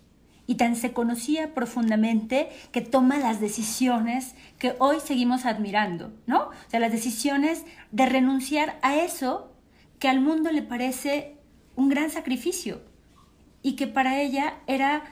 Y 0.45 0.55
tan 0.55 0.75
se 0.75 0.93
conocía 0.93 1.53
profundamente 1.53 2.49
que 2.71 2.81
toma 2.81 3.17
las 3.17 3.39
decisiones 3.39 4.33
que 4.57 4.75
hoy 4.79 4.97
seguimos 4.99 5.45
admirando, 5.45 6.11
¿no? 6.25 6.45
O 6.45 6.69
sea, 6.69 6.79
las 6.79 6.91
decisiones 6.91 7.65
de 7.91 8.07
renunciar 8.07 8.79
a 8.81 8.97
eso 8.97 9.53
que 9.99 10.07
al 10.07 10.21
mundo 10.21 10.51
le 10.51 10.63
parece 10.63 11.35
un 11.75 11.89
gran 11.89 12.09
sacrificio 12.09 12.81
y 13.61 13.75
que 13.75 13.85
para 13.85 14.19
ella 14.21 14.57
era 14.65 15.03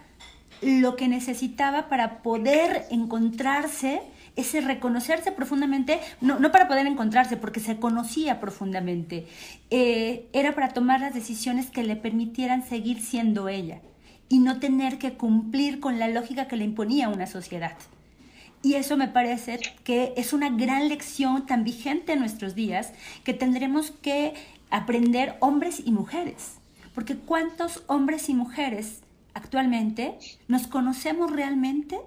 lo 0.61 0.95
que 0.95 1.07
necesitaba 1.07 1.89
para 1.89 2.21
poder 2.21 2.85
encontrarse 2.89 4.01
ese 4.37 4.61
reconocerse 4.61 5.31
profundamente, 5.31 5.99
no, 6.21 6.39
no 6.39 6.51
para 6.51 6.67
poder 6.67 6.85
encontrarse, 6.85 7.37
porque 7.37 7.59
se 7.59 7.77
conocía 7.77 8.39
profundamente, 8.39 9.27
eh, 9.71 10.27
era 10.31 10.53
para 10.53 10.69
tomar 10.69 11.01
las 11.01 11.13
decisiones 11.13 11.71
que 11.71 11.83
le 11.83 11.95
permitieran 11.95 12.63
seguir 12.63 13.01
siendo 13.01 13.49
ella 13.49 13.81
y 14.29 14.39
no 14.39 14.59
tener 14.59 14.99
que 14.99 15.13
cumplir 15.13 15.79
con 15.79 15.97
la 15.97 16.07
lógica 16.07 16.47
que 16.47 16.55
le 16.55 16.65
imponía 16.65 17.09
una 17.09 17.25
sociedad. 17.25 17.73
Y 18.61 18.75
eso 18.75 18.95
me 18.95 19.07
parece 19.07 19.59
que 19.83 20.13
es 20.17 20.33
una 20.33 20.49
gran 20.49 20.87
lección 20.87 21.45
tan 21.45 21.63
vigente 21.63 22.13
en 22.13 22.19
nuestros 22.19 22.53
días 22.53 22.93
que 23.23 23.33
tendremos 23.33 23.91
que 23.91 24.33
aprender 24.69 25.35
hombres 25.39 25.81
y 25.83 25.91
mujeres. 25.91 26.55
Porque 26.93 27.15
¿cuántos 27.15 27.83
hombres 27.87 28.29
y 28.29 28.33
mujeres 28.33 29.01
actualmente 29.37 30.17
nos 30.47 30.67
conocemos 30.67 31.31
realmente 31.31 31.99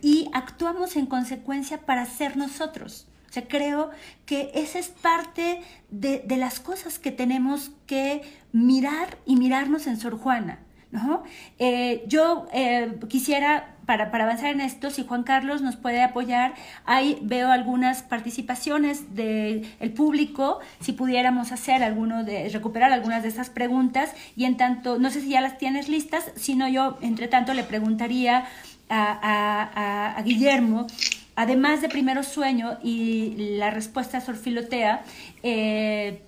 y 0.00 0.28
actuamos 0.32 0.96
en 0.96 1.06
consecuencia 1.06 1.78
para 1.78 2.06
ser 2.06 2.36
nosotros. 2.36 3.08
O 3.28 3.32
sea, 3.32 3.48
creo 3.48 3.90
que 4.26 4.50
esa 4.54 4.78
es 4.78 4.88
parte 4.88 5.62
de, 5.90 6.22
las 6.36 6.60
cosas 6.60 6.98
que 6.98 7.10
tenemos 7.10 7.70
que 7.86 8.20
mirar 8.52 9.16
y 9.24 9.36
mirarnos 9.36 9.86
en 9.86 9.96
Sor 9.98 10.18
Juana. 10.18 10.58
¿no? 10.90 11.22
Eh, 11.58 12.04
yo 12.06 12.46
eh, 12.52 12.98
quisiera 13.08 13.71
para, 13.86 14.10
para, 14.10 14.24
avanzar 14.24 14.50
en 14.50 14.60
esto, 14.60 14.90
si 14.90 15.04
Juan 15.04 15.22
Carlos 15.22 15.62
nos 15.62 15.76
puede 15.76 16.02
apoyar, 16.02 16.54
ahí 16.84 17.18
veo 17.22 17.50
algunas 17.50 18.02
participaciones 18.02 19.14
del 19.14 19.92
público, 19.96 20.60
si 20.80 20.92
pudiéramos 20.92 21.52
hacer 21.52 21.82
alguno 21.82 22.24
de, 22.24 22.48
recuperar 22.48 22.92
algunas 22.92 23.22
de 23.22 23.28
esas 23.28 23.50
preguntas, 23.50 24.12
y 24.36 24.44
en 24.44 24.56
tanto, 24.56 24.98
no 24.98 25.10
sé 25.10 25.20
si 25.20 25.30
ya 25.30 25.40
las 25.40 25.58
tienes 25.58 25.88
listas, 25.88 26.30
sino 26.36 26.68
yo, 26.68 26.98
entre 27.02 27.28
tanto, 27.28 27.54
le 27.54 27.64
preguntaría 27.64 28.44
a, 28.88 30.14
a, 30.16 30.22
Guillermo, 30.22 30.86
además 31.34 31.80
de 31.80 31.88
Primero 31.88 32.22
Sueño 32.22 32.78
y 32.82 33.56
la 33.58 33.70
respuesta 33.70 34.20
Sorfilotea, 34.20 35.02
eh, 35.42 36.22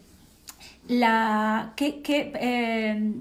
la, 0.89 1.73
¿qué, 1.77 2.01
qué, 2.03 2.33
eh, 2.35 3.13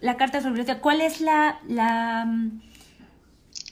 la 0.00 0.16
carta 0.16 0.40
Sorfilotea, 0.40 0.80
¿cuál 0.80 1.00
es 1.00 1.20
la, 1.20 1.58
la 1.66 2.26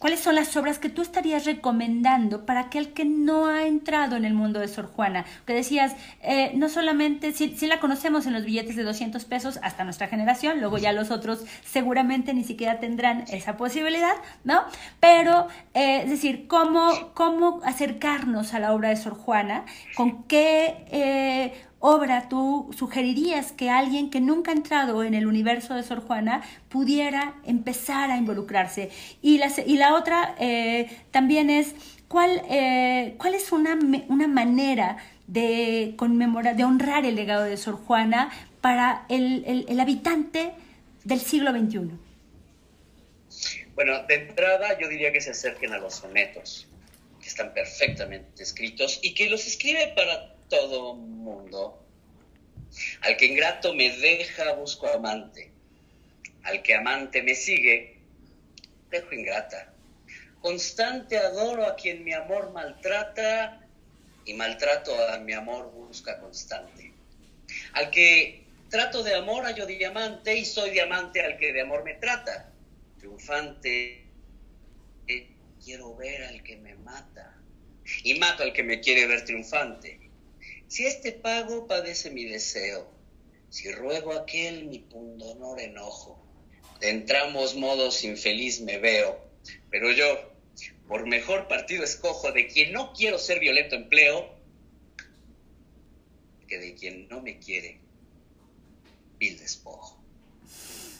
¿Cuáles 0.03 0.18
son 0.18 0.34
las 0.34 0.57
obras 0.57 0.80
que 0.80 0.88
tú 0.88 1.00
estarías 1.00 1.44
recomendando 1.44 2.44
para 2.44 2.62
aquel 2.62 2.92
que 2.92 3.05
no 3.05 3.46
ha 3.46 3.66
entrado 3.68 4.16
en 4.16 4.24
el 4.24 4.34
mundo 4.34 4.59
de 4.59 4.66
Sor 4.66 4.86
Juana? 4.86 5.24
Que 5.46 5.55
decías, 5.55 5.94
eh, 6.22 6.50
no 6.57 6.68
solamente, 6.68 7.30
si, 7.30 7.55
la 7.68 7.78
conocemos 7.78 8.26
en 8.26 8.32
los 8.32 8.44
billetes 8.44 8.74
de 8.74 8.82
200 8.82 9.24
pesos 9.26 9.61
hasta 9.62 9.84
nuestra 9.84 10.09
generación, 10.09 10.59
luego 10.59 10.76
ya 10.78 10.90
los 10.90 11.12
otros 11.12 11.44
seguramente 11.64 12.34
ni 12.34 12.42
siquiera 12.42 12.80
tendrán 12.80 13.26
esa 13.28 13.57
posibilidad, 13.57 14.16
¿no? 14.42 14.64
Pero, 14.98 15.46
eh, 15.72 16.00
es 16.03 16.11
decir, 16.11 16.48
¿cómo, 16.48 17.12
¿cómo 17.14 17.61
acercarnos 17.62 18.55
a 18.55 18.59
la 18.59 18.72
obra 18.72 18.88
de 18.88 18.96
Sor 18.96 19.14
Juana? 19.14 19.66
¿Con 19.94 20.24
qué... 20.24 20.84
Eh, 20.90 21.53
obra 21.82 22.28
tú 22.28 22.70
sugerirías 22.78 23.50
que 23.50 23.68
alguien 23.68 24.08
que 24.08 24.20
nunca 24.20 24.52
ha 24.52 24.54
entrado 24.54 25.02
en 25.02 25.14
el 25.14 25.26
universo 25.26 25.74
de 25.74 25.82
Sor 25.82 26.00
Juana 26.00 26.42
pudiera 26.68 27.34
empezar 27.44 28.10
a 28.10 28.16
involucrarse? 28.16 28.90
Y 29.20 29.38
la, 29.38 29.52
y 29.66 29.76
la 29.76 29.94
otra 29.94 30.36
eh, 30.38 30.88
también 31.10 31.50
es, 31.50 31.74
¿cuál, 32.06 32.40
eh, 32.48 33.16
¿cuál 33.18 33.34
es 33.34 33.50
una, 33.50 33.76
una 34.08 34.28
manera 34.28 34.96
de 35.26 35.94
conmemorar, 35.96 36.54
de 36.56 36.64
honrar 36.64 37.04
el 37.04 37.16
legado 37.16 37.42
de 37.42 37.56
Sor 37.56 37.74
Juana 37.74 38.30
para 38.60 39.04
el, 39.08 39.44
el, 39.46 39.66
el 39.68 39.80
habitante 39.80 40.52
del 41.02 41.20
siglo 41.20 41.50
XXI? 41.50 41.90
Bueno, 43.74 44.04
de 44.06 44.14
entrada 44.14 44.78
yo 44.78 44.88
diría 44.88 45.12
que 45.12 45.20
se 45.20 45.30
acerquen 45.30 45.72
a 45.72 45.78
los 45.78 45.96
sonetos, 45.96 46.68
que 47.20 47.26
están 47.26 47.52
perfectamente 47.52 48.42
escritos 48.42 49.00
y 49.02 49.14
que 49.14 49.28
los 49.28 49.46
escribe 49.46 49.92
para 49.96 50.31
todo 50.53 50.94
mundo. 50.94 51.82
Al 53.00 53.16
que 53.16 53.24
ingrato 53.24 53.72
me 53.72 53.88
deja, 53.96 54.53
busco 54.53 54.86
amante. 54.86 55.50
Al 56.42 56.62
que 56.62 56.74
amante 56.74 57.22
me 57.22 57.34
sigue, 57.34 57.98
dejo 58.90 59.14
ingrata. 59.14 59.72
Constante 60.42 61.16
adoro 61.16 61.64
a 61.64 61.74
quien 61.74 62.05
mi 62.05 62.12
amor 62.12 62.53
maltrata 62.53 63.66
y 64.26 64.34
maltrato 64.34 64.92
a 65.09 65.18
mi 65.20 65.32
amor 65.32 65.70
busca 65.72 66.20
constante. 66.20 66.92
Al 67.72 67.90
que 67.90 68.44
trato 68.68 69.03
de 69.03 69.14
amor 69.14 69.44
hallo 69.44 69.64
diamante 69.64 70.36
y 70.36 70.44
soy 70.44 70.70
diamante 70.70 71.22
al 71.22 71.38
que 71.38 71.55
de 71.55 71.62
amor 71.62 71.82
me 71.82 71.94
trata. 71.94 72.53
Triunfante, 72.98 74.05
quiero 75.64 75.96
ver 75.96 76.24
al 76.24 76.42
que 76.42 76.57
me 76.57 76.74
mata 76.74 77.38
y 78.05 78.18
mato 78.18 78.42
al 78.42 78.53
que 78.53 78.62
me 78.62 78.80
quiere 78.80 79.07
ver 79.07 79.24
triunfante. 79.24 80.01
Si 80.72 80.86
este 80.86 81.12
pago 81.12 81.66
padece 81.66 82.10
mi 82.10 82.24
deseo, 82.24 82.90
si 83.50 83.70
ruego 83.70 84.14
aquel 84.14 84.64
mi 84.64 84.78
pundonor 84.78 85.60
enojo, 85.60 86.18
de 86.80 86.88
entramos 86.88 87.54
modos 87.54 88.04
infeliz 88.04 88.62
me 88.62 88.78
veo, 88.78 89.22
pero 89.70 89.92
yo, 89.92 90.32
por 90.88 91.06
mejor 91.06 91.46
partido 91.46 91.84
escojo 91.84 92.32
de 92.32 92.46
quien 92.46 92.72
no 92.72 92.94
quiero 92.94 93.18
ser 93.18 93.38
violento 93.38 93.76
empleo, 93.76 94.34
que 96.48 96.58
de 96.58 96.74
quien 96.74 97.06
no 97.10 97.20
me 97.20 97.38
quiere, 97.38 97.78
vil 99.18 99.38
despojo. 99.38 100.02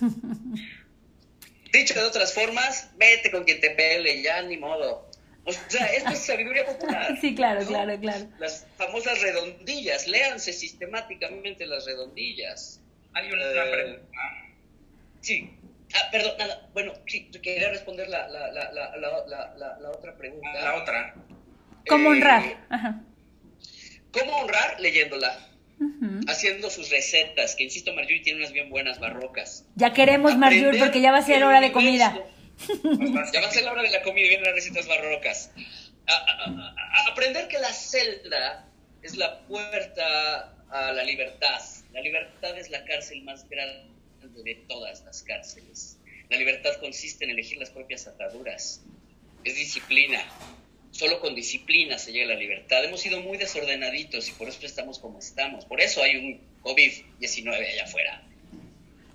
Dicho 1.73 1.95
de 1.95 2.05
otras 2.05 2.35
formas, 2.35 2.91
vete 2.99 3.31
con 3.31 3.45
quien 3.45 3.59
te 3.59 3.71
pele, 3.71 4.21
ya 4.21 4.43
ni 4.43 4.59
modo. 4.59 5.11
O 5.47 5.53
sea, 5.53 5.87
esto 5.87 6.11
es 6.11 6.21
sabiduría 6.21 6.65
popular. 6.65 7.19
Sí, 7.21 7.35
claro, 7.35 7.67
claro, 7.67 7.99
claro. 7.99 8.27
Las 8.39 8.65
famosas 8.77 9.21
redondillas, 9.21 10.07
léanse 10.07 10.53
sistemáticamente 10.53 11.67
las 11.67 11.85
redondillas. 11.85 12.81
Hay 13.13 13.33
una 13.33 13.43
eh, 13.43 13.71
pregunta. 13.73 14.19
Sí. 15.21 15.51
Ah, 15.95 16.09
perdón, 16.11 16.35
nada. 16.39 16.69
Bueno, 16.73 16.93
sí, 17.07 17.29
quería 17.43 17.71
responder 17.71 18.09
la, 18.09 18.29
la, 18.29 18.53
la, 18.53 18.71
la, 18.73 19.79
la 19.81 19.91
otra 19.91 20.17
pregunta. 20.17 20.53
La 20.55 20.77
otra. 20.77 21.15
¿Cómo 21.89 22.13
eh, 22.13 22.17
honrar? 22.17 22.65
Ajá. 22.71 23.01
¿Cómo 24.13 24.37
honrar? 24.37 24.81
Leyéndola. 24.81 25.49
Haciendo 26.29 26.71
sus 26.71 26.91
recetas, 26.91 27.57
que 27.57 27.65
insisto, 27.65 27.93
Marjorie 27.93 28.23
tiene 28.23 28.39
unas 28.39 28.53
bien 28.53 28.71
buenas 28.71 29.01
barrocas. 29.01 29.67
Ya 29.75 29.93
queremos, 29.93 30.37
Marjorie, 30.37 30.79
porque 30.79 31.01
ya 31.01 31.11
va 31.11 31.19
a 31.19 31.23
ser 31.23 31.43
hora 31.43 31.61
de 31.61 31.73
comida. 31.73 32.17
Va 32.59 33.49
a 33.49 33.51
ser 33.51 33.65
la 33.65 33.73
hora 33.73 33.83
de 33.83 33.91
la 33.91 34.03
comida 34.03 34.27
y 34.27 34.29
vienen 34.29 34.47
las 34.47 34.55
recetas 34.55 34.87
barrocas. 34.87 35.51
aprender 37.11 37.49
que 37.49 37.59
la 37.59 37.73
celda 37.73 38.69
es 39.03 39.17
la 39.17 39.41
puerta 39.47 40.55
a 40.71 40.93
la 40.93 41.05
libertad. 41.05 41.61
La 41.93 42.01
libertad 42.01 42.59
es 42.59 42.71
la 42.71 42.85
cárcel 42.85 43.23
más 43.23 43.49
grande 43.49 43.93
de 44.45 44.55
todas 44.69 45.03
las 45.05 45.23
cárceles. 45.23 45.99
La 46.31 46.37
libertad 46.37 46.77
consiste 46.81 47.25
en 47.25 47.31
elegir 47.31 47.59
las 47.59 47.71
propias 47.71 48.07
ataduras. 48.07 48.83
Es 49.45 49.55
disciplina. 49.55 50.25
Solo 50.93 51.21
con 51.21 51.35
disciplina 51.35 51.99
se 51.99 52.13
llega 52.13 52.27
a 52.27 52.35
la 52.35 52.41
libertad. 52.41 52.85
Hemos 52.85 53.01
sido 53.01 53.21
muy 53.21 53.39
desordenaditos 53.39 54.29
y 54.29 54.33
por 54.33 54.49
eso 54.49 54.65
estamos 54.65 54.99
como 54.99 55.19
estamos. 55.19 55.65
Por 55.65 55.81
eso 55.81 56.03
hay 56.03 56.17
un 56.17 56.41
COVID-19 56.63 57.55
allá 57.55 57.85
afuera. 57.85 58.23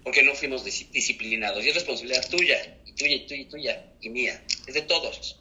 Porque 0.04 0.24
no 0.24 0.36
fuimos 0.36 0.64
disciplinados. 0.64 1.66
Y 1.66 1.70
es 1.70 1.76
responsabilidad 1.76 2.28
tuya 2.30 2.77
tuya 2.98 3.16
y 3.16 3.28
tuya 3.28 3.42
y 3.42 3.46
tuya 3.46 3.86
y 4.02 4.10
mía, 4.10 4.42
es 4.68 4.74
de 4.74 4.82
todos. 4.82 5.40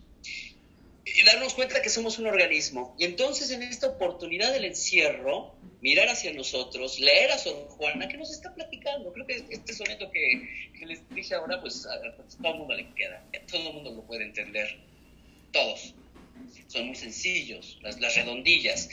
Y 1.05 1.25
darnos 1.25 1.55
cuenta 1.55 1.81
que 1.81 1.89
somos 1.89 2.19
un 2.19 2.27
organismo. 2.27 2.95
Y 2.99 3.05
entonces 3.05 3.51
en 3.51 3.63
esta 3.63 3.87
oportunidad 3.87 4.53
del 4.53 4.65
encierro, 4.65 5.55
mirar 5.81 6.09
hacia 6.09 6.33
nosotros, 6.33 6.99
leer 6.99 7.31
a 7.31 7.39
Sor 7.39 7.69
Juana, 7.69 8.09
que 8.09 8.17
nos 8.17 8.33
está 8.33 8.55
platicando. 8.55 9.13
Creo 9.13 9.27
que 9.27 9.45
este 9.51 9.73
soneto 9.73 10.11
que, 10.11 10.75
les 10.85 11.09
dije 11.11 11.35
ahora, 11.35 11.61
pues 11.61 11.87
a, 11.87 12.01
todo 12.43 12.53
el 12.53 12.59
mundo 12.59 12.75
le 12.75 12.93
queda. 12.95 13.25
todo 13.51 13.69
el 13.69 13.75
mundo 13.75 13.93
lo 13.93 14.03
puede 14.03 14.25
entender. 14.25 14.79
Todos. 15.53 15.95
Son 16.67 16.87
muy 16.87 16.97
sencillos, 16.97 17.79
las, 17.83 18.01
las 18.01 18.15
redondillas. 18.17 18.89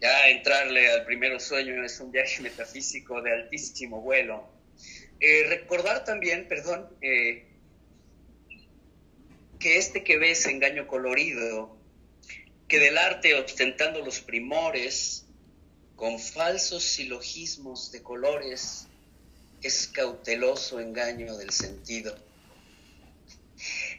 Ya 0.00 0.28
entrarle 0.28 0.90
al 0.92 1.04
primer 1.04 1.38
sueño 1.40 1.84
es 1.84 1.98
un 1.98 2.12
viaje 2.12 2.40
metafísico 2.40 3.20
de 3.20 3.32
altísimo 3.32 4.00
vuelo. 4.00 4.48
Eh, 5.20 5.44
recordar 5.48 6.04
también, 6.04 6.46
perdón, 6.46 6.88
eh, 7.02 7.47
que 9.58 9.78
este 9.78 10.04
que 10.04 10.18
ves 10.18 10.46
engaño 10.46 10.86
colorido, 10.86 11.76
que 12.68 12.78
del 12.78 12.98
arte 12.98 13.34
ostentando 13.34 14.04
los 14.04 14.20
primores, 14.20 15.24
con 15.96 16.20
falsos 16.20 16.84
silogismos 16.84 17.90
de 17.90 18.02
colores, 18.02 18.86
es 19.62 19.88
cauteloso 19.88 20.78
engaño 20.78 21.36
del 21.36 21.50
sentido. 21.50 22.16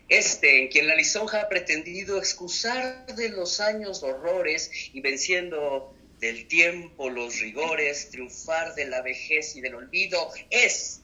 Este, 0.07 0.61
en 0.63 0.69
quien 0.69 0.87
la 0.87 0.95
lisonja 0.95 1.41
ha 1.41 1.49
pretendido 1.49 2.17
excusar 2.17 3.05
de 3.15 3.29
los 3.29 3.59
años 3.59 4.01
horrores 4.01 4.71
y 4.93 5.01
venciendo 5.01 5.93
del 6.19 6.47
tiempo 6.47 7.09
los 7.09 7.39
rigores, 7.39 8.09
triunfar 8.09 8.75
de 8.75 8.85
la 8.85 9.01
vejez 9.01 9.55
y 9.55 9.61
del 9.61 9.75
olvido, 9.75 10.31
es 10.49 11.01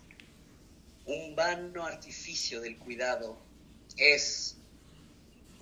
un 1.06 1.36
vano 1.36 1.86
artificio 1.86 2.62
del 2.62 2.78
cuidado 2.78 3.45
es 3.98 4.58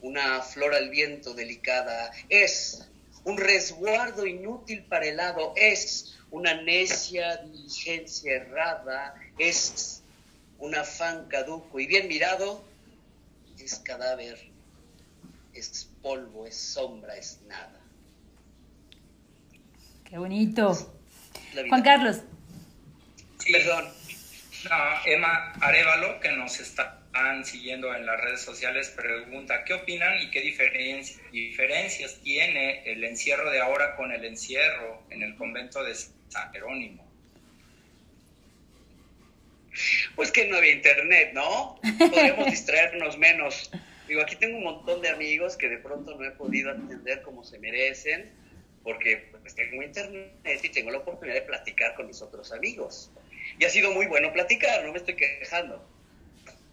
una 0.02 0.42
flor 0.42 0.74
al 0.76 0.90
viento 0.90 1.34
delicada, 1.34 2.12
es 2.30 2.88
un 3.24 3.38
resguardo 3.38 4.26
inútil 4.26 4.84
para 4.84 5.08
el 5.08 5.20
hado, 5.20 5.54
es 5.56 6.18
una 6.30 6.62
necia 6.62 7.38
diligencia 7.38 8.34
errada, 8.34 9.16
es 9.38 10.04
un 10.60 10.76
afán 10.76 11.28
caduco 11.28 11.80
y 11.80 11.88
bien 11.88 12.08
mirado, 12.08 12.64
es 13.60 13.76
cadáver, 13.80 14.38
es 15.54 15.90
polvo, 16.02 16.46
es 16.46 16.58
sombra, 16.58 17.16
es 17.16 17.40
nada. 17.48 17.80
Qué 20.04 20.18
bonito. 20.18 20.74
Juan 21.70 21.82
Carlos. 21.82 22.18
Perdón. 23.50 23.86
No, 24.66 24.76
Emma 25.06 25.54
Arevalo, 25.62 26.20
que 26.20 26.32
nos 26.32 26.60
está 26.60 27.03
siguiendo 27.44 27.94
en 27.94 28.06
las 28.06 28.20
redes 28.20 28.42
sociales 28.42 28.90
pregunta, 28.90 29.64
¿qué 29.66 29.74
opinan 29.74 30.20
y 30.22 30.32
qué 30.32 30.42
diferencias 30.42 32.20
tiene 32.24 32.84
el 32.92 33.04
encierro 33.04 33.52
de 33.52 33.62
ahora 33.62 33.96
con 33.96 34.12
el 34.12 34.26
encierro 34.26 35.04
en 35.10 35.22
el 35.22 35.36
convento 35.36 35.84
de 35.84 35.94
San 35.96 36.52
Jerónimo? 36.52 37.08
Pues 40.16 40.32
que 40.32 40.46
no 40.48 40.58
había 40.58 40.74
internet, 40.74 41.32
¿no? 41.34 41.80
Podemos 41.98 42.50
distraernos 42.50 43.18
menos. 43.18 43.72
Digo, 44.08 44.22
aquí 44.22 44.36
tengo 44.36 44.58
un 44.58 44.64
montón 44.64 45.02
de 45.02 45.10
amigos 45.10 45.58
que 45.58 45.70
de 45.70 45.78
pronto 45.78 46.16
no 46.16 46.26
he 46.26 46.32
podido 46.32 46.72
atender 46.72 47.22
como 47.22 47.44
se 47.44 47.58
merecen, 47.60 48.32
porque 48.84 49.30
pues, 49.32 49.56
tengo 49.56 49.82
internet 49.82 50.60
y 50.62 50.70
tengo 50.70 50.92
la 50.92 51.00
oportunidad 51.00 51.36
de 51.36 51.42
platicar 51.42 51.96
con 51.96 52.08
mis 52.08 52.22
otros 52.22 52.52
amigos. 52.52 53.12
Y 53.60 53.66
ha 53.66 53.70
sido 53.70 53.92
muy 53.92 54.06
bueno 54.08 54.32
platicar, 54.34 54.84
no 54.84 54.92
me 54.92 54.98
estoy 54.98 55.16
quejando. 55.16 55.93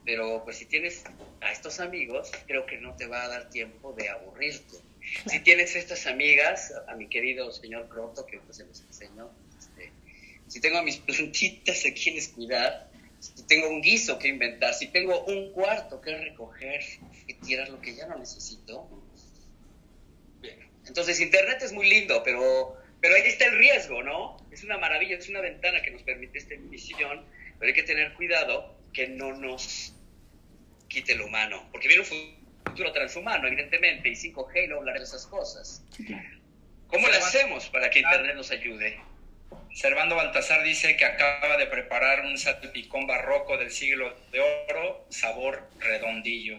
Pero 0.05 0.43
pues 0.45 0.57
si 0.57 0.67
tienes 0.67 1.05
a 1.41 1.53
estos 1.53 1.81
amigos, 1.81 2.31
creo 2.47 2.67
que 2.67 2.79
no 2.79 2.97
te 2.97 3.07
va 3.07 3.25
a 3.25 3.29
dar 3.29 3.51
tiempo 3.51 3.93
de 3.93 4.09
aburrirte. 4.09 4.77
Si 5.27 5.41
tienes 5.41 5.77
estas 5.77 6.07
amigas, 6.07 6.73
a 6.89 6.95
mi 6.95 7.09
querido 7.09 7.51
señor 7.53 7.89
Croto, 7.89 8.27
que 8.27 8.39
pues 8.39 8.59
se 8.59 8.67
les 8.67 8.81
enseñó, 8.81 9.31
este, 9.59 9.93
si 10.47 10.61
tengo 10.61 10.79
a 10.79 10.83
mis 10.83 10.97
plantitas 10.99 11.85
a 11.85 11.93
quienes 11.93 12.29
cuidar, 12.29 12.91
si 13.19 13.47
tengo 13.47 13.69
un 13.69 13.83
guiso 13.83 14.19
que 14.19 14.29
inventar, 14.29 14.73
si 14.75 14.89
tengo 14.89 15.25
un 15.25 15.53
cuarto 15.53 16.01
que 16.01 16.17
recoger 16.17 16.81
y 17.27 17.35
tirar 17.35 17.69
lo 17.69 17.81
que 17.81 17.95
ya 17.95 18.07
no 18.07 18.19
necesito. 18.19 18.89
Bien. 20.41 20.59
Entonces, 20.87 21.21
Internet 21.21 21.59
es 21.63 21.73
muy 21.73 21.89
lindo, 21.89 22.23
pero, 22.25 22.77
pero 23.01 23.15
ahí 23.15 23.23
está 23.27 23.47
el 23.47 23.59
riesgo, 23.59 24.03
¿no? 24.03 24.39
Es 24.51 24.65
una 24.65 24.79
maravilla, 24.79 25.17
es 25.17 25.29
una 25.29 25.43
ventana 25.43 25.83
que 25.83 25.91
nos 25.91 26.03
permite 26.03 26.39
esta 26.39 26.55
emisión, 26.55 27.25
pero 27.59 27.69
hay 27.69 27.75
que 27.75 27.83
tener 27.83 28.15
cuidado 28.15 28.80
que 28.93 29.09
no 29.09 29.33
nos 29.33 29.95
quite 30.89 31.15
lo 31.15 31.27
humano, 31.27 31.69
porque 31.71 31.89
viene 31.89 32.03
un 32.03 32.09
futuro 32.65 32.93
transhumano, 32.93 33.47
evidentemente, 33.47 34.09
y 34.09 34.13
5G 34.13 34.65
y 34.65 34.69
no 34.69 34.79
hablaré 34.79 34.99
de 35.01 35.05
esas 35.05 35.27
cosas. 35.27 35.83
¿Cómo 36.89 37.09
le 37.09 37.17
hacemos 37.17 37.69
para 37.69 37.89
que 37.91 38.01
Internet 38.01 38.35
nos 38.35 38.51
ayude? 38.51 39.01
Servando 39.73 40.17
Baltasar 40.17 40.63
dice 40.65 40.97
que 40.97 41.05
acaba 41.05 41.57
de 41.57 41.67
preparar 41.67 42.25
un 42.25 42.37
salpicón 42.37 43.07
barroco 43.07 43.57
del 43.57 43.71
siglo 43.71 44.17
de 44.33 44.41
oro, 44.41 45.07
sabor 45.09 45.69
redondillo. 45.79 46.59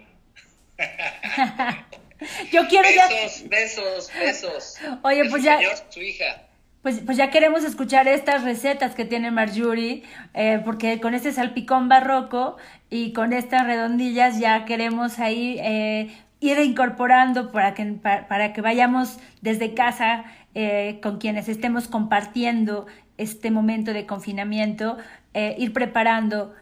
Yo 2.51 2.67
quiero 2.67 2.88
besos, 2.88 3.49
besos, 3.49 4.11
besos. 4.13 4.79
Oye, 5.03 5.29
pues 5.29 5.43
ya. 5.43 5.59
su 5.89 6.01
hija. 6.01 6.47
Pues, 6.82 6.99
pues 7.05 7.15
ya 7.15 7.29
queremos 7.29 7.63
escuchar 7.63 8.07
estas 8.07 8.43
recetas 8.43 8.95
que 8.95 9.05
tiene 9.05 9.29
Marjorie, 9.29 10.01
eh, 10.34 10.61
porque 10.65 10.99
con 10.99 11.13
este 11.13 11.32
salpicón 11.32 11.89
barroco 11.89 12.57
y 12.89 13.13
con 13.13 13.34
estas 13.34 13.67
redondillas 13.67 14.39
ya 14.39 14.65
queremos 14.65 15.19
ahí 15.19 15.57
eh, 15.59 16.09
ir 16.39 16.57
incorporando 16.57 17.51
para 17.51 17.75
que, 17.75 17.86
para, 17.86 18.53
que 18.53 18.61
vayamos 18.61 19.19
desde 19.41 19.75
casa 19.75 20.23
eh, 20.55 20.99
con 21.03 21.19
quienes 21.19 21.49
estemos 21.49 21.88
compartiendo 21.88 22.88
este 23.17 23.51
momento 23.51 23.93
de 23.93 24.07
confinamiento, 24.07 24.97
ir 25.36 25.73
preparando 25.73 26.55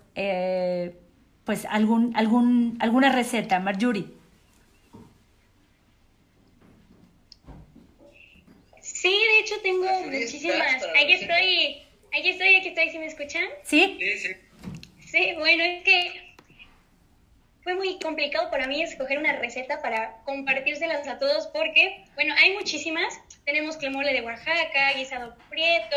pues 1.46 1.66
algún, 1.70 2.12
algún, 2.18 2.78
alguna 2.82 3.10
receta. 3.10 3.62
Marjorie. 3.62 4.19
Sí, 9.02 9.08
de 9.08 9.40
hecho 9.40 9.56
tengo 9.62 9.88
muchísimas. 10.02 10.84
Aquí 11.02 11.14
estoy, 11.14 11.88
aquí 12.12 12.30
estoy, 12.32 12.56
aquí 12.56 12.68
estoy, 12.68 12.90
¿sí 12.90 13.00
me 13.00 13.06
escuchan? 13.06 13.46
Sí. 13.64 13.98
Sí, 13.98 14.36
sí. 15.00 15.34
bueno, 15.36 15.64
es 15.64 15.84
que 15.84 16.36
fue 17.64 17.76
muy 17.76 17.98
complicado 18.00 18.52
para 18.52 18.68
mí 18.68 18.82
escoger 18.82 19.18
una 19.18 19.38
receta 19.38 19.82
para 19.82 20.22
compartírselas 20.26 21.08
a 21.08 21.18
todos 21.18 21.48
porque, 21.48 22.04
bueno, 22.16 22.36
hay 22.44 22.54
muchísimas. 22.56 23.18
Tenemos 23.46 23.78
clemole 23.78 24.12
de 24.12 24.22
Oaxaca, 24.22 24.92
guisado 24.98 25.34
prieto, 25.50 25.96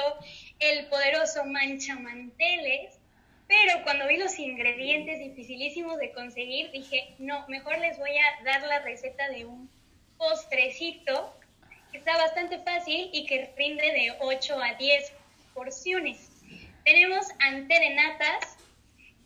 el 0.60 0.86
poderoso 0.86 1.44
mancha 1.44 1.96
manteles, 1.96 3.00
pero 3.48 3.82
cuando 3.82 4.06
vi 4.06 4.16
los 4.16 4.38
ingredientes 4.38 5.18
dificilísimos 5.18 5.98
de 5.98 6.12
conseguir, 6.12 6.70
dije, 6.70 7.16
no, 7.18 7.48
mejor 7.48 7.80
les 7.80 7.98
voy 7.98 8.12
a 8.16 8.44
dar 8.44 8.62
la 8.62 8.78
receta 8.78 9.28
de 9.28 9.44
un 9.44 9.68
postrecito 10.16 11.36
está 11.92 12.16
bastante 12.16 12.58
fácil 12.60 13.10
y 13.12 13.26
que 13.26 13.52
rinde 13.56 13.92
de 13.92 14.16
8 14.20 14.58
a 14.62 14.74
10 14.74 15.12
porciones. 15.54 16.30
Tenemos 16.84 17.26
ante 17.38 17.74
de 17.78 17.96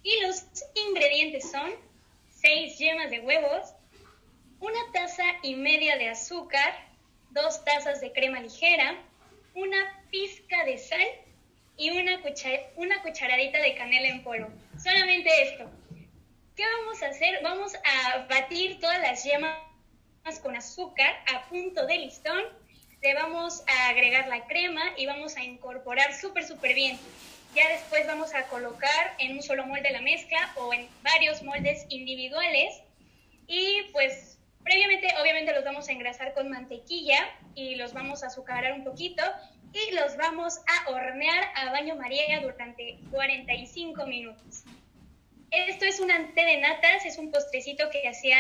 y 0.03 0.21
los 0.21 0.45
ingredientes 0.75 1.51
son 1.51 1.71
6 2.31 2.79
yemas 2.79 3.11
de 3.11 3.21
huevos, 3.21 3.75
una 4.61 4.79
taza 4.93 5.25
y 5.43 5.55
media 5.55 5.97
de 5.97 6.09
azúcar, 6.09 6.75
2 7.31 7.65
tazas 7.65 8.01
de 8.01 8.13
crema 8.13 8.41
ligera, 8.41 8.97
una 9.55 10.05
pizca 10.11 10.65
de 10.65 10.79
sal 10.79 11.07
y 11.77 11.91
una, 11.91 12.21
una 12.77 13.03
cucharadita 13.03 13.59
de 13.61 13.75
canela 13.75 14.09
en 14.09 14.23
polvo. 14.23 14.49
Solamente 14.83 15.31
esto. 15.43 15.71
¿Qué 16.55 16.65
vamos 16.81 17.03
a 17.03 17.09
hacer? 17.09 17.41
Vamos 17.43 17.75
a 17.75 18.27
batir 18.29 18.81
todas 18.81 19.01
las 19.01 19.25
yemas 19.25 19.66
con 20.35 20.57
azúcar 20.57 21.15
a 21.33 21.49
punto 21.49 21.87
de 21.87 21.99
listón. 21.99 22.43
Le 23.01 23.15
vamos 23.15 23.63
a 23.69 23.89
agregar 23.91 24.27
la 24.27 24.45
crema 24.47 24.83
y 24.97 25.07
vamos 25.07 25.37
a 25.37 25.45
incorporar 25.45 26.13
súper, 26.15 26.45
súper 26.45 26.75
bien. 26.75 26.99
Ya 27.55 27.69
después 27.69 28.07
vamos 28.07 28.35
a 28.35 28.43
colocar 28.49 29.15
en 29.19 29.37
un 29.37 29.43
solo 29.43 29.65
molde 29.67 29.91
la 29.91 30.01
mezcla 30.01 30.53
o 30.57 30.75
en 30.75 30.89
varios 31.03 31.43
moldes 31.43 31.87
individuales. 31.91 32.83
Y 33.47 33.83
pues 33.93 34.39
previamente 34.65 35.07
obviamente 35.23 35.53
los 35.53 35.65
vamos 35.65 35.89
a 35.89 35.93
engrasar 35.93 36.35
con 36.35 36.51
mantequilla 36.51 37.19
y 37.55 37.77
los 37.77 37.93
vamos 37.93 38.25
a 38.25 38.27
azucarar 38.27 38.73
un 38.73 38.83
poquito 38.83 39.23
y 39.73 39.95
los 39.95 40.17
vamos 40.17 40.59
a 40.67 40.91
hornear 40.91 41.45
a 41.55 41.71
baño 41.71 41.95
María 41.95 42.41
durante 42.41 42.99
45 43.13 44.07
minutos. 44.07 44.65
Esto 45.53 45.85
es 45.85 46.01
un 46.01 46.11
ante 46.11 46.43
de 46.43 46.57
natas, 46.57 47.07
es 47.07 47.17
un 47.17 47.31
postrecito 47.31 47.89
que 47.91 48.09
hacía 48.09 48.37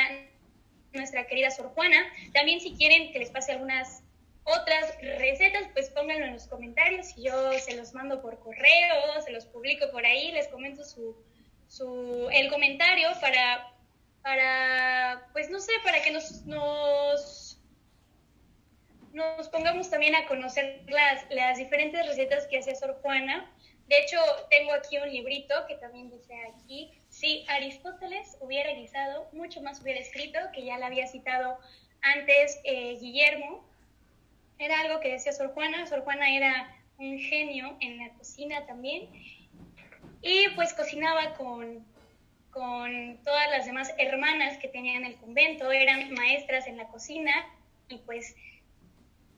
nuestra 0.96 1.26
querida 1.26 1.50
Sor 1.50 1.68
Juana. 1.74 1.98
También 2.32 2.60
si 2.60 2.74
quieren 2.74 3.12
que 3.12 3.18
les 3.18 3.30
pase 3.30 3.52
algunas 3.52 4.02
otras 4.46 4.96
recetas, 5.02 5.64
pues 5.72 5.90
pónganlo 5.90 6.26
en 6.26 6.34
los 6.34 6.46
comentarios 6.46 7.16
y 7.16 7.24
yo 7.24 7.52
se 7.58 7.76
los 7.76 7.92
mando 7.94 8.22
por 8.22 8.38
correo, 8.38 9.20
se 9.24 9.32
los 9.32 9.44
publico 9.46 9.90
por 9.90 10.06
ahí, 10.06 10.30
les 10.32 10.46
comento 10.48 10.84
su, 10.84 11.16
su 11.66 12.28
el 12.32 12.48
comentario 12.48 13.08
para, 13.20 13.72
para, 14.22 15.28
pues 15.32 15.50
no 15.50 15.58
sé, 15.58 15.72
para 15.82 16.00
que 16.00 16.12
nos, 16.12 16.46
nos, 16.46 17.60
nos 19.12 19.48
pongamos 19.48 19.90
también 19.90 20.14
a 20.14 20.26
conocer 20.26 20.84
las, 20.88 21.26
las 21.30 21.58
diferentes 21.58 22.06
recetas 22.06 22.46
que 22.46 22.58
hacía 22.58 22.76
Sor 22.76 23.00
Juana. 23.02 23.52
De 23.88 23.96
hecho, 23.98 24.18
tengo 24.48 24.72
aquí 24.72 24.98
un 24.98 25.10
librito 25.10 25.54
que 25.66 25.74
también 25.76 26.10
dice 26.10 26.34
aquí, 26.54 26.92
si 27.18 27.46
Aristóteles 27.48 28.36
hubiera 28.40 28.74
guisado, 28.74 29.26
mucho 29.32 29.62
más 29.62 29.80
hubiera 29.80 30.00
escrito, 30.00 30.38
que 30.52 30.64
ya 30.64 30.76
la 30.76 30.86
había 30.86 31.06
citado 31.06 31.58
antes 32.02 32.60
eh, 32.64 32.98
Guillermo. 33.00 33.64
Era 34.58 34.80
algo 34.80 35.00
que 35.00 35.12
decía 35.12 35.32
Sor 35.32 35.54
Juana. 35.54 35.86
Sor 35.86 36.02
Juana 36.02 36.30
era 36.36 36.76
un 36.98 37.18
genio 37.18 37.74
en 37.80 37.96
la 37.96 38.10
cocina 38.10 38.66
también. 38.66 39.08
Y 40.20 40.48
pues 40.56 40.74
cocinaba 40.74 41.32
con, 41.36 41.86
con 42.50 43.18
todas 43.24 43.50
las 43.50 43.64
demás 43.64 43.94
hermanas 43.96 44.58
que 44.58 44.68
tenían 44.68 44.96
en 44.96 45.12
el 45.12 45.16
convento, 45.16 45.72
eran 45.72 46.12
maestras 46.12 46.66
en 46.66 46.76
la 46.76 46.88
cocina 46.88 47.32
y 47.88 47.96
pues 47.98 48.36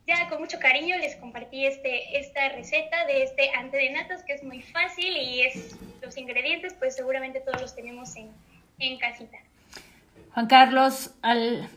ya 0.08 0.28
con 0.30 0.40
mucho 0.40 0.58
cariño 0.58 0.96
les 0.96 1.16
compartí 1.16 1.66
este, 1.66 2.18
esta 2.18 2.48
receta 2.48 3.04
de 3.04 3.22
este 3.24 3.50
ante 3.50 3.76
de 3.76 3.90
natas 3.90 4.24
que 4.24 4.32
es 4.32 4.42
muy 4.42 4.62
fácil 4.62 5.14
y 5.14 5.42
es 5.42 5.76
los 6.00 6.16
ingredientes 6.16 6.74
pues 6.78 6.96
seguramente 6.96 7.40
todos 7.40 7.60
los 7.60 7.76
tenemos 7.76 8.16
en, 8.16 8.30
en 8.78 8.98
casita. 8.98 9.36
Juan 10.32 10.46
Carlos, 10.46 11.14
al, 11.20 11.68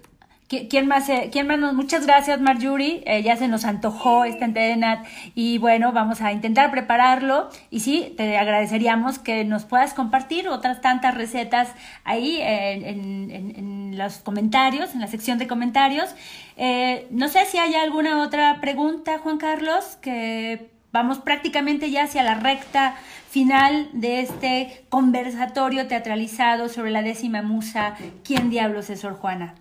¿Quién 0.69 0.87
más? 0.87 1.09
¿Quién 1.31 1.47
más? 1.47 1.73
Muchas 1.73 2.05
gracias, 2.05 2.41
Marjorie. 2.41 3.03
Eh, 3.05 3.23
ya 3.23 3.37
se 3.37 3.47
nos 3.47 3.63
antojó 3.63 4.25
este 4.25 4.43
antedenat 4.43 5.05
y 5.33 5.59
bueno, 5.59 5.93
vamos 5.93 6.19
a 6.19 6.33
intentar 6.33 6.71
prepararlo. 6.71 7.49
Y 7.69 7.79
sí, 7.79 8.13
te 8.17 8.37
agradeceríamos 8.37 9.17
que 9.17 9.45
nos 9.45 9.63
puedas 9.63 9.93
compartir 9.93 10.49
otras 10.49 10.81
tantas 10.81 11.15
recetas 11.15 11.69
ahí 12.03 12.39
en, 12.41 13.97
los 13.97 14.17
comentarios, 14.17 14.93
en 14.93 14.99
la 14.99 15.07
sección 15.07 15.37
de 15.37 15.47
comentarios. 15.47 16.09
Eh, 16.57 17.07
no 17.11 17.29
sé 17.29 17.45
si 17.45 17.57
hay 17.57 17.75
alguna 17.75 18.21
otra 18.21 18.59
pregunta, 18.59 19.19
Juan 19.19 19.37
Carlos, 19.37 19.97
que 20.01 20.69
vamos 20.91 21.19
prácticamente 21.19 21.91
ya 21.91 22.03
hacia 22.03 22.23
la 22.23 22.35
recta 22.35 22.95
final 23.29 23.87
de 23.93 24.19
este 24.19 24.83
conversatorio 24.89 25.87
teatralizado 25.87 26.67
sobre 26.67 26.91
la 26.91 27.03
décima 27.03 27.41
musa. 27.41 27.95
¿Quién 28.25 28.49
diablos 28.49 28.89
es 28.89 28.99
Sor 28.99 29.13
Juana? 29.13 29.55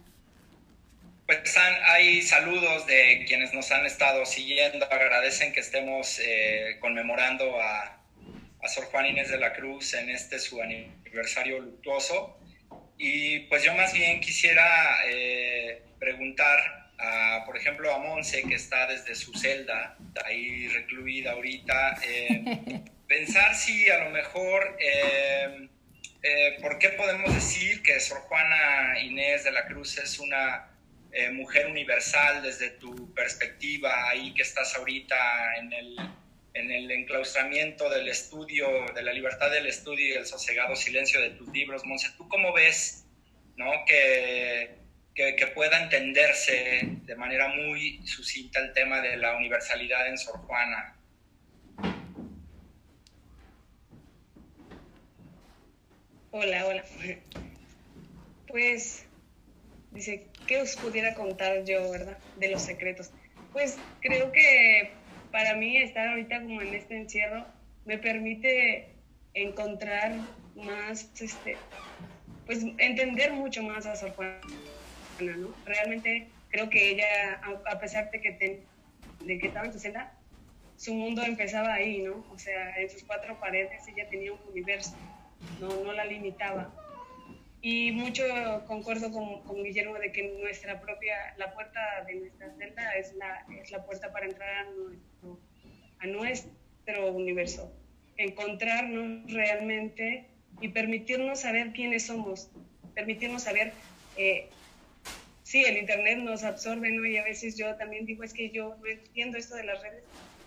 Pues 1.31 1.57
hay 1.85 2.23
saludos 2.23 2.89
de 2.89 3.25
quienes 3.25 3.55
nos 3.55 3.71
han 3.71 3.87
estado 3.87 4.27
siguiendo, 4.27 4.85
agradecen 4.87 5.53
que 5.53 5.61
estemos 5.61 6.19
eh, 6.19 6.77
conmemorando 6.81 7.63
a, 7.63 8.03
a, 8.61 8.69
Sor 8.69 8.87
Juan 8.87 9.07
Inés 9.07 9.31
de 9.31 9.39
la 9.39 9.53
Cruz 9.53 9.95
en 9.95 10.11
este 10.11 10.41
su 10.41 10.61
aniversario 10.61 11.61
luctuoso. 11.61 12.37
Y 12.99 13.47
pues 13.47 13.63
yo 13.63 13.73
más 13.77 13.93
bien 13.93 14.21
quisiera 14.21 14.97
eh, 15.07 15.85
preguntar, 16.01 16.91
a, 16.99 17.45
por 17.47 17.57
ejemplo, 17.57 17.95
a 17.95 17.99
Monse, 17.99 18.43
que 18.43 18.57
está 18.57 18.89
desde 18.89 19.15
su 19.15 19.33
celda, 19.33 19.97
ahí 20.25 20.67
recluida 20.67 21.31
ahorita, 21.31 21.97
eh, 22.09 22.43
pensar 23.07 23.55
si 23.55 23.89
a 23.89 24.03
lo 24.03 24.11
mejor 24.11 24.77
eh, 24.81 25.69
¿por 26.61 26.81
qué 26.81 26.89
podemos 26.89 27.33
decir 27.33 27.85
que 27.85 28.01
Sor 28.01 28.19
Juana 28.23 28.99
Inés 29.01 29.45
de 29.45 29.53
la 29.53 29.67
Cruz 29.67 29.97
es 29.99 30.19
una 30.19 30.71
eh, 31.13 31.31
mujer 31.31 31.67
universal 31.67 32.43
desde 32.43 32.71
tu 32.71 33.13
perspectiva, 33.15 34.09
ahí 34.09 34.33
que 34.35 34.43
estás 34.43 34.77
ahorita 34.77 35.17
en 35.59 35.73
el, 35.73 35.97
en 36.55 36.71
el 36.71 36.91
enclaustramiento 36.91 37.89
del 37.91 38.09
estudio, 38.09 38.69
de 38.95 39.03
la 39.03 39.13
libertad 39.13 39.51
del 39.51 39.67
estudio 39.67 40.09
y 40.09 40.13
el 40.13 40.27
sosegado 40.27 40.77
silencio 40.77 41.21
de 41.21 41.31
tus 41.31 41.49
libros? 41.49 41.85
Monse, 41.85 42.11
¿tú 42.17 42.29
cómo 42.29 42.53
ves 42.53 43.07
¿no? 43.57 43.71
que, 43.87 44.77
que, 45.15 45.37
que 45.37 45.47
pueda 45.49 45.83
entenderse 45.83 46.81
de 47.03 47.17
manera 47.17 47.49
muy 47.49 48.07
sucinta 48.07 48.61
el 48.61 48.73
tema 48.73 49.01
de 49.01 49.17
la 49.17 49.37
universalidad 49.37 50.09
en 50.09 50.17
Sor 50.17 50.39
Juana? 50.39 50.97
Hola, 56.33 56.65
hola. 56.65 56.85
Pues, 58.47 59.05
dice, 59.91 60.29
¿qué 60.51 60.61
os 60.61 60.75
pudiera 60.75 61.15
contar 61.15 61.65
yo, 61.65 61.93
verdad? 61.93 62.19
De 62.37 62.51
los 62.51 62.63
secretos. 62.63 63.13
Pues 63.53 63.79
creo 64.01 64.33
que 64.33 64.91
para 65.31 65.55
mí 65.55 65.77
estar 65.77 66.09
ahorita 66.09 66.43
como 66.43 66.61
en 66.61 66.75
este 66.75 66.97
encierro 66.97 67.47
me 67.85 67.99
permite 67.99 68.89
encontrar 69.33 70.11
más, 70.57 71.09
este, 71.21 71.57
pues 72.47 72.65
entender 72.79 73.33
mucho 73.33 73.63
más 73.63 73.87
a 73.87 73.95
Sor 73.95 74.11
Juana, 74.11 74.41
¿no? 75.21 75.55
Realmente 75.65 76.27
creo 76.49 76.69
que 76.69 76.91
ella, 76.91 77.41
a 77.67 77.79
pesar 77.79 78.11
de 78.11 78.21
que, 78.21 78.63
de 79.21 79.39
que 79.39 79.47
estaba 79.47 79.67
en 79.67 79.73
su 79.73 79.79
celda, 79.79 80.13
su 80.77 80.95
mundo 80.95 81.23
empezaba 81.23 81.75
ahí, 81.75 82.03
¿no? 82.03 82.27
O 82.33 82.39
sea, 82.41 82.77
en 82.77 82.91
sus 82.91 83.05
cuatro 83.05 83.39
paredes 83.39 83.87
ella 83.87 84.09
tenía 84.09 84.33
un 84.33 84.41
universo 84.51 84.97
no, 85.61 85.69
no 85.85 85.93
la 85.93 86.05
limitaba. 86.05 86.73
Y 87.63 87.93
mucho 87.93 88.25
concuerdo 88.67 89.13
con, 89.13 89.43
con, 89.43 89.63
Guillermo 89.63 89.99
de 89.99 90.13
que 90.13 90.35
nuestra 90.41 90.81
propia, 90.81 91.35
la 91.37 91.53
puerta 91.53 91.81
de 92.07 92.15
nuestra 92.15 92.51
celda 92.57 92.93
es 92.93 93.15
la, 93.15 93.45
es 93.61 93.71
la 93.71 93.85
puerta 93.85 94.11
para 94.13 94.27
entrar 94.27 94.67
a 94.67 94.71
nuestro, 94.71 95.39
a 95.99 96.07
nuestro 96.07 97.13
universo, 97.13 97.71
encontrarnos 98.17 99.31
realmente 99.31 100.27
y 100.63 100.69
permitirnos 100.69 101.41
saber 101.41 101.73
quiénes 101.73 102.07
somos, 102.07 102.51
permitirnos 102.95 103.43
saber, 103.43 103.73
eh, 104.17 104.49
sí, 105.43 105.63
el 105.63 105.77
Internet 105.77 106.19
nos 106.19 106.45
absorbe, 106.45 106.91
¿no? 106.91 107.05
Y 107.05 107.19
a 107.19 107.25
veces 107.25 107.59
yo 107.59 107.75
también 107.77 108.07
digo, 108.07 108.25
es 108.25 108.33
que 108.33 108.49
yo 108.49 108.77
no 108.81 108.87
entiendo 108.87 109.37
esto 109.37 109.55
de 109.57 109.65
las 109.65 109.83
redes, 109.83 110.03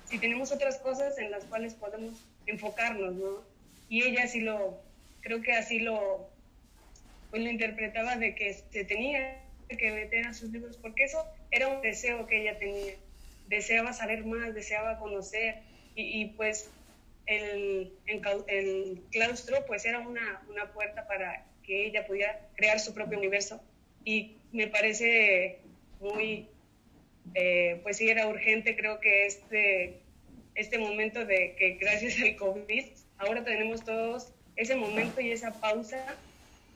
si 0.05 0.17
tenemos 0.17 0.51
otras 0.51 0.77
cosas 0.79 1.17
en 1.19 1.29
las 1.29 1.45
cuales 1.45 1.75
podemos 1.75 2.25
enfocarnos, 2.47 3.13
¿no? 3.13 3.43
Y 3.87 4.01
ella 4.01 4.27
sí 4.27 4.41
lo, 4.41 4.81
creo 5.21 5.43
que 5.43 5.53
así 5.53 5.79
lo, 5.79 6.32
pues 7.33 7.41
lo 7.41 7.49
interpretaba 7.49 8.15
de 8.15 8.35
que 8.35 8.53
se 8.53 8.85
tenía 8.85 9.41
que 9.67 9.91
meter 9.91 10.27
a 10.27 10.35
sus 10.35 10.51
libros, 10.51 10.77
porque 10.77 11.05
eso 11.05 11.25
era 11.49 11.67
un 11.67 11.81
deseo 11.81 12.27
que 12.27 12.43
ella 12.43 12.59
tenía. 12.59 12.93
Deseaba 13.47 13.91
saber 13.91 14.23
más, 14.23 14.53
deseaba 14.53 14.99
conocer, 14.99 15.55
y, 15.95 16.25
pues 16.37 16.69
el, 17.25 17.91
el, 18.05 19.01
claustro 19.11 19.65
pues 19.65 19.83
era 19.85 19.97
una, 20.01 20.43
una 20.47 20.71
puerta 20.73 21.07
para 21.07 21.43
que 21.63 21.87
ella 21.87 22.05
pudiera 22.05 22.39
crear 22.53 22.79
su 22.79 22.93
propio 22.93 23.17
universo. 23.17 23.59
Y 24.05 24.37
me 24.51 24.67
parece 24.67 25.57
muy, 26.01 26.45
eh, 27.33 27.79
pues 27.81 27.97
sí, 27.97 28.09
era 28.09 28.27
urgente, 28.27 28.75
creo 28.75 28.99
que 28.99 29.25
este, 29.25 30.01
este 30.53 30.77
momento 30.77 31.25
de 31.25 31.55
que 31.57 31.77
gracias 31.81 32.21
al 32.21 32.35
COVID 32.35 32.85
ahora 33.17 33.43
tenemos 33.43 33.83
todos 33.83 34.31
ese 34.55 34.75
momento 34.75 35.19
y 35.19 35.31
esa 35.31 35.51
pausa 35.59 36.15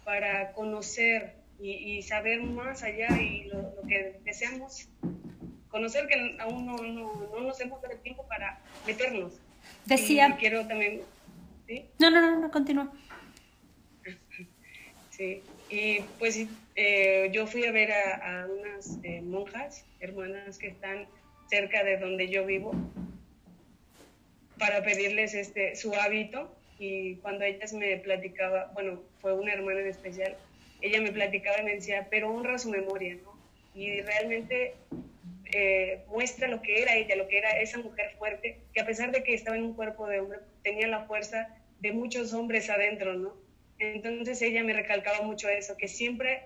para 0.07 0.53
conocer 0.53 1.33
y, 1.59 2.01
saber 2.01 2.41
más 2.41 2.81
allá 2.81 3.09
y 3.21 3.43
lo, 3.49 3.73
que 3.89 4.21
deseamos 4.23 4.87
conocer 5.67 6.07
que 6.07 6.37
aún 6.39 6.65
no, 6.65 6.77
no, 6.77 7.41
nos 7.41 7.59
hemos 7.59 7.81
dado 7.81 7.93
el 7.93 7.99
tiempo 7.99 8.25
para 8.25 8.61
meternos. 8.85 9.33
Decía. 9.83 10.37
quiero 10.39 10.65
también. 10.65 11.01
No, 11.99 12.09
no, 12.09 12.21
no, 12.21 12.39
no, 12.39 12.49
continúa. 12.49 12.89
Sí, 15.09 15.41
y 15.69 15.99
pues 16.19 16.45
eh, 16.75 17.29
yo 17.33 17.47
fui 17.47 17.65
a 17.65 17.71
ver 17.71 17.91
a, 17.91 18.45
unas 18.45 18.99
eh, 19.03 19.21
monjas, 19.23 19.83
hermanas 19.99 20.59
que 20.59 20.67
están 20.67 21.07
cerca 21.49 21.83
de 21.83 21.97
donde 21.97 22.29
yo 22.29 22.45
vivo, 22.45 22.71
para 24.59 24.83
pedirles 24.83 25.33
este, 25.33 25.75
su 25.75 25.93
hábito 25.95 26.55
y 26.79 27.15
cuando 27.15 27.45
ellas 27.45 27.73
me 27.73 27.97
platicaba, 27.97 28.71
bueno, 28.75 29.01
fue 29.27 29.41
una 29.41 29.51
hermana 29.51 29.81
en 29.81 29.87
especial, 29.87 30.37
ella 30.81 31.01
me 31.01 31.11
platicaba 31.11 31.59
y 31.59 31.65
me 31.65 31.75
decía, 31.75 32.07
pero 32.09 32.33
honra 32.33 32.57
su 32.57 32.69
memoria, 32.69 33.17
¿no? 33.23 33.37
Y 33.75 33.99
realmente 34.01 34.75
eh, 35.51 36.05
muestra 36.07 36.47
lo 36.47 36.61
que 36.61 36.81
era 36.81 36.95
ella, 36.95 37.17
lo 37.17 37.27
que 37.27 37.37
era 37.37 37.59
esa 37.59 37.77
mujer 37.79 38.15
fuerte, 38.17 38.59
que 38.73 38.79
a 38.79 38.85
pesar 38.85 39.11
de 39.11 39.23
que 39.23 39.33
estaba 39.33 39.57
en 39.57 39.63
un 39.63 39.73
cuerpo 39.73 40.07
de 40.07 40.21
hombre, 40.21 40.39
tenía 40.63 40.87
la 40.87 41.05
fuerza 41.05 41.49
de 41.81 41.91
muchos 41.91 42.33
hombres 42.33 42.69
adentro, 42.69 43.15
¿no? 43.15 43.35
Entonces 43.79 44.41
ella 44.41 44.63
me 44.63 44.71
recalcaba 44.71 45.21
mucho 45.21 45.49
eso, 45.49 45.75
que 45.75 45.89
siempre 45.89 46.43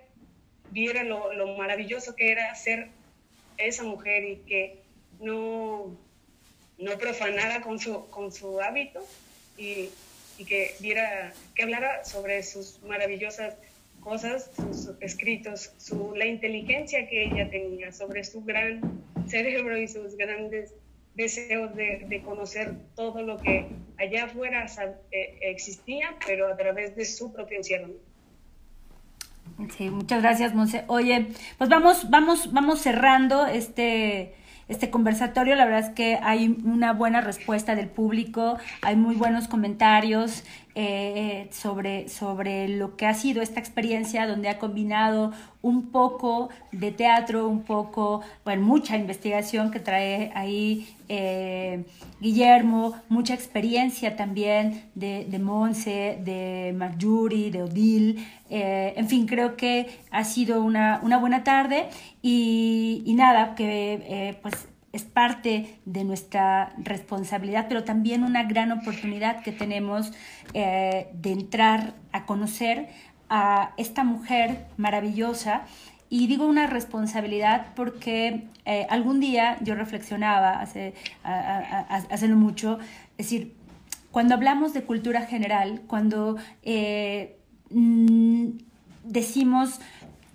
viera 0.71 1.03
lo, 1.03 1.33
lo 1.33 1.55
maravilloso 1.55 2.15
que 2.15 2.31
era 2.31 2.55
ser 2.55 2.87
esa 3.57 3.83
mujer 3.83 4.23
y 4.23 4.37
que 4.37 4.79
no, 5.19 5.95
no 6.79 6.97
profanara 6.97 7.61
con 7.61 7.77
su, 7.77 8.09
con 8.09 8.31
su 8.31 8.59
hábito 8.59 9.05
y, 9.55 9.89
y 10.41 10.45
que 10.45 10.75
viera, 10.79 11.33
que 11.53 11.63
hablara 11.63 12.03
sobre 12.03 12.41
sus 12.41 12.81
maravillosas 12.81 13.53
cosas, 13.99 14.49
sus 14.55 14.89
escritos, 14.99 15.71
su, 15.77 16.15
la 16.15 16.25
inteligencia 16.25 17.07
que 17.07 17.25
ella 17.25 17.47
tenía, 17.51 17.91
sobre 17.91 18.23
su 18.23 18.43
gran 18.43 18.81
cerebro 19.27 19.77
y 19.77 19.87
sus 19.87 20.17
grandes 20.17 20.73
deseos 21.13 21.75
de, 21.75 22.05
de 22.07 22.21
conocer 22.23 22.73
todo 22.95 23.21
lo 23.21 23.37
que 23.37 23.67
allá 23.99 24.25
afuera 24.25 24.65
eh, 25.11 25.37
existía, 25.41 26.15
pero 26.25 26.51
a 26.51 26.57
través 26.57 26.95
de 26.95 27.05
su 27.05 27.31
propio 27.31 27.57
encierro. 27.57 27.91
Sí, 29.77 29.91
muchas 29.91 30.23
gracias, 30.23 30.55
Monse. 30.55 30.85
Oye, 30.87 31.27
pues 31.59 31.69
vamos, 31.69 32.09
vamos, 32.09 32.51
vamos 32.51 32.81
cerrando 32.81 33.45
este 33.45 34.33
este 34.71 34.89
conversatorio. 34.89 35.55
La 35.55 35.65
verdad 35.65 35.81
es 35.81 35.89
que 35.89 36.17
hay 36.23 36.57
una 36.63 36.93
buena 36.93 37.21
respuesta 37.21 37.75
del 37.75 37.87
público, 37.87 38.57
hay 38.81 38.95
muy 38.95 39.15
buenos 39.15 39.47
comentarios 39.47 40.43
eh, 40.73 41.49
sobre, 41.51 42.07
sobre 42.07 42.69
lo 42.69 42.95
que 42.95 43.05
ha 43.05 43.13
sido 43.13 43.41
esta 43.41 43.59
experiencia 43.59 44.25
donde 44.25 44.47
ha 44.47 44.57
combinado 44.57 45.31
un 45.61 45.91
poco 45.91 46.49
de 46.71 46.91
teatro, 46.91 47.47
un 47.47 47.63
poco, 47.63 48.21
bueno, 48.45 48.61
mucha 48.65 48.97
investigación 48.97 49.69
que 49.69 49.79
trae 49.79 50.31
ahí 50.33 50.95
eh, 51.09 51.83
Guillermo, 52.21 52.95
mucha 53.09 53.33
experiencia 53.33 54.15
también 54.15 54.89
de, 54.95 55.25
de 55.29 55.39
Monse, 55.39 56.19
de 56.23 56.73
Marjorie, 56.75 57.51
de 57.51 57.63
Odile. 57.63 58.25
Eh, 58.49 58.93
en 58.95 59.09
fin, 59.09 59.27
creo 59.27 59.57
que 59.57 59.99
ha 60.09 60.23
sido 60.23 60.63
una, 60.63 61.01
una 61.03 61.17
buena 61.17 61.43
tarde 61.43 61.89
y, 62.21 63.03
y 63.05 63.13
nada, 63.13 63.55
que 63.55 64.39
pues 64.41 64.70
es 64.93 65.03
parte 65.03 65.79
de 65.85 66.03
nuestra 66.03 66.73
responsabilidad, 66.77 67.67
pero 67.69 67.83
también 67.83 68.23
una 68.23 68.43
gran 68.43 68.71
oportunidad 68.71 69.41
que 69.43 69.51
tenemos 69.51 70.11
eh, 70.53 71.07
de 71.13 71.31
entrar 71.31 71.93
a 72.11 72.25
conocer 72.25 72.89
a 73.29 73.71
esta 73.77 74.03
mujer 74.03 74.65
maravillosa. 74.77 75.63
Y 76.09 76.27
digo 76.27 76.45
una 76.45 76.67
responsabilidad 76.67 77.67
porque 77.73 78.47
eh, 78.65 78.85
algún 78.89 79.21
día 79.21 79.57
yo 79.61 79.75
reflexionaba 79.75 80.59
hace, 80.59 80.93
hace 81.23 82.27
no 82.27 82.35
mucho, 82.35 82.79
es 83.17 83.27
decir, 83.29 83.55
cuando 84.11 84.35
hablamos 84.35 84.73
de 84.73 84.83
cultura 84.83 85.21
general, 85.21 85.83
cuando 85.87 86.35
eh, 86.63 87.37
mm, 87.69 88.47
decimos 89.05 89.79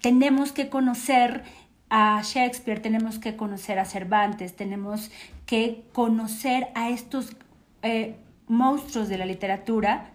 tenemos 0.01 0.53
que 0.53 0.69
conocer 0.69 1.43
a 1.89 2.21
Shakespeare, 2.23 2.81
tenemos 2.81 3.19
que 3.19 3.37
conocer 3.37 3.79
a 3.79 3.85
Cervantes, 3.85 4.57
tenemos 4.57 5.11
que 5.47 5.85
conocer 5.93 6.69
a 6.75 6.91
estos 6.91 7.37
eh, 7.83 8.17
monstruos 8.49 9.09
de 9.09 9.19
la 9.19 9.27
literatura. 9.27 10.11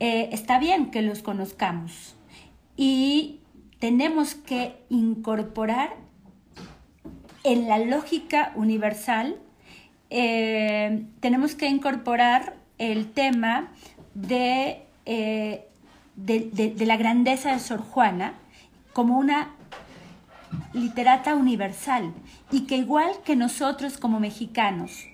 Eh, 0.00 0.28
está 0.32 0.58
bien 0.58 0.90
que 0.90 1.02
los 1.02 1.22
conozcamos 1.22 2.16
y 2.76 3.40
tenemos 3.78 4.34
que 4.34 4.74
incorporar 4.88 5.94
en 7.44 7.68
la 7.68 7.78
lógica 7.78 8.52
universal, 8.56 9.36
eh, 10.10 11.04
tenemos 11.20 11.54
que 11.54 11.68
incorporar 11.68 12.56
el 12.78 13.10
tema 13.12 13.72
de, 14.14 14.82
de 15.06 16.86
la 16.86 16.96
grandeza 16.96 17.52
de 17.52 17.58
Sor 17.60 17.80
Juana 17.80 18.34
como 18.92 19.18
una 19.18 19.55
literata 20.72 21.34
universal 21.34 22.12
y 22.50 22.62
que 22.62 22.76
igual 22.76 23.10
que 23.24 23.36
nosotros 23.36 23.98
como 23.98 24.20
mexicanos, 24.20 25.06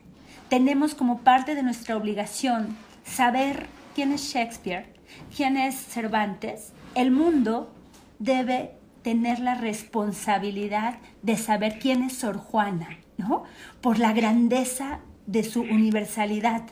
tenemos 0.48 0.94
como 0.94 1.20
parte 1.20 1.54
de 1.54 1.62
nuestra 1.62 1.96
obligación 1.96 2.76
saber 3.04 3.66
quién 3.94 4.12
es 4.12 4.22
Shakespeare, 4.22 4.92
quién 5.34 5.56
es 5.56 5.74
Cervantes, 5.74 6.72
el 6.94 7.10
mundo 7.10 7.72
debe 8.18 8.76
tener 9.02 9.38
la 9.40 9.54
responsabilidad 9.54 10.98
de 11.22 11.36
saber 11.36 11.78
quién 11.78 12.02
es 12.02 12.14
Sor 12.14 12.36
Juana, 12.36 12.98
¿no? 13.16 13.44
Por 13.80 13.98
la 13.98 14.12
grandeza 14.12 15.00
de 15.26 15.44
su 15.44 15.62
universalidad. 15.62 16.62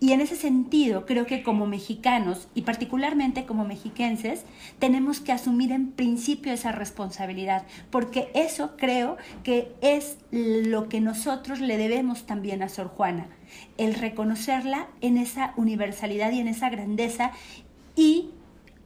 Y 0.00 0.12
en 0.12 0.20
ese 0.20 0.36
sentido, 0.36 1.04
creo 1.04 1.26
que 1.26 1.42
como 1.42 1.66
mexicanos 1.66 2.48
y 2.54 2.62
particularmente 2.62 3.44
como 3.44 3.64
mexiquenses, 3.64 4.44
tenemos 4.78 5.20
que 5.20 5.32
asumir 5.32 5.72
en 5.72 5.92
principio 5.92 6.52
esa 6.52 6.72
responsabilidad, 6.72 7.66
porque 7.90 8.30
eso 8.34 8.76
creo 8.76 9.16
que 9.42 9.72
es 9.82 10.16
lo 10.30 10.88
que 10.88 11.00
nosotros 11.00 11.60
le 11.60 11.76
debemos 11.76 12.26
también 12.26 12.62
a 12.62 12.68
Sor 12.68 12.88
Juana, 12.88 13.26
el 13.76 13.94
reconocerla 13.94 14.88
en 15.00 15.18
esa 15.18 15.52
universalidad 15.56 16.32
y 16.32 16.40
en 16.40 16.48
esa 16.48 16.70
grandeza 16.70 17.32
y 17.94 18.30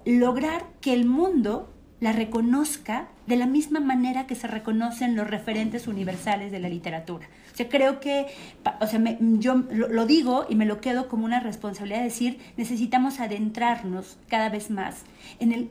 lograr 0.04 0.64
que 0.80 0.92
el 0.92 1.04
mundo 1.04 1.72
la 2.00 2.12
reconozca 2.12 3.08
de 3.28 3.36
la 3.36 3.46
misma 3.46 3.78
manera 3.78 4.26
que 4.26 4.34
se 4.34 4.48
reconocen 4.48 5.14
los 5.14 5.30
referentes 5.30 5.86
universales 5.86 6.50
de 6.50 6.58
la 6.58 6.68
literatura. 6.68 7.28
O 7.52 7.54
sea, 7.54 7.68
creo 7.68 8.00
que, 8.00 8.26
o 8.80 8.86
sea, 8.86 9.00
yo 9.20 9.56
lo, 9.70 10.06
digo 10.06 10.46
y 10.48 10.54
me 10.54 10.64
lo 10.64 10.80
quedo 10.80 11.08
como 11.08 11.26
una 11.26 11.40
responsabilidad 11.40 11.98
de 11.98 12.04
decir, 12.04 12.38
necesitamos 12.56 13.20
adentrarnos 13.20 14.16
cada 14.28 14.48
vez 14.48 14.70
más 14.70 15.02
en 15.38 15.52
el 15.52 15.70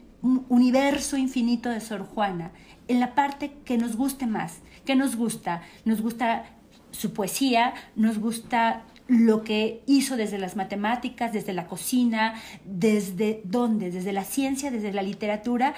universo 0.49 1.17
infinito 1.17 1.69
de 1.69 1.81
Sor 1.81 2.05
Juana, 2.05 2.51
en 2.87 2.99
la 2.99 3.15
parte 3.15 3.51
que 3.65 3.77
nos 3.77 3.95
guste 3.95 4.27
más. 4.27 4.59
¿Qué 4.85 4.95
nos 4.95 5.15
gusta? 5.15 5.63
Nos 5.85 6.01
gusta 6.01 6.45
su 6.91 7.13
poesía, 7.13 7.73
nos 7.95 8.19
gusta 8.19 8.83
lo 9.07 9.43
que 9.43 9.81
hizo 9.87 10.15
desde 10.17 10.37
las 10.37 10.55
matemáticas, 10.55 11.33
desde 11.33 11.53
la 11.53 11.67
cocina, 11.67 12.35
desde 12.65 13.41
dónde, 13.43 13.91
desde 13.91 14.13
la 14.13 14.23
ciencia, 14.23 14.71
desde 14.71 14.93
la 14.93 15.01
literatura, 15.01 15.73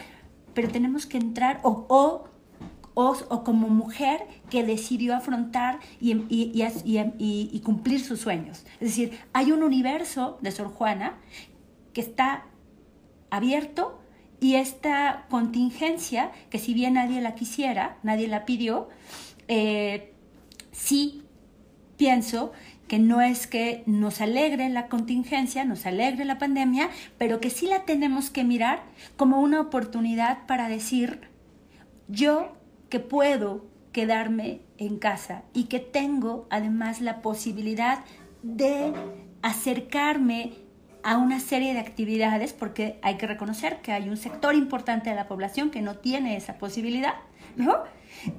pero 0.53 0.69
tenemos 0.69 1.05
que 1.05 1.17
entrar 1.17 1.59
o, 1.63 2.27
o, 2.93 3.43
como 3.43 3.69
mujer 3.69 4.25
que 4.49 4.63
decidió 4.63 5.15
afrontar 5.15 5.79
y, 5.99 7.59
cumplir 7.63 8.03
sus 8.03 8.19
sueños. 8.19 8.65
Es 8.79 8.89
decir, 8.89 9.19
hay 9.33 9.51
un 9.51 9.63
universo 9.63 10.37
de 10.41 10.51
Sor 10.51 10.67
Juana 10.67 11.17
que 11.93 12.01
está 12.01 12.45
abierto 13.29 13.99
y 14.39 14.55
esta 14.55 15.25
contingencia, 15.29 16.31
que 16.49 16.59
si 16.59 16.73
bien 16.73 16.95
nadie 16.95 17.21
la 17.21 17.35
quisiera, 17.35 17.97
nadie 18.03 18.27
la 18.27 18.45
pidió, 18.45 18.89
eh, 19.47 20.13
sí 20.71 21.23
pienso 21.97 22.51
que 22.87 22.99
no 22.99 23.21
es 23.21 23.47
que 23.47 23.83
nos 23.85 24.19
alegre 24.21 24.69
la 24.69 24.87
contingencia, 24.87 25.63
nos 25.63 25.85
alegre 25.85 26.25
la 26.25 26.37
pandemia, 26.37 26.89
pero 27.17 27.39
que 27.39 27.49
sí 27.49 27.67
la 27.67 27.85
tenemos 27.85 28.29
que 28.29 28.43
mirar 28.43 28.83
como 29.15 29.39
una 29.39 29.61
oportunidad 29.61 30.45
para 30.45 30.67
decir, 30.67 31.21
yo 32.07 32.57
que 32.93 32.99
puedo 32.99 33.65
quedarme 33.91 34.61
en 34.77 34.99
casa 34.99 35.41
y 35.51 35.63
que 35.63 35.79
tengo 35.79 36.45
además 36.51 37.01
la 37.01 37.23
posibilidad 37.23 38.05
de 38.43 38.93
acercarme 39.41 40.53
a 41.01 41.17
una 41.17 41.39
serie 41.39 41.73
de 41.73 41.79
actividades, 41.79 42.53
porque 42.53 42.99
hay 43.01 43.17
que 43.17 43.25
reconocer 43.25 43.81
que 43.81 43.93
hay 43.93 44.09
un 44.09 44.17
sector 44.17 44.53
importante 44.53 45.09
de 45.09 45.15
la 45.15 45.27
población 45.27 45.71
que 45.71 45.81
no 45.81 45.95
tiene 45.95 46.37
esa 46.37 46.59
posibilidad, 46.59 47.15
¿no? 47.57 47.77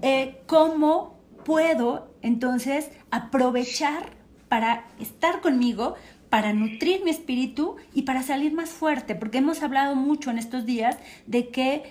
Eh, 0.03 0.41
¿Cómo 0.47 1.19
puedo 1.45 2.15
entonces 2.23 2.93
aprovechar 3.11 4.11
para 4.49 4.85
estar 5.01 5.41
conmigo, 5.41 5.97
para 6.31 6.53
nutrir 6.53 7.03
mi 7.03 7.11
espíritu 7.11 7.75
y 7.93 8.03
para 8.03 8.23
salir 8.23 8.53
más 8.53 8.71
fuerte, 8.71 9.17
porque 9.17 9.39
hemos 9.39 9.65
hablado 9.65 9.97
mucho 9.97 10.31
en 10.31 10.39
estos 10.39 10.65
días 10.65 10.97
de 11.27 11.49
que 11.49 11.83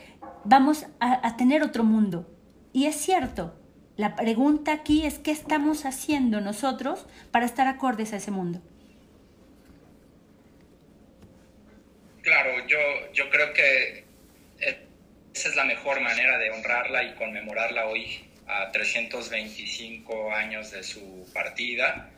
vamos 0.45 0.85
a, 1.02 1.35
tener 1.35 1.61
otro 1.61 1.84
mundo. 1.84 2.32
Y 2.73 2.87
es 2.87 2.95
cierto, 2.95 3.55
la 3.95 4.15
pregunta 4.15 4.73
aquí 4.73 5.05
es 5.05 5.19
qué 5.19 5.31
estamos 5.31 5.85
haciendo 5.85 6.41
nosotros 6.41 7.05
para 7.31 7.45
estar 7.45 7.67
acordes 7.67 8.11
a 8.13 8.17
ese 8.17 8.31
mundo. 8.31 8.61
Claro, 12.23 12.67
yo, 12.67 12.79
yo 13.13 13.29
creo 13.29 13.53
que 13.53 14.03
esa 15.33 15.49
es 15.49 15.55
la 15.55 15.65
mejor 15.65 15.99
manera 16.01 16.37
de 16.37 16.51
honrarla 16.51 17.03
y 17.03 17.13
conmemorarla 17.15 17.87
hoy 17.87 18.23
a 18.47 18.71
325 18.71 20.31
años 20.31 20.71
de 20.71 20.83
su 20.83 21.27
partida. 21.33 22.09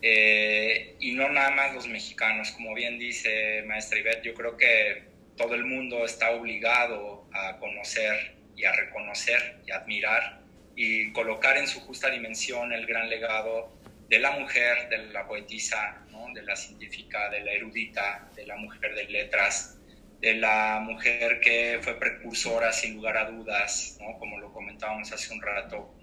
Eh, 0.00 0.96
y 0.98 1.12
no 1.12 1.28
nada 1.28 1.50
más 1.50 1.74
los 1.74 1.86
mexicanos, 1.86 2.50
como 2.52 2.74
bien 2.74 2.98
dice 2.98 3.62
maestra 3.66 3.98
Ivette, 3.98 4.24
yo 4.24 4.34
creo 4.34 4.56
que 4.56 5.04
todo 5.36 5.54
el 5.54 5.64
mundo 5.64 6.04
está 6.04 6.32
obligado 6.32 7.24
a 7.32 7.58
conocer 7.58 8.34
y 8.62 8.64
a 8.64 8.72
reconocer 8.72 9.56
y 9.66 9.72
admirar 9.72 10.40
y 10.76 11.12
colocar 11.12 11.56
en 11.56 11.66
su 11.66 11.80
justa 11.80 12.08
dimensión 12.10 12.72
el 12.72 12.86
gran 12.86 13.10
legado 13.10 13.72
de 14.08 14.18
la 14.20 14.30
mujer, 14.30 14.88
de 14.88 14.98
la 15.08 15.26
poetisa, 15.26 15.98
de 16.32 16.42
la 16.42 16.56
científica, 16.56 17.28
de 17.28 17.40
la 17.40 17.52
erudita, 17.52 18.28
de 18.36 18.46
la 18.46 18.56
mujer 18.56 18.94
de 18.94 19.04
letras, 19.04 19.78
de 20.20 20.34
la 20.34 20.80
mujer 20.80 21.40
que 21.40 21.78
fue 21.82 21.98
precursora 21.98 22.72
sin 22.72 22.94
lugar 22.94 23.16
a 23.16 23.30
dudas, 23.30 23.98
como 24.18 24.38
lo 24.38 24.52
comentábamos 24.52 25.12
hace 25.12 25.32
un 25.34 25.42
rato, 25.42 25.94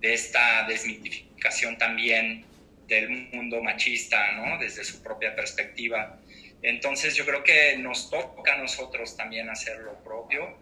de 0.00 0.14
esta 0.14 0.66
desmitificación 0.66 1.76
también 1.76 2.46
del 2.86 3.10
mundo 3.32 3.62
machista, 3.62 4.32
¿no? 4.32 4.58
Desde 4.58 4.84
su 4.84 5.02
propia 5.02 5.34
perspectiva. 5.34 6.18
Entonces 6.62 7.14
yo 7.14 7.26
creo 7.26 7.42
que 7.42 7.76
nos 7.78 8.10
toca 8.10 8.54
a 8.54 8.58
nosotros 8.58 9.16
también 9.16 9.50
hacer 9.50 9.80
lo 9.80 10.02
propio 10.02 10.56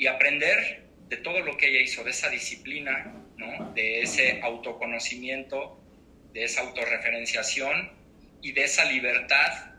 y 0.00 0.06
aprender 0.06 0.82
de 1.10 1.18
todo 1.18 1.40
lo 1.40 1.58
que 1.58 1.68
ella 1.68 1.82
hizo, 1.82 2.02
de 2.02 2.10
esa 2.10 2.30
disciplina, 2.30 3.14
¿no? 3.36 3.70
De 3.74 4.00
ese 4.00 4.40
autoconocimiento, 4.42 5.78
de 6.32 6.44
esa 6.44 6.62
autorreferenciación 6.62 7.92
y 8.40 8.52
de 8.52 8.64
esa 8.64 8.86
libertad 8.86 9.74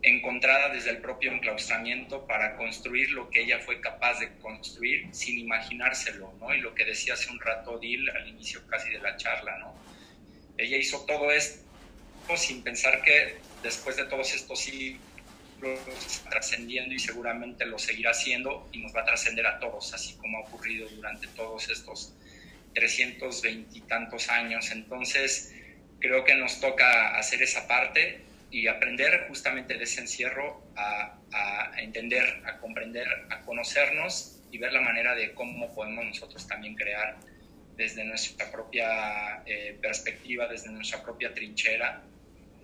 encontrada 0.00 0.70
desde 0.70 0.90
el 0.90 0.98
propio 0.98 1.30
enclaustramiento 1.30 2.26
para 2.26 2.56
construir 2.56 3.10
lo 3.10 3.28
que 3.28 3.42
ella 3.42 3.58
fue 3.58 3.82
capaz 3.82 4.18
de 4.18 4.34
construir 4.38 5.14
sin 5.14 5.38
imaginárselo, 5.38 6.32
¿no? 6.40 6.54
Y 6.54 6.60
lo 6.60 6.74
que 6.74 6.86
decía 6.86 7.12
hace 7.12 7.30
un 7.30 7.38
rato 7.38 7.78
Dil 7.78 8.08
al 8.08 8.26
inicio 8.28 8.66
casi 8.68 8.88
de 8.88 9.00
la 9.00 9.18
charla, 9.18 9.58
¿no? 9.58 9.74
Ella 10.56 10.78
hizo 10.78 11.04
todo 11.04 11.30
esto 11.32 11.60
sin 12.34 12.62
pensar 12.62 13.02
que 13.02 13.36
después 13.62 13.96
de 13.96 14.06
todos 14.06 14.34
estos 14.34 14.58
siglos 14.58 15.02
trascendiendo 16.28 16.94
y 16.94 16.98
seguramente 16.98 17.66
lo 17.66 17.78
seguirá 17.78 18.10
haciendo 18.10 18.68
y 18.72 18.78
nos 18.78 18.94
va 18.94 19.02
a 19.02 19.04
trascender 19.04 19.46
a 19.46 19.58
todos, 19.58 19.92
así 19.94 20.14
como 20.14 20.38
ha 20.38 20.40
ocurrido 20.42 20.88
durante 20.88 21.26
todos 21.28 21.68
estos 21.68 22.14
320 22.74 23.76
y 23.76 23.80
tantos 23.82 24.28
años. 24.28 24.70
Entonces, 24.70 25.54
creo 26.00 26.24
que 26.24 26.34
nos 26.34 26.60
toca 26.60 27.16
hacer 27.18 27.42
esa 27.42 27.66
parte 27.66 28.20
y 28.50 28.68
aprender 28.68 29.26
justamente 29.28 29.76
de 29.76 29.84
ese 29.84 30.00
encierro 30.00 30.62
a, 30.76 31.18
a, 31.32 31.80
entender, 31.80 32.42
a 32.44 32.58
comprender, 32.58 33.08
a 33.30 33.40
conocernos 33.40 34.40
y 34.50 34.58
ver 34.58 34.72
la 34.72 34.80
manera 34.80 35.14
de 35.14 35.32
cómo 35.34 35.74
podemos 35.74 36.04
nosotros 36.04 36.46
también 36.46 36.74
crear 36.76 37.16
desde 37.76 38.04
nuestra 38.04 38.50
propia 38.50 39.42
eh, 39.44 39.76
perspectiva, 39.80 40.46
desde 40.46 40.70
nuestra 40.70 41.02
propia 41.02 41.34
trinchera, 41.34 42.02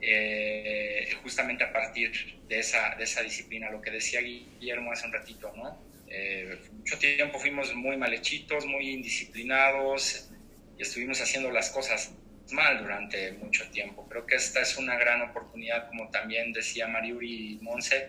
eh, 0.02 1.08
justamente 1.22 1.62
a 1.62 1.72
partir 1.72 2.10
de 2.48 2.58
esa, 2.58 2.96
de 2.96 3.04
esa 3.04 3.22
disciplina, 3.22 3.70
lo 3.70 3.80
que 3.80 3.92
decía 3.92 4.20
Guillermo 4.20 4.90
hace 4.92 5.06
un 5.06 5.12
ratito, 5.12 5.52
¿no? 5.56 5.78
Eh, 6.08 6.58
mucho 6.72 6.98
tiempo 6.98 7.38
fuimos 7.38 7.72
muy 7.74 7.96
malhechitos, 7.96 8.66
muy 8.66 8.90
indisciplinados 8.90 10.28
y 10.76 10.82
estuvimos 10.82 11.20
haciendo 11.22 11.50
las 11.50 11.70
cosas 11.70 12.12
mal 12.50 12.82
durante 12.82 13.32
mucho 13.32 13.70
tiempo. 13.70 14.06
Creo 14.08 14.26
que 14.26 14.34
esta 14.34 14.60
es 14.60 14.76
una 14.76 14.96
gran 14.96 15.22
oportunidad, 15.22 15.88
como 15.88 16.10
también 16.10 16.52
decía 16.52 16.88
Mariuri 16.88 17.58
Monse, 17.62 18.08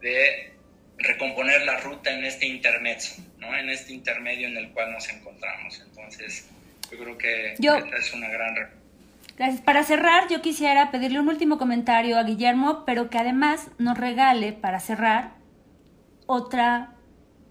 de 0.00 0.52
recomponer 0.98 1.62
la 1.62 1.78
ruta 1.78 2.12
en 2.12 2.24
este 2.24 2.46
intermedio, 2.46 3.00
¿no? 3.38 3.56
En 3.56 3.70
este 3.70 3.92
intermedio 3.92 4.48
en 4.48 4.56
el 4.56 4.70
cual 4.72 4.92
nos 4.92 5.08
encontramos. 5.08 5.80
Entonces, 5.80 6.48
yo 6.90 6.98
creo 6.98 7.16
que 7.16 7.52
esta 7.52 7.96
es 7.96 8.12
una 8.12 8.28
gran... 8.28 8.77
Gracias. 9.38 9.60
Para 9.60 9.84
cerrar, 9.84 10.26
yo 10.28 10.42
quisiera 10.42 10.90
pedirle 10.90 11.20
un 11.20 11.28
último 11.28 11.58
comentario 11.58 12.18
a 12.18 12.24
Guillermo, 12.24 12.82
pero 12.84 13.08
que 13.08 13.18
además 13.18 13.70
nos 13.78 13.96
regale, 13.96 14.52
para 14.52 14.80
cerrar, 14.80 15.34
otra, 16.26 16.96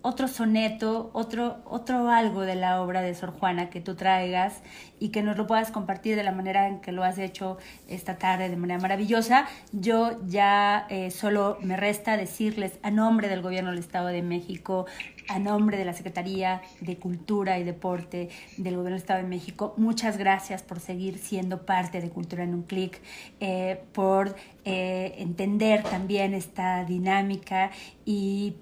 otro 0.08 0.30
soneto, 0.30 1.10
otro, 1.12 1.58
otro 1.66 2.10
algo 2.10 2.42
de 2.42 2.56
la 2.56 2.82
obra 2.82 3.02
de 3.02 3.14
Sor 3.14 3.32
Juana 3.32 3.70
que 3.70 3.82
tú 3.82 3.96
traigas 3.96 4.62
y 5.00 5.10
que 5.10 5.22
nos 5.22 5.36
lo 5.36 5.48
puedas 5.48 5.70
compartir 5.70 6.16
de 6.16 6.24
la 6.24 6.32
manera 6.32 6.68
en 6.68 6.80
que 6.80 6.94
lo 6.94 7.04
has 7.04 7.18
hecho 7.18 7.58
esta 7.90 8.18
tarde 8.18 8.48
de 8.48 8.56
manera 8.56 8.80
maravillosa. 8.80 9.48
Yo 9.74 10.18
ya 10.26 10.88
eh, 10.90 11.12
solo 11.12 11.58
me 11.62 11.76
resta 11.76 12.16
decirles 12.16 12.80
a 12.84 12.90
nombre 12.90 13.28
del 13.28 13.42
Gobierno 13.42 13.72
del 13.72 13.80
Estado 13.80 14.08
de 14.08 14.22
México, 14.22 14.86
a 15.28 15.40
nombre 15.40 15.78
de 15.78 15.84
la 15.84 15.92
Secretaría 15.92 16.62
de 16.80 16.96
Cultura 16.96 17.60
y 17.60 17.66
Deporte 17.66 18.30
del 18.56 18.76
Gobierno 18.76 18.96
del 18.96 19.02
Estado 19.02 19.22
de 19.22 19.28
México, 19.28 19.74
muchas 19.76 20.18
gracias 20.18 20.64
por 20.64 20.80
seguir 20.80 21.18
siendo 21.18 21.66
parte 21.66 22.00
de 22.00 22.10
Cultura 22.10 22.46
en 22.46 22.54
un 22.54 22.64
Clic, 22.64 23.02
eh, 23.42 23.82
por 23.92 24.38
eh, 24.64 25.16
entender 25.18 25.84
también 25.84 26.34
esta 26.34 26.86
dinámica 26.86 27.72
y 28.06 28.56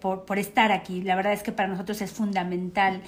por, 0.00 0.24
por, 0.24 0.38
estar 0.38 0.72
aquí. 0.72 1.02
La 1.02 1.14
verdad 1.14 1.32
es 1.32 1.42
que 1.42 1.52
para 1.52 1.68
nosotros 1.68 2.00
es 2.02 2.12
fundamental 2.12 3.02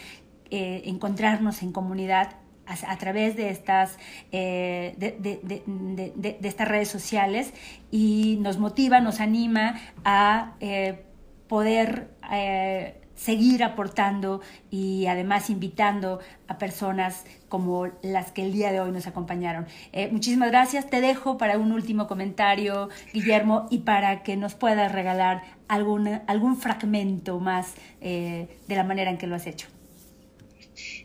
encontrarnos 0.51 1.62
en 1.62 1.72
comunidad 1.72 2.36
a, 2.66 2.97
través 2.97 3.36
de 3.36 3.51
estas, 3.51 3.98
eh, 4.32 4.94
de, 4.98 6.39
estas 6.43 6.68
redes 6.68 6.89
sociales 6.89 7.52
y 7.90 8.39
nos 8.40 8.59
motiva, 8.59 9.01
nos 9.01 9.20
anima 9.20 9.81
a 10.05 10.55
eh, 10.60 11.05
poder 11.48 12.10
eh, 12.32 13.01
seguir 13.15 13.62
aportando 13.62 14.41
y 14.70 15.07
además 15.07 15.51
invitando 15.51 16.20
a 16.49 16.59
personas 16.59 17.24
como 17.49 17.91
las 18.03 18.32
que 18.32 18.43
el 18.43 18.53
día 18.53 18.73
de 18.73 18.81
hoy 18.81 18.91
nos 18.91 19.07
acompañaron. 19.07 19.66
muchísimas 20.11 20.51
gracias. 20.51 20.91
Te 20.91 21.01
dejo 21.01 21.39
para 21.39 21.59
un 21.59 21.73
último 21.73 22.07
comentario, 22.07 22.89
Guillermo, 23.12 23.69
y 23.70 23.78
para 23.78 24.23
que 24.23 24.36
nos 24.36 24.55
puedas 24.55 24.91
regalar 24.93 25.43
algún, 25.69 26.20
algún 26.27 26.57
fragmento 26.57 27.39
más 27.39 27.74
de 28.01 28.49
la 28.69 28.85
manera 28.85 29.11
en 29.11 29.19
que 29.19 29.27
lo 29.27 29.36
has 29.36 29.47
hecho. 29.47 29.69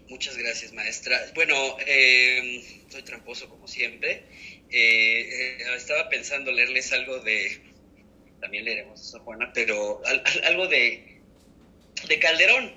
Muchas 0.09 0.35
gracias, 0.37 0.73
maestra. 0.73 1.19
Bueno, 1.35 1.55
eh, 1.85 2.63
soy 2.89 3.03
tramposo 3.03 3.47
como 3.47 3.67
siempre. 3.67 4.23
Eh, 4.71 5.21
eh, 5.21 5.57
estaba 5.77 6.09
pensando 6.09 6.51
leerles 6.51 6.91
algo 6.93 7.19
de, 7.19 7.61
también 8.41 8.65
leeremos 8.65 9.01
eso, 9.01 9.19
Juana, 9.19 9.51
pero 9.53 10.01
algo 10.45 10.67
de, 10.67 11.08
de 12.07 12.19
Calderón. 12.19 12.73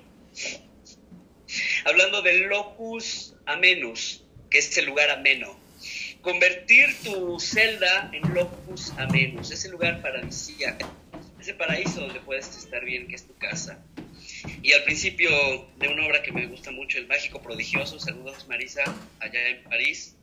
Hablando 1.85 2.21
del 2.21 2.43
locus 2.43 3.35
amenus, 3.45 4.23
que 4.49 4.59
es 4.59 4.77
el 4.77 4.85
lugar 4.85 5.09
ameno. 5.09 5.59
Convertir 6.21 6.95
tu 7.03 7.39
celda 7.39 8.09
en 8.13 8.33
locus 8.33 8.91
amenus, 8.97 9.51
ese 9.51 9.69
lugar 9.69 10.01
paradisíaco, 10.01 10.89
ese 11.39 11.53
paraíso 11.53 12.01
donde 12.01 12.21
puedes 12.21 12.55
estar 12.55 12.83
bien, 12.85 13.07
que 13.07 13.15
es 13.15 13.27
tu 13.27 13.35
casa 13.35 13.83
y 14.61 14.73
al 14.73 14.83
principio 14.83 15.29
de 15.77 15.87
una 15.87 16.05
obra 16.05 16.21
que 16.21 16.31
me 16.31 16.47
gusta 16.47 16.71
mucho, 16.71 16.97
El 16.97 17.07
Mágico 17.07 17.41
Prodigioso, 17.41 17.99
saludos 17.99 18.47
Marisa, 18.47 18.83
allá 19.19 19.47
en 19.49 19.63
París, 19.63 20.15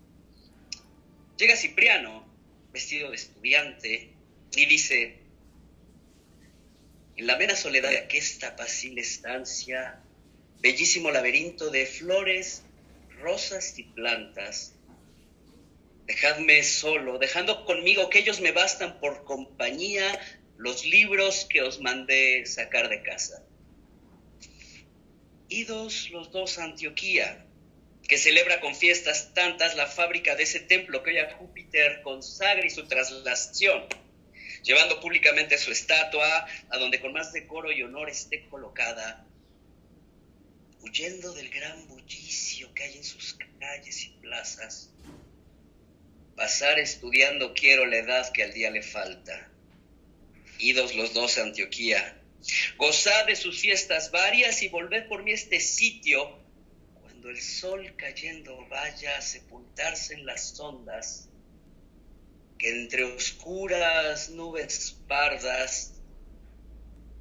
llega 1.37 1.57
Cipriano, 1.57 2.27
vestido 2.73 3.11
de 3.11 3.17
estudiante, 3.17 4.11
y 4.57 4.67
dice, 4.67 5.20
en 7.21 7.27
la 7.27 7.37
mera 7.37 7.55
soledad 7.55 7.91
de 7.91 7.99
aquesta 7.99 8.49
apacible 8.49 9.03
estancia, 9.03 10.01
bellísimo 10.63 11.11
laberinto 11.11 11.69
de 11.69 11.85
flores, 11.85 12.63
rosas 13.21 13.79
y 13.79 13.83
plantas, 13.83 14.73
dejadme 16.07 16.63
solo, 16.63 17.19
dejando 17.19 17.67
conmigo 17.67 18.09
que 18.09 18.21
ellos 18.21 18.41
me 18.41 18.53
bastan 18.53 18.99
por 19.01 19.25
compañía 19.25 20.19
los 20.57 20.87
libros 20.87 21.47
que 21.51 21.61
os 21.61 21.79
mandé 21.83 22.47
sacar 22.47 22.89
de 22.89 23.03
casa. 23.03 23.45
Idos 25.51 26.09
los 26.09 26.33
dos 26.33 26.57
a 26.57 26.65
Antioquía, 26.65 27.45
que 28.09 28.17
celebra 28.17 28.63
con 28.63 28.75
fiestas 28.75 29.35
tantas 29.35 29.77
la 29.77 29.87
fábrica 29.87 30.37
de 30.37 30.45
ese 30.45 30.61
templo 30.61 31.03
que 31.03 31.11
hoy 31.11 31.19
a 31.19 31.35
Júpiter 31.35 32.01
consagra 32.01 32.65
y 32.65 32.71
su 32.71 32.89
traslación, 32.89 33.85
llevando 34.63 35.01
públicamente 35.01 35.59
su 35.59 35.71
estatua 35.71 36.47
a 36.69 36.79
donde 36.79 37.01
con 37.01 37.13
más 37.13 37.33
decoro 37.33 37.73
y 37.73 37.83
honor 37.83 38.09
esté 38.11 38.47
colocada, 38.49 39.27
huyendo 40.81 41.33
del 41.33 41.51
gran 41.51 41.87
bullicio 41.89 42.73
que 42.75 42.85
hay 42.85 42.97
en 42.97 43.05
sus 43.05 43.37
calles 43.59 44.05
y 44.05 44.09
plazas. 44.21 44.91
Pasar 46.37 46.79
estudiando 46.79 47.53
quiero 47.55 47.85
la 47.87 47.99
edad 47.99 48.33
que 48.33 48.43
al 48.43 48.53
día 48.53 48.71
le 48.71 48.83
falta. 48.83 49.51
Idos 50.59 50.95
los 50.95 51.13
dos 51.15 51.39
a 51.39 51.43
Antioquía, 51.43 52.21
Gozad 52.77 53.27
de 53.27 53.37
sus 53.37 53.61
fiestas 53.61 54.11
varias 54.11 54.63
y 54.63 54.69
volved 54.69 55.07
por 55.09 55.23
mí 55.23 55.33
este 55.33 55.61
sitio 55.61 56.39
cuando 57.03 57.29
el 57.29 57.41
sol 57.41 57.95
cayendo 57.97 58.67
vaya 58.69 59.19
a 59.19 59.21
sepultarse 59.21 60.15
en 60.15 60.25
las 60.25 60.59
ondas, 60.59 61.29
que 62.61 62.71
entre 62.71 63.05
oscuras 63.05 64.31
nubes 64.31 64.97
pardas 65.09 65.95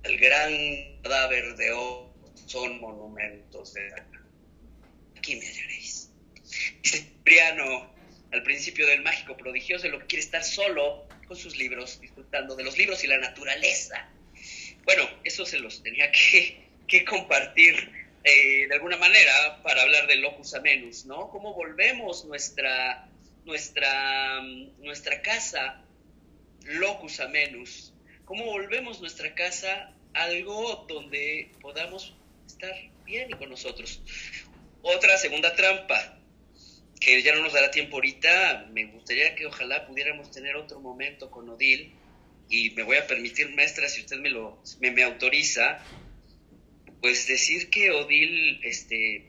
el 0.04 0.20
gran 0.20 1.02
cadáver 1.02 1.56
de 1.56 1.72
oro 1.72 2.14
son 2.46 2.80
monumentos 2.80 3.74
de 3.74 3.94
Aquí 5.18 5.36
me 5.36 5.46
hallaréis. 5.46 6.12
Cipriano, 6.84 7.92
al 8.32 8.44
principio 8.44 8.86
del 8.86 9.02
mágico 9.02 9.36
prodigioso, 9.36 9.88
lo 9.88 10.00
que 10.00 10.06
quiere 10.06 10.24
estar 10.24 10.44
solo 10.44 11.08
con 11.28 11.36
sus 11.36 11.58
libros, 11.58 12.00
disfrutando 12.00 12.56
de 12.56 12.64
los 12.64 12.78
libros 12.78 13.04
y 13.04 13.08
la 13.08 13.18
naturaleza 13.18 14.10
bueno, 14.86 15.08
eso 15.24 15.46
se 15.46 15.60
los 15.60 15.84
tenía 15.84 16.12
que, 16.12 17.06
compartir 17.06 17.76
eh, 18.24 18.68
de 18.68 18.74
alguna 18.74 18.98
manera 18.98 19.62
para 19.62 19.84
hablar 19.84 20.08
del 20.08 20.22
locus 20.22 20.56
amenus, 20.56 21.06
¿no? 21.06 21.30
¿Cómo 21.30 21.54
volvemos 21.54 22.26
nuestra, 22.26 23.08
nuestra, 23.46 24.42
nuestra 24.80 25.22
casa 25.22 25.84
locus 26.64 27.20
amenus? 27.20 27.94
¿Cómo 28.26 28.46
volvemos 28.46 29.02
nuestra 29.02 29.34
casa 29.34 29.94
algo 30.14 30.86
donde 30.88 31.52
podamos 31.62 32.16
estar 32.46 32.74
bien 33.06 33.30
y 33.32 33.34
con 33.34 33.50
nosotros? 33.50 34.02
Otra 34.82 35.18
segunda 35.18 35.56
trampa, 35.56 36.20
que 37.00 37.22
ya 37.22 37.34
no 37.36 37.44
nos 37.44 37.54
dará 37.54 37.72
tiempo 37.72 37.98
ahorita, 37.98 38.68
me 38.72 38.86
gustaría 38.86 39.36
que 39.36 39.46
ojalá 39.46 39.88
pudiéramos 39.88 40.32
tener 40.32 40.56
otro 40.56 40.80
momento 40.80 41.32
con 41.32 41.50
Odil 41.50 41.94
y 42.50 42.72
me 42.72 42.84
voy 42.84 42.98
a 42.98 43.08
permitir, 43.08 43.54
maestra, 43.56 43.88
si 43.88 44.02
usted 44.02 44.18
me 44.18 44.30
lo 44.30 44.62
me, 44.80 45.04
autoriza, 45.04 45.84
pues 47.02 47.28
decir 47.28 47.70
que 47.70 47.92
Odil, 47.92 48.60
este, 48.64 49.29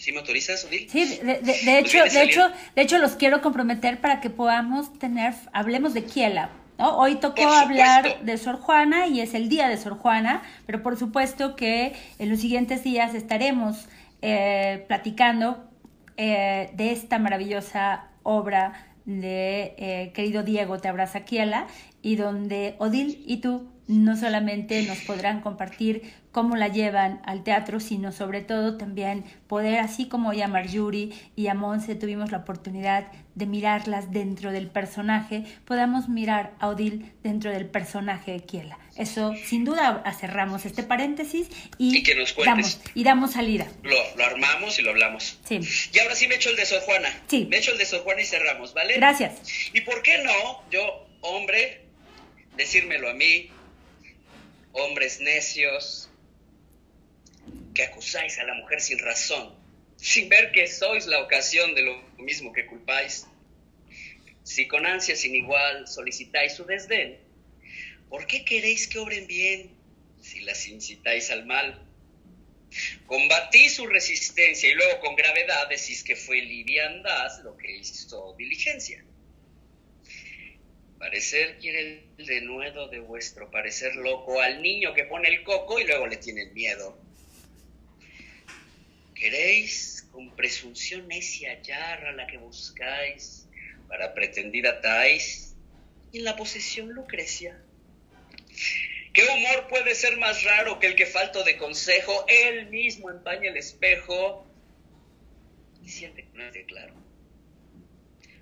¿sí 0.00 0.12
me 0.12 0.18
autorizas, 0.20 0.64
Odil? 0.64 0.88
Sí, 0.88 1.20
de, 1.22 1.40
de, 1.40 1.78
hecho, 1.78 2.02
de 2.04 2.22
hecho, 2.22 2.50
de 2.74 2.82
hecho 2.82 2.98
los 2.98 3.12
quiero 3.12 3.42
comprometer 3.42 4.00
para 4.00 4.20
que 4.20 4.30
podamos 4.30 4.98
tener, 4.98 5.34
hablemos 5.52 5.92
de 5.92 6.04
Kiela. 6.04 6.50
¿no? 6.78 6.96
Hoy 6.96 7.16
tocó 7.16 7.46
hablar 7.46 8.24
de 8.24 8.38
Sor 8.38 8.56
Juana 8.56 9.06
y 9.06 9.20
es 9.20 9.34
el 9.34 9.50
día 9.50 9.68
de 9.68 9.76
Sor 9.76 9.98
Juana, 9.98 10.42
pero 10.64 10.82
por 10.82 10.96
supuesto 10.96 11.54
que 11.54 11.94
en 12.18 12.30
los 12.30 12.40
siguientes 12.40 12.82
días 12.82 13.14
estaremos 13.14 13.88
eh, 14.22 14.84
platicando 14.88 15.68
eh, 16.16 16.70
de 16.72 16.92
esta 16.92 17.18
maravillosa 17.18 18.08
obra 18.22 18.86
de 19.04 19.74
eh, 19.76 20.12
querido 20.14 20.42
Diego 20.42 20.78
Te 20.78 20.88
Abraza 20.88 21.24
Kiela 21.24 21.66
y 22.00 22.16
donde 22.16 22.74
Odil 22.78 23.22
y 23.26 23.38
tú 23.38 23.68
no 23.90 24.16
solamente 24.16 24.82
nos 24.82 24.98
podrán 24.98 25.40
compartir 25.40 26.12
cómo 26.30 26.54
la 26.54 26.68
llevan 26.68 27.20
al 27.24 27.42
teatro, 27.42 27.80
sino 27.80 28.12
sobre 28.12 28.40
todo 28.40 28.76
también 28.76 29.24
poder, 29.48 29.80
así 29.80 30.06
como 30.06 30.32
ya 30.32 30.46
Marjorie 30.46 31.10
y 31.34 31.48
a 31.48 31.54
Monse 31.54 31.96
tuvimos 31.96 32.30
la 32.30 32.38
oportunidad 32.38 33.10
de 33.34 33.46
mirarlas 33.46 34.12
dentro 34.12 34.52
del 34.52 34.68
personaje, 34.68 35.42
podamos 35.64 36.08
mirar 36.08 36.52
a 36.60 36.68
Odil 36.68 37.12
dentro 37.24 37.50
del 37.50 37.66
personaje 37.66 38.30
de 38.30 38.40
Kiela. 38.40 38.78
Eso, 38.96 39.34
sin 39.44 39.64
duda, 39.64 40.04
cerramos 40.20 40.66
este 40.66 40.84
paréntesis 40.84 41.48
y, 41.76 42.02
que 42.04 42.14
nos 42.14 42.36
damos, 42.36 42.80
y 42.94 43.02
damos 43.02 43.32
salida. 43.32 43.66
Lo, 43.82 43.96
lo, 44.16 44.24
armamos 44.24 44.78
y 44.78 44.82
lo 44.82 44.90
hablamos. 44.90 45.40
Sí. 45.44 45.58
Y 45.92 45.98
ahora 45.98 46.14
sí 46.14 46.28
me 46.28 46.36
echo 46.36 46.50
el 46.50 46.56
de 46.56 46.66
Sor 46.66 46.82
Juana. 46.82 47.08
Sí. 47.26 47.48
Me 47.50 47.56
echo 47.56 47.72
el 47.72 47.78
de 47.78 47.86
Sor 47.86 48.02
Juana 48.02 48.20
y 48.20 48.26
cerramos, 48.26 48.72
¿vale? 48.72 48.94
Gracias. 48.94 49.40
¿Y 49.72 49.80
por 49.80 50.02
qué 50.02 50.22
no? 50.22 50.62
Yo, 50.70 51.08
hombre, 51.22 51.82
decírmelo 52.56 53.10
a 53.10 53.14
mí, 53.14 53.50
hombres 54.72 55.20
necios, 55.20 56.08
que 57.74 57.82
acusáis 57.82 58.38
a 58.38 58.44
la 58.44 58.54
mujer 58.54 58.80
sin 58.80 58.98
razón, 58.98 59.54
sin 59.96 60.28
ver 60.28 60.52
que 60.52 60.66
sois 60.66 61.06
la 61.06 61.20
ocasión 61.20 61.74
de 61.74 61.82
lo 61.82 62.02
mismo 62.18 62.52
que 62.52 62.66
culpáis. 62.66 63.26
Si 64.42 64.66
con 64.66 64.86
ansia 64.86 65.16
sin 65.16 65.34
igual 65.34 65.86
solicitáis 65.86 66.54
su 66.54 66.64
desdén, 66.64 67.18
¿por 68.08 68.26
qué 68.26 68.44
queréis 68.44 68.88
que 68.88 68.98
obren 68.98 69.26
bien 69.26 69.70
si 70.20 70.40
las 70.40 70.66
incitáis 70.66 71.30
al 71.30 71.46
mal? 71.46 71.86
Combatí 73.06 73.68
su 73.68 73.86
resistencia 73.86 74.68
y 74.68 74.74
luego 74.74 75.00
con 75.00 75.16
gravedad 75.16 75.68
decís 75.68 76.04
que 76.04 76.16
fue 76.16 76.40
liviandad 76.40 77.42
lo 77.42 77.56
que 77.56 77.76
hizo 77.76 78.34
diligencia. 78.38 79.04
Parecer 81.00 81.56
quiere 81.58 82.04
el 82.18 82.26
denuedo 82.26 82.88
de 82.88 83.00
vuestro 83.00 83.50
parecer 83.50 83.96
loco 83.96 84.42
al 84.42 84.60
niño 84.60 84.92
que 84.92 85.04
pone 85.04 85.30
el 85.30 85.42
coco 85.42 85.80
y 85.80 85.84
luego 85.84 86.06
le 86.06 86.18
tienen 86.18 86.52
miedo. 86.52 87.00
Queréis 89.14 90.06
con 90.12 90.36
presunción 90.36 91.08
necia 91.08 91.52
hallar 91.52 92.04
a 92.04 92.12
la 92.12 92.26
que 92.26 92.36
buscáis 92.36 93.48
para 93.88 94.12
pretendida 94.12 94.82
tais 94.82 95.56
y 96.12 96.18
en 96.18 96.24
la 96.24 96.36
posesión 96.36 96.90
Lucrecia. 96.90 97.58
¿Qué 99.14 99.22
humor 99.24 99.68
puede 99.70 99.94
ser 99.94 100.18
más 100.18 100.44
raro 100.44 100.78
que 100.80 100.86
el 100.86 100.96
que 100.96 101.06
falto 101.06 101.44
de 101.44 101.56
consejo, 101.56 102.26
él 102.28 102.66
mismo 102.66 103.10
empaña 103.10 103.48
el 103.48 103.56
espejo 103.56 104.46
y 105.82 105.88
siente 105.88 106.26
que 106.26 106.36
no 106.36 106.44
es 106.44 106.52
de 106.52 106.66
claro? 106.66 106.99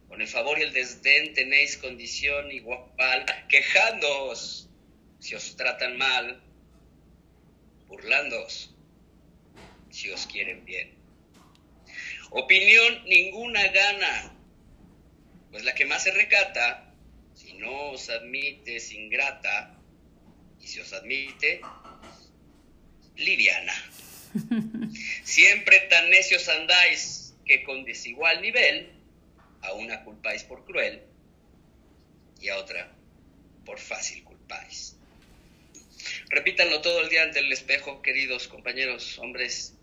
Con 0.09 0.23
el 0.23 0.29
favor 0.29 0.59
y 0.59 0.63
el 0.63 0.73
desdén 0.73 1.35
tenéis 1.35 1.77
condición 1.77 2.51
igual, 2.51 2.89
quejándoos 3.49 4.69
si 5.21 5.35
os 5.35 5.55
tratan 5.57 5.99
mal, 5.99 6.43
burlándoos 7.87 8.75
si 9.91 10.11
os 10.11 10.27
quieren 10.27 10.65
bien. 10.65 10.95
Opinión 12.31 13.05
ninguna 13.05 13.67
gana, 13.69 14.35
pues 15.51 15.65
la 15.65 15.75
que 15.75 15.87
más 15.87 16.05
se 16.05 16.13
recata, 16.13 16.95
si 17.35 17.55
no 17.55 17.91
os 17.91 18.09
admite 18.09 18.77
es 18.77 18.93
ingrata, 18.93 19.79
y 20.61 20.67
si 20.67 20.81
os 20.81 20.93
admite, 20.93 21.61
liviana. 23.17 23.75
Siempre 25.25 25.81
tan 25.91 26.09
necios 26.11 26.49
andáis 26.49 27.35
que 27.45 27.63
con 27.65 27.85
desigual 27.85 28.41
nivel 28.43 28.98
a 29.69 29.75
una 29.75 30.05
culpáis 30.05 30.43
por 30.45 30.65
cruel 30.65 31.03
y 32.41 32.49
a 32.49 32.57
otra 32.57 32.91
por 33.65 33.79
fácil 33.79 34.25
culpáis. 34.25 34.97
Repítanlo 36.31 36.81
todo 36.81 37.01
el 37.01 37.09
día 37.09 37.23
ante 37.23 37.41
el 37.41 37.53
espejo, 37.53 38.03
queridos 38.03 38.49
compañeros, 38.49 39.19
hombres, 39.19 39.75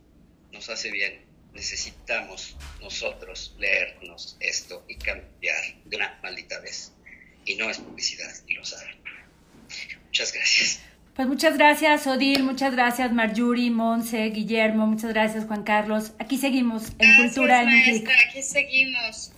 nos 0.51 0.69
hace 0.69 0.91
bien. 0.91 1.23
Necesitamos 1.53 2.57
nosotros 2.81 3.55
leernos 3.57 4.37
esto 4.39 4.83
y 4.87 4.95
cambiar 4.95 5.63
de 5.85 5.95
una 5.95 6.19
maldita 6.21 6.59
vez. 6.59 6.91
Y 7.45 7.55
no 7.55 7.69
es 7.69 7.77
publicidad, 7.77 8.33
y 8.47 8.55
lo 8.55 8.65
saben. 8.65 8.95
Muchas 10.05 10.33
gracias. 10.33 10.81
Pues 11.15 11.27
muchas 11.29 11.57
gracias, 11.57 12.07
Odil, 12.07 12.43
muchas 12.43 12.73
gracias, 12.73 13.13
Marjuri, 13.13 13.69
Monse, 13.69 14.25
Guillermo, 14.31 14.85
muchas 14.85 15.13
gracias, 15.13 15.45
Juan 15.45 15.63
Carlos. 15.63 16.11
Aquí 16.19 16.37
seguimos 16.37 16.91
en 16.99 17.15
Cultura 17.15 17.61
en 17.61 17.69
un 17.69 18.09
Aquí 18.27 18.43
seguimos. 18.43 19.31